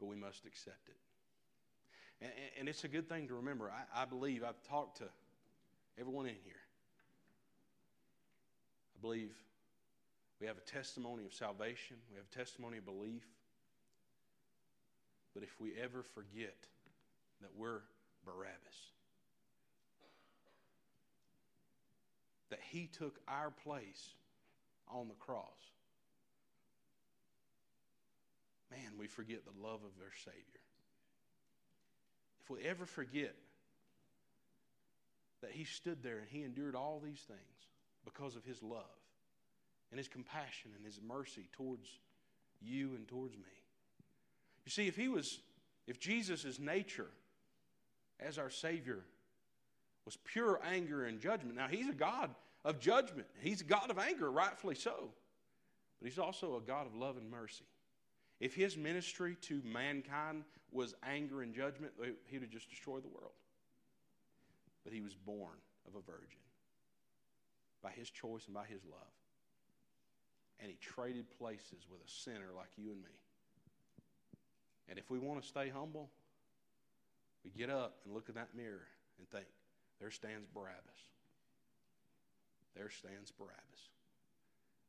but 0.00 0.06
we 0.06 0.16
must 0.16 0.46
accept 0.46 0.88
it. 0.88 0.96
And, 2.22 2.32
and 2.60 2.68
it's 2.70 2.84
a 2.84 2.88
good 2.88 3.06
thing 3.06 3.28
to 3.28 3.34
remember. 3.34 3.70
I, 3.70 4.02
I 4.02 4.06
believe, 4.06 4.42
I've 4.42 4.62
talked 4.66 4.96
to 4.98 5.08
everyone 6.00 6.24
in 6.24 6.36
here. 6.42 6.54
I 8.96 9.02
believe 9.02 9.30
we 10.40 10.46
have 10.46 10.56
a 10.56 10.62
testimony 10.62 11.26
of 11.26 11.34
salvation, 11.34 11.98
we 12.10 12.16
have 12.16 12.24
a 12.32 12.34
testimony 12.34 12.78
of 12.78 12.86
belief. 12.86 13.26
But 15.34 15.42
if 15.42 15.60
we 15.60 15.72
ever 15.78 16.02
forget 16.02 16.56
that 17.42 17.56
we're 17.56 17.80
Barabbas. 18.24 18.56
That 22.50 22.60
he 22.70 22.86
took 22.86 23.18
our 23.28 23.50
place 23.50 24.14
on 24.88 25.08
the 25.08 25.14
cross. 25.14 25.46
Man, 28.70 28.92
we 28.98 29.06
forget 29.06 29.40
the 29.44 29.66
love 29.66 29.80
of 29.80 29.90
our 30.02 30.12
Savior. 30.24 30.62
If 32.42 32.50
we 32.50 32.62
ever 32.62 32.86
forget 32.86 33.34
that 35.42 35.50
he 35.50 35.64
stood 35.64 36.02
there 36.02 36.18
and 36.18 36.28
he 36.28 36.42
endured 36.42 36.74
all 36.74 37.00
these 37.04 37.20
things 37.20 37.40
because 38.04 38.36
of 38.36 38.44
his 38.44 38.62
love 38.62 38.82
and 39.90 39.98
his 39.98 40.08
compassion 40.08 40.70
and 40.76 40.84
his 40.86 41.00
mercy 41.06 41.48
towards 41.52 41.88
you 42.62 42.94
and 42.96 43.06
towards 43.06 43.36
me. 43.36 43.42
You 44.64 44.70
see, 44.70 44.86
if 44.86 44.96
he 44.96 45.08
was, 45.08 45.40
if 45.86 46.00
Jesus' 46.00 46.58
nature 46.58 47.10
as 48.26 48.38
our 48.38 48.50
Savior 48.50 49.04
was 50.04 50.16
pure 50.24 50.60
anger 50.64 51.04
and 51.04 51.20
judgment. 51.20 51.56
Now, 51.56 51.68
He's 51.68 51.88
a 51.88 51.94
God 51.94 52.30
of 52.64 52.80
judgment, 52.80 53.26
He's 53.40 53.60
a 53.60 53.64
God 53.64 53.90
of 53.90 53.98
anger, 53.98 54.30
rightfully 54.30 54.74
so. 54.74 55.10
But 56.00 56.08
He's 56.08 56.18
also 56.18 56.56
a 56.56 56.60
God 56.60 56.86
of 56.86 56.94
love 56.94 57.16
and 57.16 57.30
mercy. 57.30 57.64
If 58.40 58.54
His 58.54 58.76
ministry 58.76 59.36
to 59.42 59.62
mankind 59.64 60.44
was 60.72 60.94
anger 61.08 61.42
and 61.42 61.54
judgment, 61.54 61.92
He 62.26 62.38
would 62.38 62.42
have 62.42 62.50
just 62.50 62.70
destroyed 62.70 63.04
the 63.04 63.08
world. 63.08 63.34
But 64.84 64.92
He 64.92 65.00
was 65.00 65.14
born 65.14 65.58
of 65.86 65.94
a 65.94 66.00
virgin 66.00 66.40
by 67.82 67.90
His 67.90 68.10
choice 68.10 68.46
and 68.46 68.54
by 68.54 68.64
His 68.64 68.82
love. 68.84 69.12
And 70.60 70.70
He 70.70 70.76
traded 70.80 71.26
places 71.38 71.86
with 71.90 72.00
a 72.00 72.10
sinner 72.10 72.50
like 72.56 72.70
you 72.76 72.90
and 72.90 73.00
me. 73.00 73.18
And 74.88 74.98
if 74.98 75.10
we 75.10 75.18
want 75.18 75.40
to 75.40 75.46
stay 75.46 75.68
humble, 75.68 76.10
we 77.44 77.50
get 77.50 77.70
up 77.70 77.98
and 78.04 78.14
look 78.14 78.28
in 78.28 78.34
that 78.34 78.54
mirror 78.56 78.86
and 79.18 79.28
think, 79.30 79.46
there 80.00 80.10
stands 80.10 80.46
Barabbas. 80.54 80.80
There 82.74 82.90
stands 82.90 83.30
Barabbas. 83.30 83.60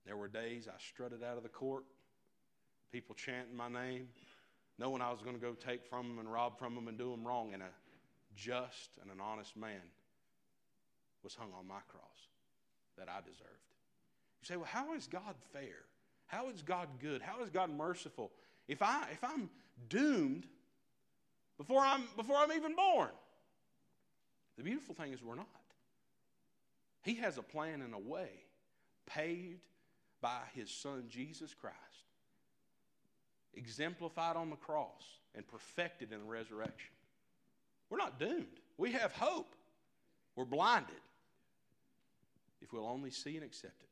There 0.06 0.18
were 0.18 0.28
days 0.28 0.68
I 0.68 0.78
strutted 0.80 1.24
out 1.24 1.38
of 1.38 1.44
the 1.44 1.50
court, 1.50 1.86
people 2.92 3.16
chanting 3.16 3.56
my 3.56 3.70
name, 3.70 4.08
knowing 4.80 5.02
I 5.02 5.12
was 5.12 5.22
going 5.22 5.36
to 5.36 5.42
go 5.42 5.54
take 5.54 5.86
from 5.86 6.08
them 6.10 6.20
and 6.20 6.32
rob 6.32 6.58
from 6.58 6.76
them 6.76 6.88
and 6.88 6.98
do 6.98 7.12
them 7.12 7.26
wrong, 7.26 7.54
and 7.54 7.62
a 7.62 7.68
just 8.36 8.98
and 9.02 9.12
an 9.12 9.20
honest 9.22 9.56
man 9.56 9.82
was 11.24 11.36
hung 11.36 11.52
on 11.58 11.68
my 11.68 11.80
cross 11.88 12.28
that 12.98 13.08
I 13.08 13.22
deserved. 13.22 13.64
You 14.42 14.48
say, 14.48 14.56
well, 14.56 14.68
how 14.70 14.94
is 14.94 15.08
God 15.08 15.36
fair? 15.52 15.86
How 16.28 16.50
is 16.50 16.62
God 16.62 16.88
good? 17.00 17.22
How 17.22 17.44
is 17.44 17.50
God 17.50 17.70
merciful? 17.70 18.32
If, 18.68 18.82
I, 18.82 19.08
if 19.12 19.24
I'm 19.24 19.50
doomed 19.90 20.48
before 21.58 21.82
I'm, 21.82 22.04
before 22.16 22.38
I'm 22.38 22.52
even 22.52 22.76
born. 22.76 23.10
The 24.58 24.64
beautiful 24.64 24.96
thing 24.96 25.14
is, 25.14 25.24
we're 25.24 25.36
not. 25.36 25.48
He 27.04 27.16
has 27.16 27.38
a 27.38 27.44
plan 27.44 27.82
and 27.82 27.94
a 27.94 28.00
way 28.00 28.30
paved 29.06 29.62
by 30.22 30.40
his 30.56 30.70
son 30.72 31.06
Jesus 31.10 31.54
Christ, 31.54 31.78
exemplified 33.54 34.36
on 34.36 34.50
the 34.50 34.56
cross, 34.56 35.04
and 35.36 35.46
perfected 35.48 36.12
in 36.12 36.20
the 36.20 36.26
resurrection. 36.26 36.92
We're 37.90 37.98
not 37.98 38.20
doomed. 38.20 38.60
We 38.78 38.94
have 38.94 39.12
hope. 39.14 39.56
We're 40.36 40.46
blinded 40.46 40.96
if 42.62 42.72
we'll 42.72 42.88
only 42.88 43.12
see 43.12 43.36
and 43.36 43.46
accept 43.46 43.84
it. 43.84 43.90